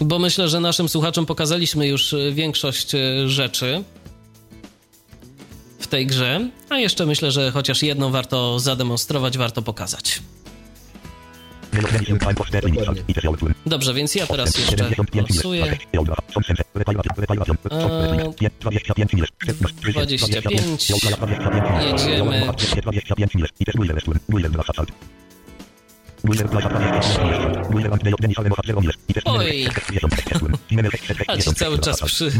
[0.00, 3.84] Bo myślę, że naszym słuchaczom pokazaliśmy już y, większość y, rzeczy
[5.78, 10.22] w tej grze, a jeszcze myślę, że chociaż jedną warto zademonstrować, warto pokazać.
[13.66, 15.76] Dobrze, więc ja teraz jeszcze losuję.
[19.92, 20.90] 25.
[21.92, 22.52] Jedziemy.
[29.24, 29.68] Oj.
[31.42, 32.30] Ci cały czas przy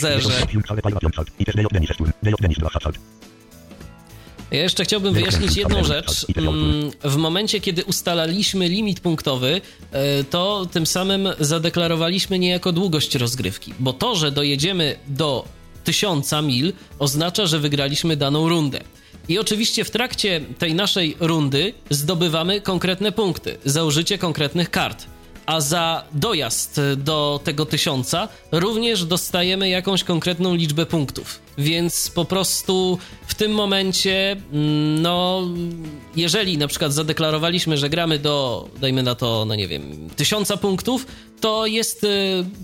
[0.00, 0.28] zerze.
[4.50, 6.26] Ja jeszcze chciałbym wyjaśnić jedną rzecz.
[6.36, 9.60] Mm, W momencie, kiedy ustalaliśmy limit punktowy,
[9.92, 15.44] e, to tym samym zadeklarowaliśmy niejako długość rozgrywki, bo to, że dojedziemy do
[15.84, 18.80] 1000 mil, oznacza, że wygraliśmy daną rundę.
[19.28, 25.06] I oczywiście w trakcie tej naszej rundy zdobywamy konkretne punkty za użycie konkretnych kart.
[25.46, 31.40] A za dojazd do tego tysiąca również dostajemy jakąś konkretną liczbę punktów.
[31.58, 35.48] Więc po prostu w tym momencie, mm, no,
[36.16, 41.06] jeżeli na przykład zadeklarowaliśmy, że gramy do, dajmy na to, no nie wiem, tysiąca punktów,
[41.40, 42.08] to jest y,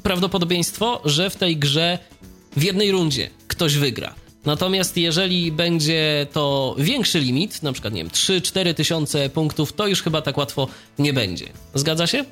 [0.02, 1.98] prawdopodobieństwo, że w tej grze
[2.56, 4.14] w jednej rundzie ktoś wygra.
[4.44, 10.02] Natomiast jeżeli będzie to większy limit, na przykład, nie wiem, 3-4 tysiące punktów, to już
[10.02, 11.46] chyba tak łatwo nie będzie.
[11.74, 12.24] Zgadza się?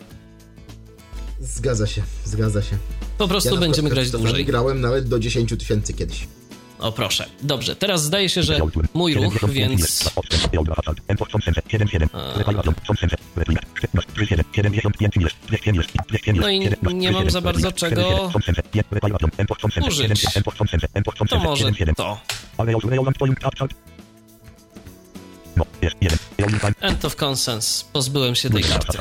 [1.40, 2.78] Zgadza się, zgadza się.
[3.18, 4.44] Po prostu Ja będziemy grać dłużej.
[4.44, 6.26] grałem nawet do 10 tysięcy kiedyś.
[6.78, 7.26] O proszę.
[7.42, 8.58] Dobrze, teraz zdaje się, że
[8.94, 10.10] mój ruch, więc
[16.40, 16.58] No i
[16.94, 18.30] nie mam za bardzo czego
[19.86, 20.24] użyć.
[21.28, 21.64] To może
[21.96, 22.18] to.
[25.56, 25.64] No.
[26.80, 27.84] End of Consens.
[27.92, 28.98] Pozbyłem się tej karty.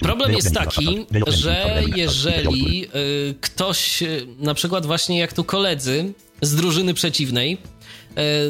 [0.00, 6.54] Problem jest taki, że jeżeli y, ktoś, y, na przykład właśnie jak tu koledzy z
[6.54, 7.58] drużyny przeciwnej,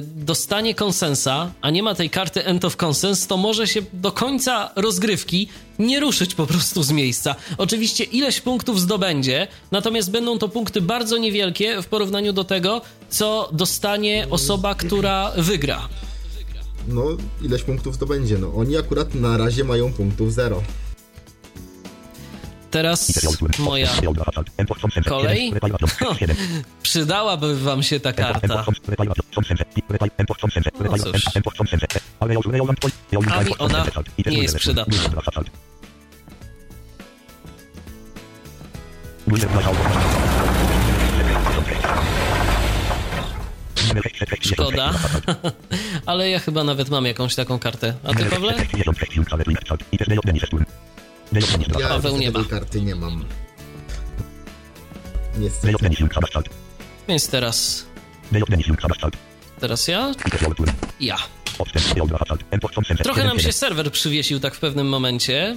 [0.02, 4.70] dostanie konsensa, a nie ma tej karty End of Consens, to może się do końca
[4.76, 5.48] rozgrywki
[5.78, 7.34] nie ruszyć po prostu z miejsca.
[7.58, 13.48] Oczywiście ileś punktów zdobędzie, natomiast będą to punkty bardzo niewielkie w porównaniu do tego, co
[13.52, 15.88] dostanie osoba, która wygra.
[16.88, 17.04] no
[17.42, 18.38] ileś punktów zdobędzie.
[18.38, 20.62] No oni akurat na razie mają punktów zero.
[22.72, 23.10] Teraz
[23.58, 23.88] moja
[25.08, 25.52] kolej.
[26.00, 26.16] No,
[26.82, 28.48] przydałaby wam się ta karta.
[30.84, 31.24] No cóż.
[33.32, 33.84] A mi ona
[34.30, 34.94] nie jest przydatna.
[44.54, 44.94] Szkoda,
[46.06, 47.94] ale ja chyba nawet mam jakąś taką kartę.
[48.04, 48.54] A ty, Pawle?
[51.80, 52.44] Ja Paweł nie ma.
[52.44, 53.24] karty nie mam.
[55.38, 55.66] Niestety.
[57.08, 57.86] Więc teraz...
[59.60, 60.12] Teraz ja?
[61.00, 61.16] Ja.
[63.02, 65.56] Trochę nam się serwer przywiesił tak w pewnym momencie,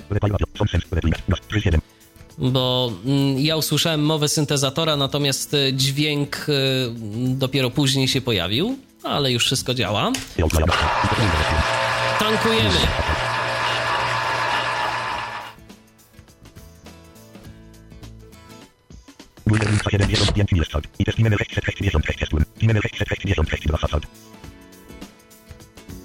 [2.37, 6.53] bo mm, ja usłyszałem mowę syntezatora, natomiast y, dźwięk y,
[7.15, 10.11] dopiero później się pojawił, ale już wszystko działa.
[12.19, 12.69] Tankujemy.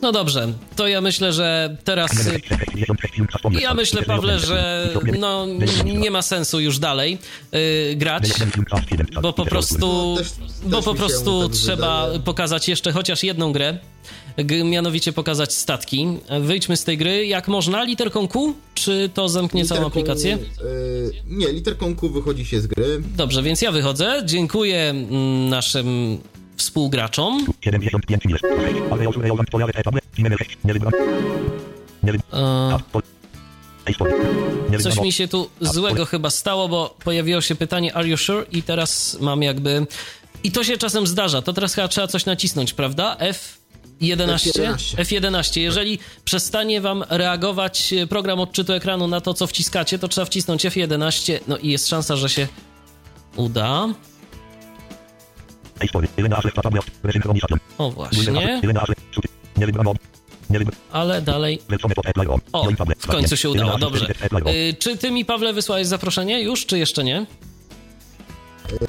[0.03, 2.11] No dobrze, to ja myślę, że teraz...
[3.61, 4.89] Ja myślę, Pawle, że
[5.19, 5.47] no,
[5.85, 7.19] nie ma sensu już dalej
[7.55, 8.23] y, grać,
[9.23, 10.33] bo po prostu, też-
[10.65, 13.79] bo też po prostu tak trzeba pokazać jeszcze chociaż jedną grę,
[14.65, 16.07] mianowicie pokazać statki.
[16.41, 20.39] Wyjdźmy z tej gry jak można, literką Q, czy to zamknie całą Literką, aplikację?
[20.65, 23.03] y, nie, literką Q wychodzi się z gry.
[23.17, 24.23] Dobrze, więc ja wychodzę.
[24.25, 26.19] Dziękuję mm, naszym
[26.57, 27.47] współgraczom.
[34.73, 38.47] E, Coś mi się tu złego chyba stało, bo pojawiło się pytanie Are you sure?
[38.53, 39.87] I teraz mam jakby...
[40.45, 41.43] I to się czasem zdarza.
[41.43, 43.17] To teraz chyba trzeba coś nacisnąć, prawda?
[44.01, 44.53] F11?
[44.53, 44.97] F11.
[44.97, 45.61] F11.
[45.61, 50.65] Jeżeli przestanie wam reagować e, program odczytu ekranu na to, co wciskacie, to trzeba wcisnąć
[50.67, 51.41] F11.
[51.49, 52.49] No i jest szansa, że się
[53.37, 53.89] uda.
[57.79, 58.61] O właśnie.
[60.93, 61.61] Ale dalej.
[62.53, 62.67] O,
[62.99, 64.07] w końcu się udało, dobrze.
[64.49, 67.27] Y, czy ty mi, Pawle, wysłałeś zaproszenie już, czy jeszcze nie?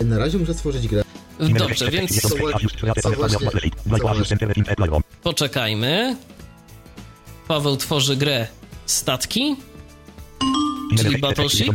[0.02, 1.04] Y, na razie muszę stworzyć grę.
[1.50, 2.22] Dobrze, więc
[5.24, 6.16] poczekajmy.
[7.48, 8.48] Paweł tworzy grę
[8.86, 9.56] Statki,
[10.98, 11.68] czyli Battleship.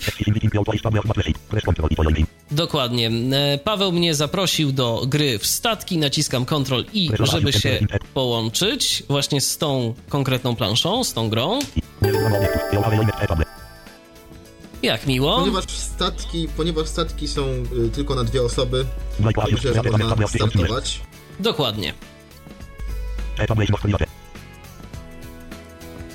[2.51, 3.10] Dokładnie.
[3.32, 7.78] E, Paweł mnie zaprosił do gry w statki, naciskam Ctrl I, żeby się
[8.14, 11.59] połączyć właśnie z tą konkretną planszą, z tą grą.
[14.82, 15.38] Jak miło.
[15.38, 17.42] Ponieważ statki, ponieważ statki są
[17.86, 18.86] y, tylko na dwie osoby,
[19.52, 21.00] myślę, że można startować.
[21.40, 21.94] Dokładnie.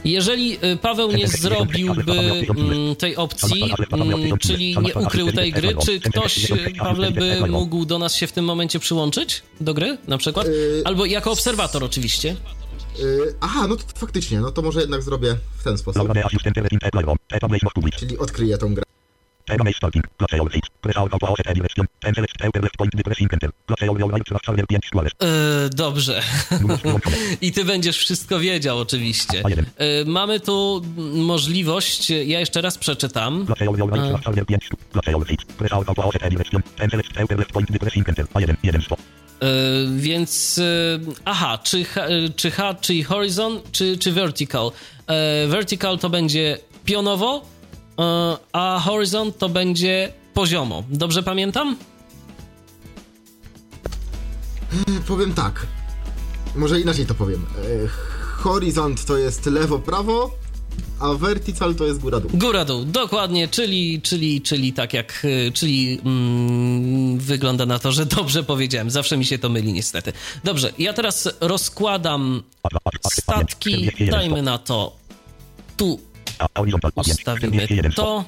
[0.05, 5.99] Jeżeli y, Paweł nie zrobiłby mm, tej opcji, mm, czyli nie ukrył tej gry, czy
[5.99, 9.43] ktoś, y, Pawle, by mógł do nas się w tym momencie przyłączyć?
[9.61, 10.47] Do gry na przykład?
[10.47, 12.35] Y, Albo jako obserwator oczywiście.
[12.99, 16.01] Y, aha, no to faktycznie, no to może jednak zrobię w ten sposób.
[17.99, 18.83] Czyli odkryję tą grę.
[25.23, 26.21] E, dobrze.
[27.41, 29.43] I ty będziesz wszystko wiedział oczywiście.
[29.77, 30.81] E, mamy tu
[31.13, 33.45] możliwość, ja jeszcze raz przeczytam.
[38.79, 39.30] E,
[39.95, 44.71] więc e, aha, czy, e, czy H, czyli horizon, czy, czy vertical?
[45.07, 47.45] E, vertical to będzie pionowo,
[47.99, 50.83] e, a horizon to będzie poziomo.
[50.89, 51.75] Dobrze pamiętam?
[55.07, 55.67] Powiem tak.
[56.55, 57.45] Może inaczej to powiem.
[58.37, 60.31] Horyzont to jest lewo-prawo,
[61.01, 62.31] a vertical to jest góra-dół.
[62.33, 68.43] Góra-dół, dokładnie, czyli, czyli, czyli tak jak, y, czyli mm, wygląda na to, że dobrze
[68.43, 68.89] powiedziałem.
[68.89, 70.13] Zawsze mi się to myli niestety.
[70.43, 72.43] Dobrze, ja teraz rozkładam
[73.11, 74.95] statki, dajmy na to,
[75.77, 75.99] tu
[76.95, 78.25] ustawimy to,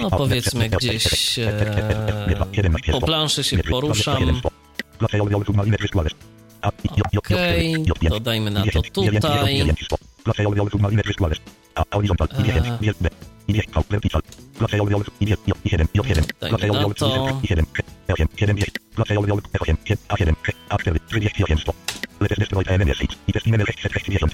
[0.00, 2.46] no powiedzmy gdzieś e,
[2.92, 4.40] po planszy się poruszam.
[7.18, 7.74] Okej,
[8.08, 9.20] to dajmy na to tutaj.
[9.20, 9.96] Dajmy na to.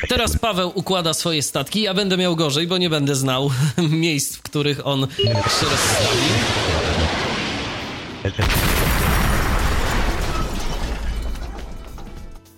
[0.08, 1.82] Teraz Paweł układa swoje statki.
[1.82, 3.50] Ja będę miał gorzej, bo nie będę znał
[4.06, 5.32] miejsc, w których on się
[5.64, 6.28] rozstawi.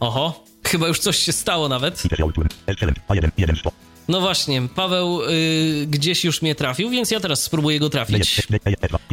[0.01, 2.03] Oho, chyba już coś się stało nawet.
[2.67, 2.99] Excellent.
[3.09, 3.73] A1, 1, 100.
[4.09, 8.43] No właśnie, Paweł y, gdzieś już mnie trafił, więc ja teraz spróbuję go trafić.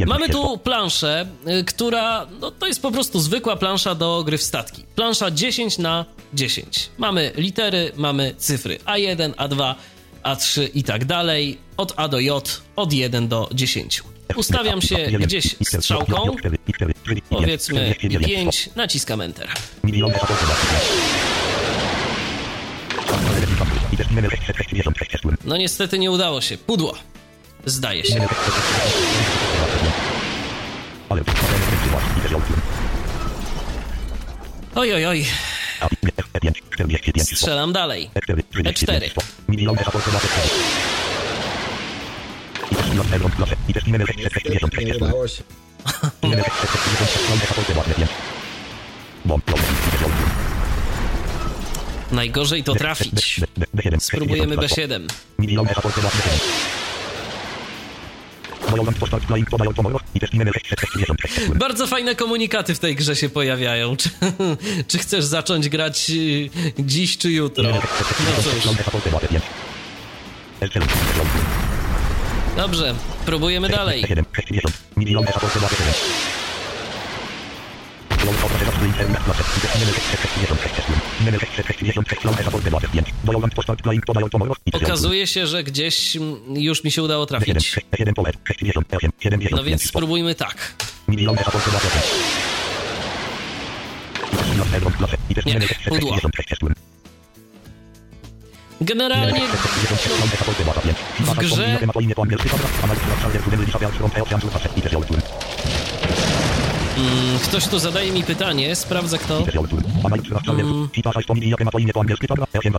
[0.06, 4.44] Mamy tu planszę, y, która no, to jest po prostu zwykła plansza do gry w
[4.44, 4.84] statki.
[4.96, 6.90] Plansza 10 na 10.
[6.98, 9.76] Mamy litery, mamy cyfry A1, A2,
[10.24, 14.04] A3 i tak dalej, od A do J, od 1 do 10.
[14.36, 16.36] Ustawiam się gdzieś strzałką,
[17.30, 17.96] powiedzmy
[18.26, 19.50] 5, naciskam Enter.
[19.84, 20.16] Miliony
[23.94, 25.24] I też numer 666.
[25.46, 26.58] No niestety nie udało się.
[26.58, 26.96] Pudło.
[27.66, 28.28] Zdaje się.
[34.76, 35.26] Oj, oj, oj.
[35.82, 36.12] E5,
[36.70, 37.28] 45.
[37.28, 38.10] Strzelam dalej.
[38.56, 39.10] E4,
[42.94, 44.86] 666.
[44.86, 45.44] Nie udało się.
[46.24, 48.14] Numer 666.
[49.26, 50.02] Bomb, bomb, i też
[52.12, 53.42] Najgorzej to trafić.
[54.00, 55.08] Spróbujemy B7.
[55.40, 56.10] Miliony B7.
[58.70, 61.50] Wojoland postać flying podają pomorów i też numer 666.
[61.50, 63.98] Bardzo fajne komunikaty w tej grze się pojawiają.
[63.98, 64.10] Czy,
[64.88, 66.50] czy chcesz zacząć grać y,
[66.80, 67.64] dziś czy jutro?
[67.64, 67.82] No
[68.44, 68.76] cóż,
[72.58, 74.02] dobrze, próbujemy dalej.
[84.74, 86.18] Okazuje się, że gdzieś
[86.54, 87.76] już mi się udało trafić.
[89.52, 90.74] No więc spróbujmy tak.
[95.46, 95.54] Nie,
[95.90, 96.18] pudło.
[98.82, 99.42] Generalnie
[101.20, 101.80] w grze
[106.98, 109.46] mm, ktoś tu zadaje mi pytanie, sprawdzę kto.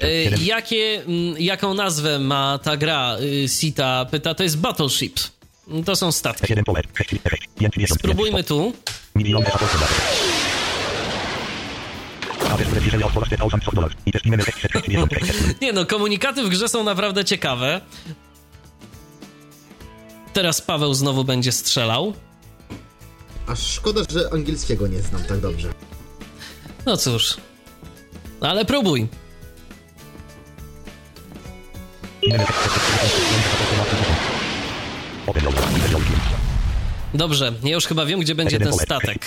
[0.03, 3.17] Y, jakie, mm, jaką nazwę ma ta gra?
[3.21, 5.21] Y, Sita pyta, to jest Battleship.
[5.85, 6.55] To są statki.
[7.89, 8.73] Spróbujmy tu.
[15.63, 17.81] Nie no, komunikaty w grze są naprawdę ciekawe.
[20.33, 22.15] Teraz Paweł znowu będzie strzelał.
[23.47, 25.69] Aż szkoda, że angielskiego nie znam tak dobrze.
[26.87, 27.37] No cóż.
[28.41, 29.09] Ale próbuj.
[37.15, 39.25] Dobrze, ja już chyba wiem, gdzie będzie ten statek.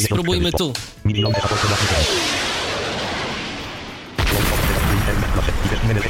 [0.00, 0.72] Spróbujmy tu.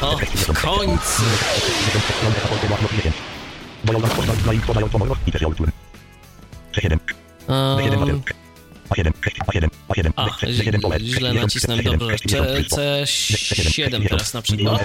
[0.01, 1.23] O, w końcu.
[7.49, 7.79] Um,
[10.17, 11.85] a, źle, źle nacisnąłem.
[11.85, 12.17] Dobrze,
[12.69, 14.83] C, C7 teraz na przykład.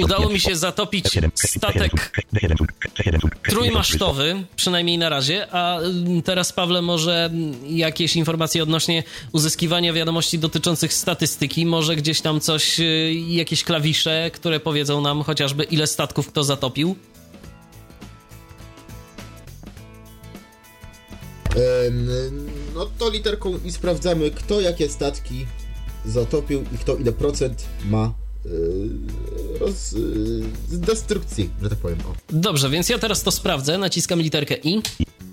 [0.00, 2.12] Udało mi się zatopić statek
[3.42, 7.30] trójmasztowy, przynajmniej na razie, a mm, teraz Pawle może
[7.66, 9.02] jakieś informacje odnośnie
[9.32, 15.64] uzyskiwania wiadomości dotyczących statystyki, może gdzieś tam coś, y, jakieś klawisze, które powiedzą nam chociażby
[15.64, 16.96] ile statków kto zatopił?
[22.74, 25.46] No to literką i sprawdzamy, kto jakie statki
[26.04, 28.12] zatopił i kto ile procent ma
[28.44, 28.50] yy,
[29.60, 31.98] roz, yy, destrukcji, że tak powiem.
[32.00, 32.14] O.
[32.32, 34.82] Dobrze, więc ja teraz to sprawdzę, naciskam literkę I.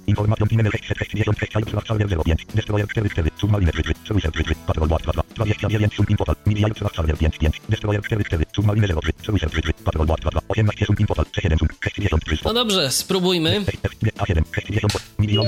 [0.07, 5.45] Informacją numer 666 Alpha Charger 05 Destroyer 44 Submarine 33 Solution 33 Patrol Board 22
[5.45, 10.41] 29 Sum Info Miliard Charger 55 Destroyer 43 Submarine 03 Solution 33 Patrol Board 22
[10.47, 13.65] 18 Sum Info 67 Sum 63 No dobrze, spróbujmy.
[14.17, 15.47] A7 60 Milion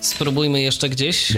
[0.00, 1.32] Spróbujmy jeszcze gdzieś.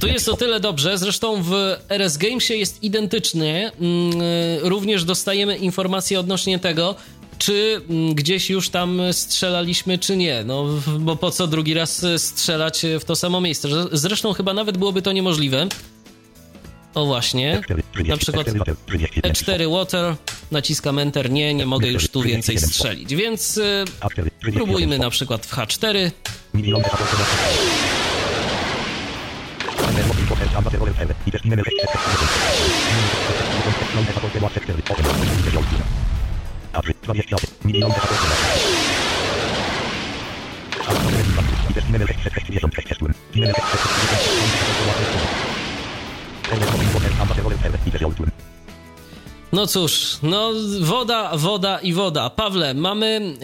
[0.00, 1.52] Tu jest o tyle dobrze, zresztą w
[1.88, 3.72] RS Gamesie jest identycznie.
[3.80, 4.20] Mm,
[4.62, 6.94] Również dostajemy informacje odnośnie tego,
[7.38, 10.44] czy mm, gdzieś już tam strzelaliśmy, czy nie.
[10.44, 10.64] No,
[10.98, 13.68] bo po co drugi raz strzelać w to samo miejsce?
[13.92, 15.66] Zresztą chyba nawet byłoby to niemożliwe.
[16.94, 17.62] O właśnie.
[18.08, 18.46] Na przykład
[19.22, 20.16] E4 Water,
[20.50, 23.84] naciskam Enter, nie, nie mogę już tu więcej strzelić, więc y,
[24.54, 26.10] próbujmy na przykład w H4.
[46.50, 48.49] Ende von Info-Test, Anpassung der Rollenverhältnisse, Integration tun.
[49.52, 52.30] No cóż, no woda, woda i woda.
[52.30, 53.34] Pawle, mamy,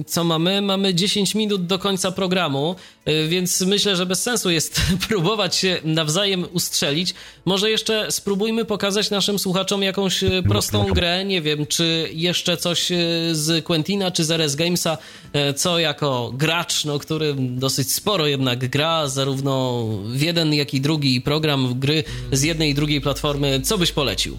[0.00, 0.62] e, co mamy?
[0.62, 5.80] Mamy 10 minut do końca programu, e, więc myślę, że bez sensu jest próbować się
[5.84, 7.14] nawzajem ustrzelić.
[7.44, 12.88] Może jeszcze spróbujmy pokazać naszym słuchaczom jakąś e, prostą grę, nie wiem, czy jeszcze coś
[13.32, 14.98] z Quentina, czy z RS Gamesa,
[15.32, 20.80] e, co jako gracz, no, który dosyć sporo jednak gra, zarówno w jeden, jak i
[20.80, 24.38] drugi program gry z jednej i drugiej platformy, co byś polecił?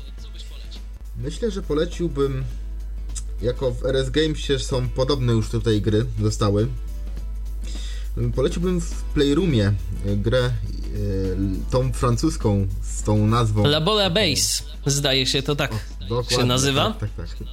[1.20, 2.44] Myślę, że poleciłbym,
[3.42, 6.68] jako w RS Gamesie są podobne już tutaj gry, zostały.
[8.36, 9.74] Poleciłbym w Playroomie
[10.06, 10.52] grę e,
[11.72, 13.64] tą francuską z tą nazwą.
[13.64, 15.72] La Bola Base, zdaje się, to tak
[16.10, 16.96] Dokładnie, się nazywa.
[17.00, 17.48] Tak, tak, tak.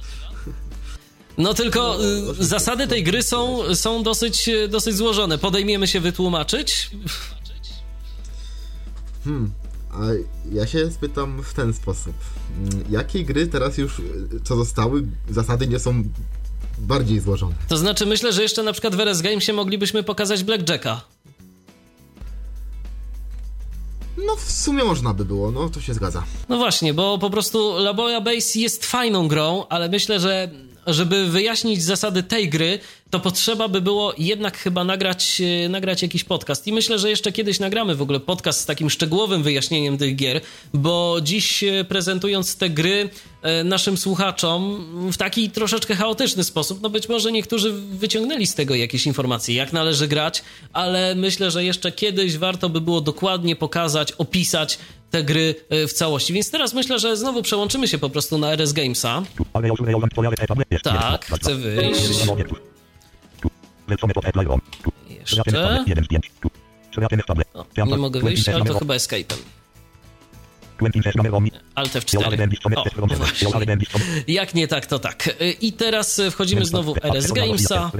[1.37, 5.37] No tylko No, y, zasady tej gry są, są dosyć, dosyć złożone.
[5.37, 6.89] Podejmiemy się wytłumaczyć.
[9.23, 9.51] Hmm.
[9.97, 10.05] A
[10.51, 12.13] ja się spytam w ten sposób.
[12.57, 14.03] Mm, Jakie gry teraz już, e,
[14.43, 16.03] co zostały, zasady nie są
[16.77, 17.55] bardziej złożone?
[17.67, 21.01] To znaczy, myślę, że jeszcze na przykład w RS Gamesie moglibyśmy pokazać Blackjacka.
[24.25, 26.23] No w sumie można by było, no to się zgadza.
[26.49, 30.51] No właśnie, bo po prostu La Bola Base jest fajną grą, ale myślę, że
[30.87, 36.23] żeby wyjaśnić zasady tej gry, to potrzeba by było jednak chyba nagrać, e, nagrać jakiś
[36.23, 36.67] podcast.
[36.67, 40.41] I myślę, że jeszcze kiedyś nagramy w ogóle podcast z takim szczegółowym wyjaśnieniem tych gier,
[40.73, 43.09] bo dziś e, prezentując te gry
[43.41, 48.75] e, naszym słuchaczom w taki troszeczkę chaotyczny sposób, no być może niektórzy wyciągnęli z tego
[48.75, 50.43] jakieś informacje, jak należy grać,
[50.73, 54.77] ale myślę, że jeszcze kiedyś warto by było dokładnie pokazać, opisać
[55.11, 56.33] te gry e, w całości.
[56.33, 59.23] Więc teraz myślę, że znowu przełączymy się po prostu na RS Gamesa.
[60.83, 62.01] Tak, chcę wyjść.
[65.09, 65.35] Jeszcze.
[67.53, 69.35] O, nie mogę wyjść, ale to chyba escape'em.
[71.75, 72.17] Alt F4.
[72.75, 72.83] O.
[74.27, 75.27] Jak nie tak, to tak.
[75.41, 77.91] Y, I teraz wchodzimy znowu w RS Gamesa.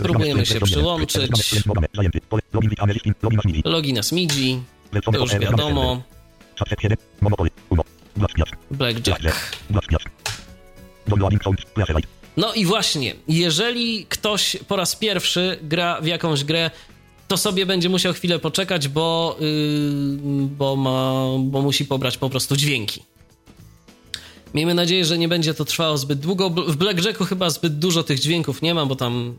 [0.00, 1.30] Spróbujemy się przyłączyć.
[3.64, 4.60] Login z MIDI.
[5.04, 6.02] To już wiadomo.
[8.70, 9.52] Blackjack.
[12.36, 16.70] No i właśnie, jeżeli ktoś po raz pierwszy gra w jakąś grę,
[17.28, 22.56] to sobie będzie musiał chwilę poczekać, bo, yy, bo, ma, bo musi pobrać po prostu
[22.56, 23.02] dźwięki.
[24.54, 26.50] Miejmy nadzieję, że nie będzie to trwało zbyt długo.
[26.50, 29.36] W Blackjacku chyba zbyt dużo tych dźwięków nie ma, bo tam,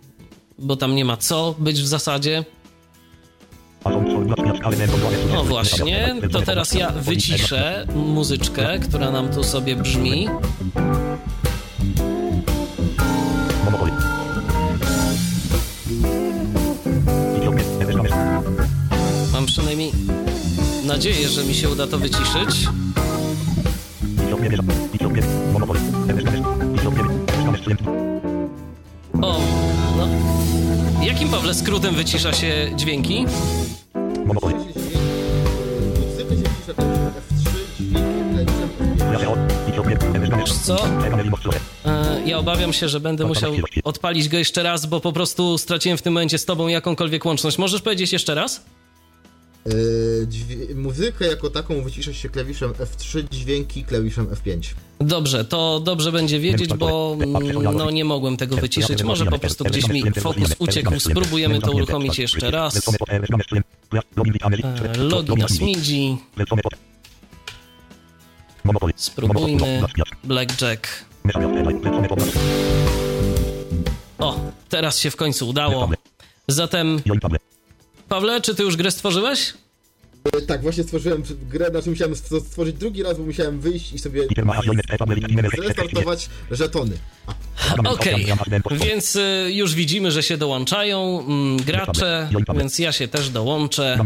[0.59, 2.45] bo tam nie ma co być w zasadzie.
[5.33, 10.27] No właśnie, to teraz ja wyciszę muzyczkę, która nam tu sobie brzmi.
[19.69, 19.91] Przynajmniej
[20.85, 22.67] nadzieję, że mi się uda to wyciszyć.
[29.21, 29.39] O,
[29.97, 30.07] no.
[31.05, 33.25] Jakim, Pawle, skrótem wycisza się dźwięki?
[34.25, 34.49] Muzykę
[36.35, 37.09] się pisze F3,
[37.79, 37.95] dźwięki
[40.37, 40.77] Wiesz co?
[41.85, 45.97] E, Ja obawiam się, że będę musiał odpalić go jeszcze raz, bo po prostu straciłem
[45.97, 47.57] w tym momencie z tobą jakąkolwiek łączność.
[47.57, 48.61] Możesz powiedzieć jeszcze raz?
[50.27, 54.73] Dźwię- muzykę jako taką wycisza się klawiszem F3, dźwięki klawiszem F5.
[54.99, 59.03] Dobrze, to dobrze będzie wiedzieć, bo mm, no nie mogłem tego wyciszyć.
[59.03, 60.99] Może po prostu gdzieś mi fokus uciekł.
[60.99, 62.81] Spróbujemy to uruchomić jeszcze raz.
[63.07, 66.17] E, Login z MIDI.
[68.95, 69.81] Spróbujmy.
[70.23, 70.87] Blackjack.
[74.19, 75.89] O, teraz się w końcu udało.
[76.47, 77.01] Zatem,
[78.09, 79.53] Pawle, czy ty już grę stworzyłeś?
[80.35, 83.99] Yy, Tak, właśnie stworzyłem grę, znaczy musiałem st- stworzyć drugi raz, bo musiałem wyjść i
[83.99, 84.27] sobie
[85.55, 86.97] zrestartować żetony.
[87.85, 88.25] Okej,
[88.71, 93.97] więc y, już widzimy, że się dołączają mm, gracze, więc ja się też dołączę.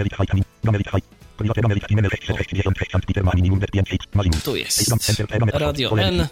[4.44, 4.92] Tu jest
[5.54, 6.28] Radio N.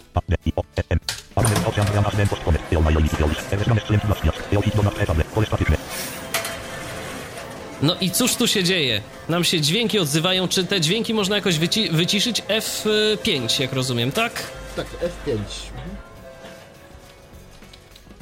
[7.82, 9.02] No i cóż tu się dzieje?
[9.28, 10.48] Nam się dźwięki odzywają.
[10.48, 12.42] Czy te dźwięki można jakoś wyci- wyciszyć?
[12.42, 14.50] F5, jak rozumiem, tak?
[14.76, 15.30] Tak, F5.
[15.30, 15.96] Mhm.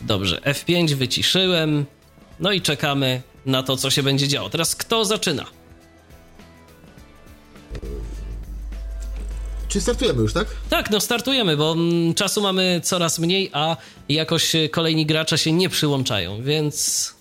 [0.03, 1.87] Dobrze, F5 wyciszyłem.
[2.41, 4.51] No i czekamy na to, co się będzie działo.
[4.51, 5.47] Teraz kto zaczyna?
[9.69, 10.47] Czy startujemy już, tak?
[10.71, 13.77] Tak, no startujemy, bo mm, czasu mamy coraz mniej, a
[14.09, 17.15] jakoś e, kolejni gracze się nie przyłączają, więc.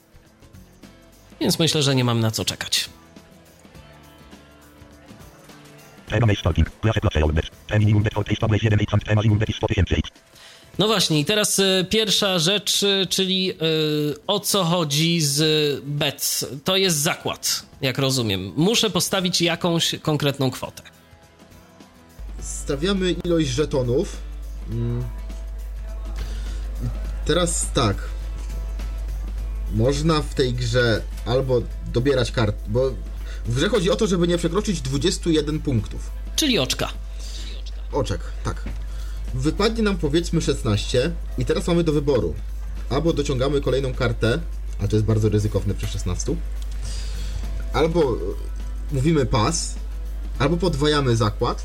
[1.42, 2.90] Więc myślę, że nie mam na co czekać.
[6.10, 6.70] Tema stalking.
[6.82, 7.46] Klase klasse Olbet.
[7.68, 9.96] Te minimum default establish 1 8 te maximum bet 100 tysięcy.
[10.80, 13.56] No właśnie, i teraz e, pierwsza rzecz, e, czyli e,
[14.28, 16.46] o co chodzi z bet.
[16.64, 18.52] To jest zakład, jak rozumiem.
[18.56, 20.84] Muszę postawić jakąś konkretną kwotę.
[22.40, 24.18] Stawiamy ilość żetonów.
[24.72, 25.04] Mm.
[27.26, 27.96] Teraz tak.
[29.76, 31.62] Można w tej grze albo
[31.94, 32.92] dobierać kart, bo
[33.46, 36.12] w grze chodzi o to, żeby nie przekroczyć 21 punktów.
[36.36, 36.90] Czyli oczka.
[37.92, 38.64] Oczek, tak.
[39.34, 42.34] Wypadnie nam powiedzmy 16 i teraz mamy do wyboru.
[42.90, 44.40] Albo dociągamy kolejną kartę,
[44.84, 46.36] a to jest bardzo ryzykowne przy 16.
[47.74, 48.16] Albo e,
[48.92, 49.76] mówimy pas,
[50.40, 51.64] albo podwajamy zakład.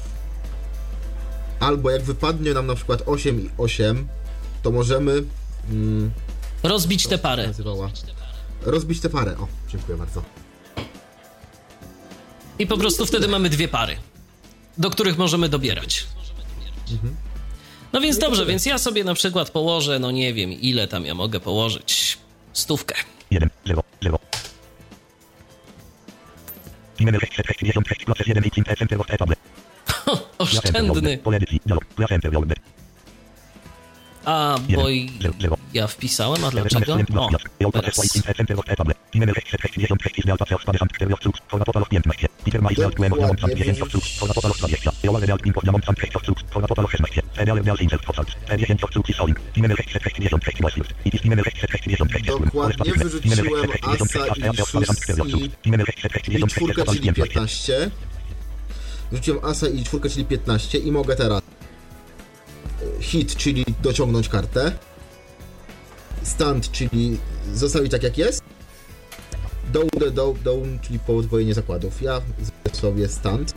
[1.60, 4.08] Albo jak wypadnie nam na przykład 8 i 8,
[4.62, 5.22] to możemy
[5.70, 6.10] mm,
[6.64, 7.52] Rozbić tę parę.
[8.62, 9.36] rozbić tę parę.
[9.38, 10.22] O, dziękuję bardzo.
[12.58, 13.96] I po prostu wtedy mamy dwie pary,
[14.78, 16.06] do których możemy dobierać.
[17.92, 21.14] No więc dobrze, więc ja sobie na przykład położę, no nie wiem, ile tam ja
[21.14, 22.18] mogę położyć.
[22.52, 22.94] Stówkę.
[23.30, 24.18] 1, 0, 0.
[26.96, 27.20] Timer
[34.24, 35.10] A, bo i-
[35.74, 36.92] ja wpisałem, a dlaczego?
[37.20, 37.28] O,
[37.82, 37.96] teraz.
[52.44, 53.38] Dokładnie wyrzuciłem
[53.82, 54.40] asa i
[56.94, 57.90] i 15.
[59.10, 61.42] Wyrzuciłem asa i czwórkę, czyli 15 i mogę teraz
[63.00, 64.72] hit, czyli dociągnąć kartę.
[66.22, 67.18] Stand, czyli
[67.54, 68.42] zostawić tak jak jest.
[69.72, 72.02] Down, down, down, czyli podwojenie zakładów.
[72.02, 73.54] Ja zrobię sobie stand.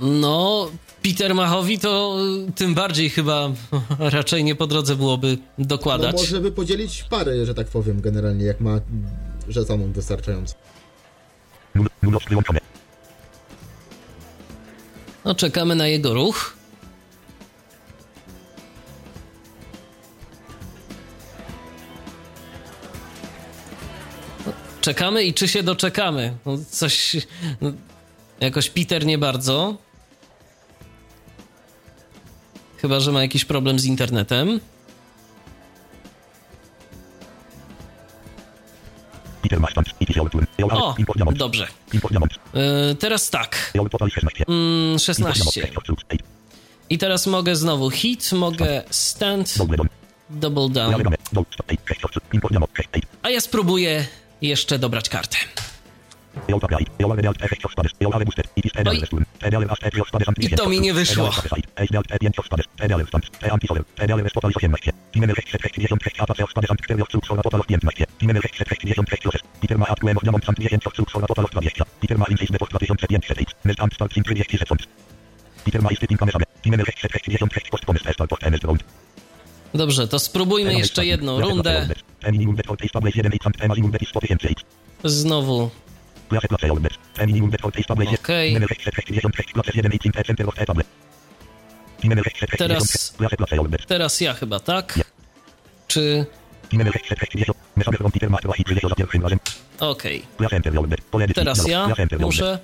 [0.00, 0.70] No,
[1.02, 2.18] Peter Machowi to
[2.48, 3.50] y, tym bardziej chyba
[3.98, 6.16] raczej nie po drodze byłoby No dokładać.
[6.16, 8.80] może by podzielić pary, że tak powiem, generalnie, jak ma
[12.04, 12.74] żetonów wystarczająco.
[15.24, 16.56] No, czekamy na jego ruch.
[24.46, 26.36] No, Czekamy i czy się doczekamy?
[26.46, 27.16] No, coś.
[27.60, 27.72] No,
[28.40, 29.76] jakoś Peter nie bardzo.
[32.76, 34.60] Chyba, że ma jakiś problem z internetem.
[40.82, 40.94] O,
[41.38, 41.66] dobrze.
[42.54, 43.72] Yy, teraz tak.
[44.48, 45.60] Mm, 16.
[46.90, 49.54] I teraz mogę znowu hit, mogę stand,
[50.30, 50.90] double down.
[53.22, 54.06] A ja spróbuję
[54.42, 55.36] jeszcze dobrać kartę.
[60.38, 61.30] I to mi nie wyszło.
[79.74, 81.88] Dobrze, to spróbujmy jeszcze jedną rundę.
[85.04, 85.70] Znowu.
[88.14, 88.52] Okej.
[92.58, 93.14] Teraz,
[93.86, 95.00] teraz ja chyba, tak?
[95.88, 96.26] Czy...
[99.80, 100.22] Okej.
[101.34, 101.86] Teraz ja
[102.26, 102.58] muszę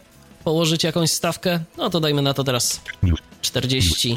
[0.44, 1.60] położyć jakąś stawkę.
[1.76, 2.80] No to dajmy na to teraz
[3.42, 4.16] 40.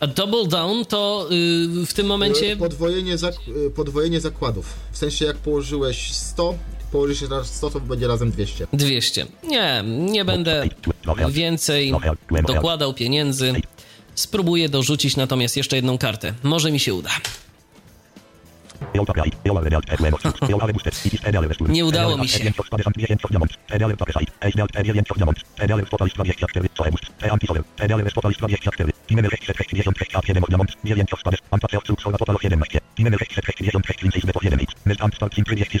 [0.00, 2.56] A double down to yy, w tym momencie...
[2.56, 4.66] Podwojenie, zak- y, podwojenie zakładów.
[4.92, 6.54] W sensie jak położyłeś 100
[6.92, 8.66] położy się na 100, to będzie razem 200.
[8.72, 9.26] 200.
[9.44, 10.68] Nie, nie będę
[11.30, 11.94] więcej
[12.46, 13.52] dokładał pieniędzy.
[14.14, 16.34] Spróbuję dorzucić natomiast jeszcze jedną kartę.
[16.42, 17.10] Może mi się uda.
[21.68, 22.52] Nie udało mi się.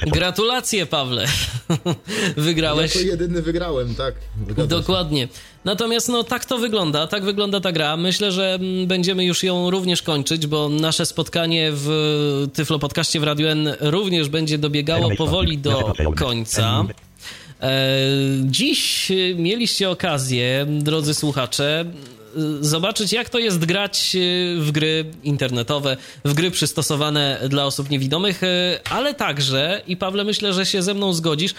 [0.06, 1.26] Gratulacje, Pawle.
[2.36, 2.96] Wygrałeś.
[2.96, 4.14] Jedyny wygrałem, tak.
[4.50, 5.28] Zgadza się.
[5.64, 7.96] Natomiast no tak to wygląda, tak wygląda ta gra.
[7.96, 11.88] Myślę, że mm, będziemy już ją również kończyć, bo nasze spotkanie w
[12.54, 16.84] Tyflo Podcaście w Radio N również będzie dobiegało powoli do końca.
[17.60, 17.90] E,
[18.44, 21.84] Dziś mieliście okazję, drodzy słuchacze,
[22.60, 24.18] zobaczyć, jak to jest grać e,
[24.60, 30.52] w gry internetowe, w gry przystosowane dla osób niewidomych, e, ale także, i Pawle, myślę,
[30.52, 31.54] że się ze mną zgodzisz,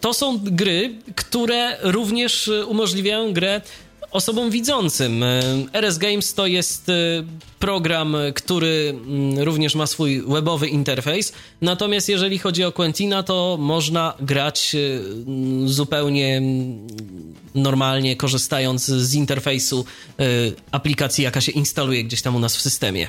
[0.00, 3.60] to są gry, które również e, umożliwiają grę
[4.12, 5.22] osobom widzącym.
[5.22, 6.92] E, RS Games to jest e,
[7.58, 11.32] program, który mm, również ma swój webowy interfejs.
[11.60, 14.78] Natomiast jeżeli chodzi o Quentina, to można grać e,
[15.26, 16.86] mm, zupełnie mm,
[17.54, 19.84] normalnie, korzystając z interfejsu
[20.70, 23.08] aplikacji, jaka się instaluje gdzieś tam u nas w systemie.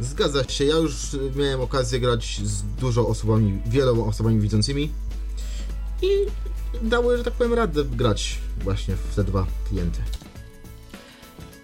[0.00, 0.92] Zgadza się, ja już
[1.36, 4.90] miałem okazję grać z dużo osobami, wieloma osobami widzącymi
[6.02, 6.08] i
[6.82, 10.00] dały, że tak powiem, radę grać właśnie w te dwa klienty.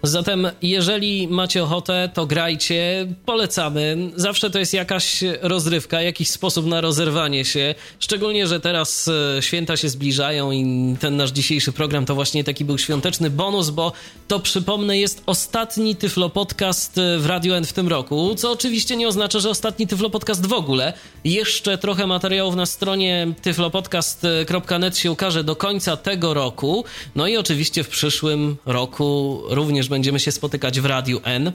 [0.03, 3.97] Zatem, jeżeli macie ochotę, to grajcie, polecamy.
[4.15, 7.75] Zawsze to jest jakaś rozrywka, jakiś sposób na rozerwanie się.
[7.99, 10.65] Szczególnie, że teraz e, święta się zbliżają i
[10.99, 13.91] ten nasz dzisiejszy program to właśnie taki był świąteczny bonus, bo
[14.27, 18.95] to przypomnę jest ostatni Tyflo Podcast e, w Radio N w tym roku, co oczywiście
[18.95, 20.93] nie oznacza, że ostatni Tyflo Podcast w ogóle.
[21.23, 26.85] Jeszcze trochę materiałów na stronie tyflopodcast.net się ukaże do końca tego roku.
[27.15, 31.51] No i oczywiście w przyszłym roku również będziemy się spotykać w Radiu N.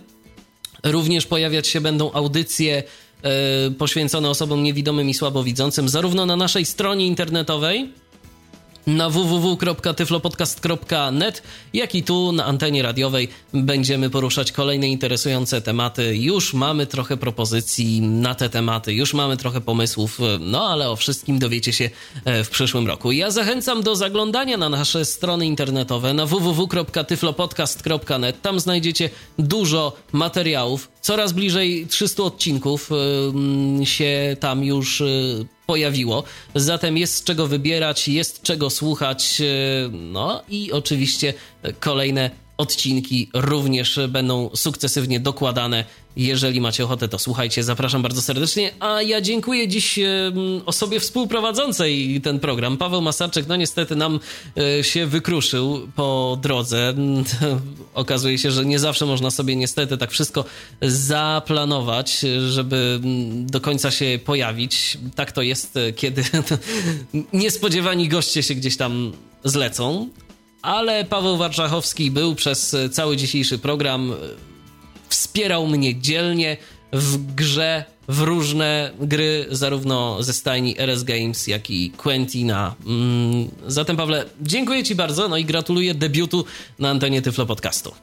[0.85, 2.83] Również pojawiać się będą audycje
[3.23, 7.93] e, poświęcone osobom niewidomym i słabowidzącym, zarówno na naszej stronie internetowej,
[8.87, 11.43] na www.tyflopodcast.net,
[11.73, 16.17] jak i tu na antenie radiowej będziemy poruszać kolejne interesujące tematy.
[16.17, 21.39] Już mamy trochę propozycji na te tematy, już mamy trochę pomysłów, no ale o wszystkim
[21.39, 21.91] dowiecie się
[22.25, 23.13] e, w przyszłym roku.
[23.13, 28.43] Ja zachęcam do zaglądania na nasze strony internetowe na www.tyflopodcast.net.
[28.43, 30.89] Tam znajdziecie dużo materiałów.
[31.01, 35.03] Coraz bliżej 300 odcinków ym, się tam już
[35.67, 36.25] pojawiło.
[36.55, 39.41] Zatem jest czego wybierać, jest czego słuchać.
[39.41, 41.35] y, No i oczywiście
[41.81, 45.85] kolejne odcinki również będą sukcesywnie dokładane.
[46.17, 47.65] Jeżeli macie ochotę, to słuchajcie.
[47.65, 48.71] Zapraszam bardzo serdecznie.
[48.81, 49.99] A ja dziękuję dziś
[50.67, 52.77] osobie współprowadzącej ten program.
[52.77, 54.21] Paweł Masarczyk, no niestety nam
[54.57, 56.95] e, się wykruszył po drodze.
[57.95, 60.45] Okazuje się, że nie zawsze można sobie niestety tak wszystko
[60.83, 63.01] zaplanować, żeby
[63.47, 64.99] do końca się pojawić.
[65.15, 66.25] Tak to jest, e, kiedy
[67.33, 69.13] niespodziewani goście się gdzieś tam
[69.45, 70.09] zlecą.
[70.63, 74.15] Ale Paweł Warczachowski był przez cały dzisiejszy program
[75.15, 76.57] wspierał mnie dzielnie
[76.93, 82.75] w grze w różne gry, zarówno ze stajni RS Games, jak i Quentina.
[82.87, 86.45] Mm, Zatem, Pawle, dziękuję Ci bardzo, no i gratuluję debiutu
[86.79, 87.95] na antenie Tyflo Podcastu.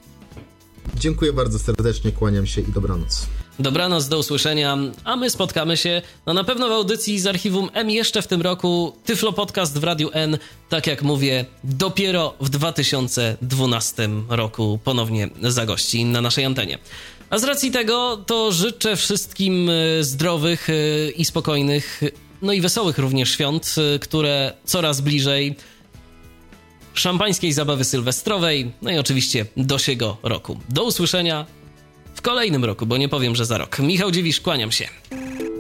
[0.95, 3.27] Dziękuję bardzo serdecznie, kłaniam się i dobranoc.
[3.59, 7.89] Dobranoc, do usłyszenia, a my spotkamy się no na pewno w audycji z archiwum M
[7.89, 8.93] jeszcze w tym roku.
[9.05, 10.37] Tyflo Podcast w Radiu N,
[10.69, 16.77] tak jak mówię, dopiero w 2012 roku ponownie zagości na naszej antenie.
[17.29, 22.01] A z racji tego to życzę wszystkim e, zdrowych e, i spokojnych,
[22.41, 25.55] no i wesołych również świąt, e, które coraz bliżej
[26.93, 30.59] szampańskiej zabawy sylwestrowej, no i oczywiście dosiego roku.
[30.69, 31.45] Do usłyszenia
[32.21, 33.79] w kolejnym roku, bo nie powiem, że za rok.
[33.79, 34.87] Michał Dziwisz, kłaniam się.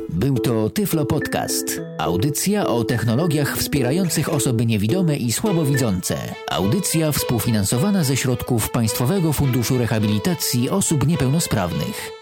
[0.09, 1.81] Był to Tyflo Podcast.
[1.97, 6.35] Audycja o technologiach wspierających osoby niewidome i słabowidzące.
[6.51, 12.20] Audycja współfinansowana ze środków Państwowego Funduszu Rehabilitacji Osób Niepełnosprawnych.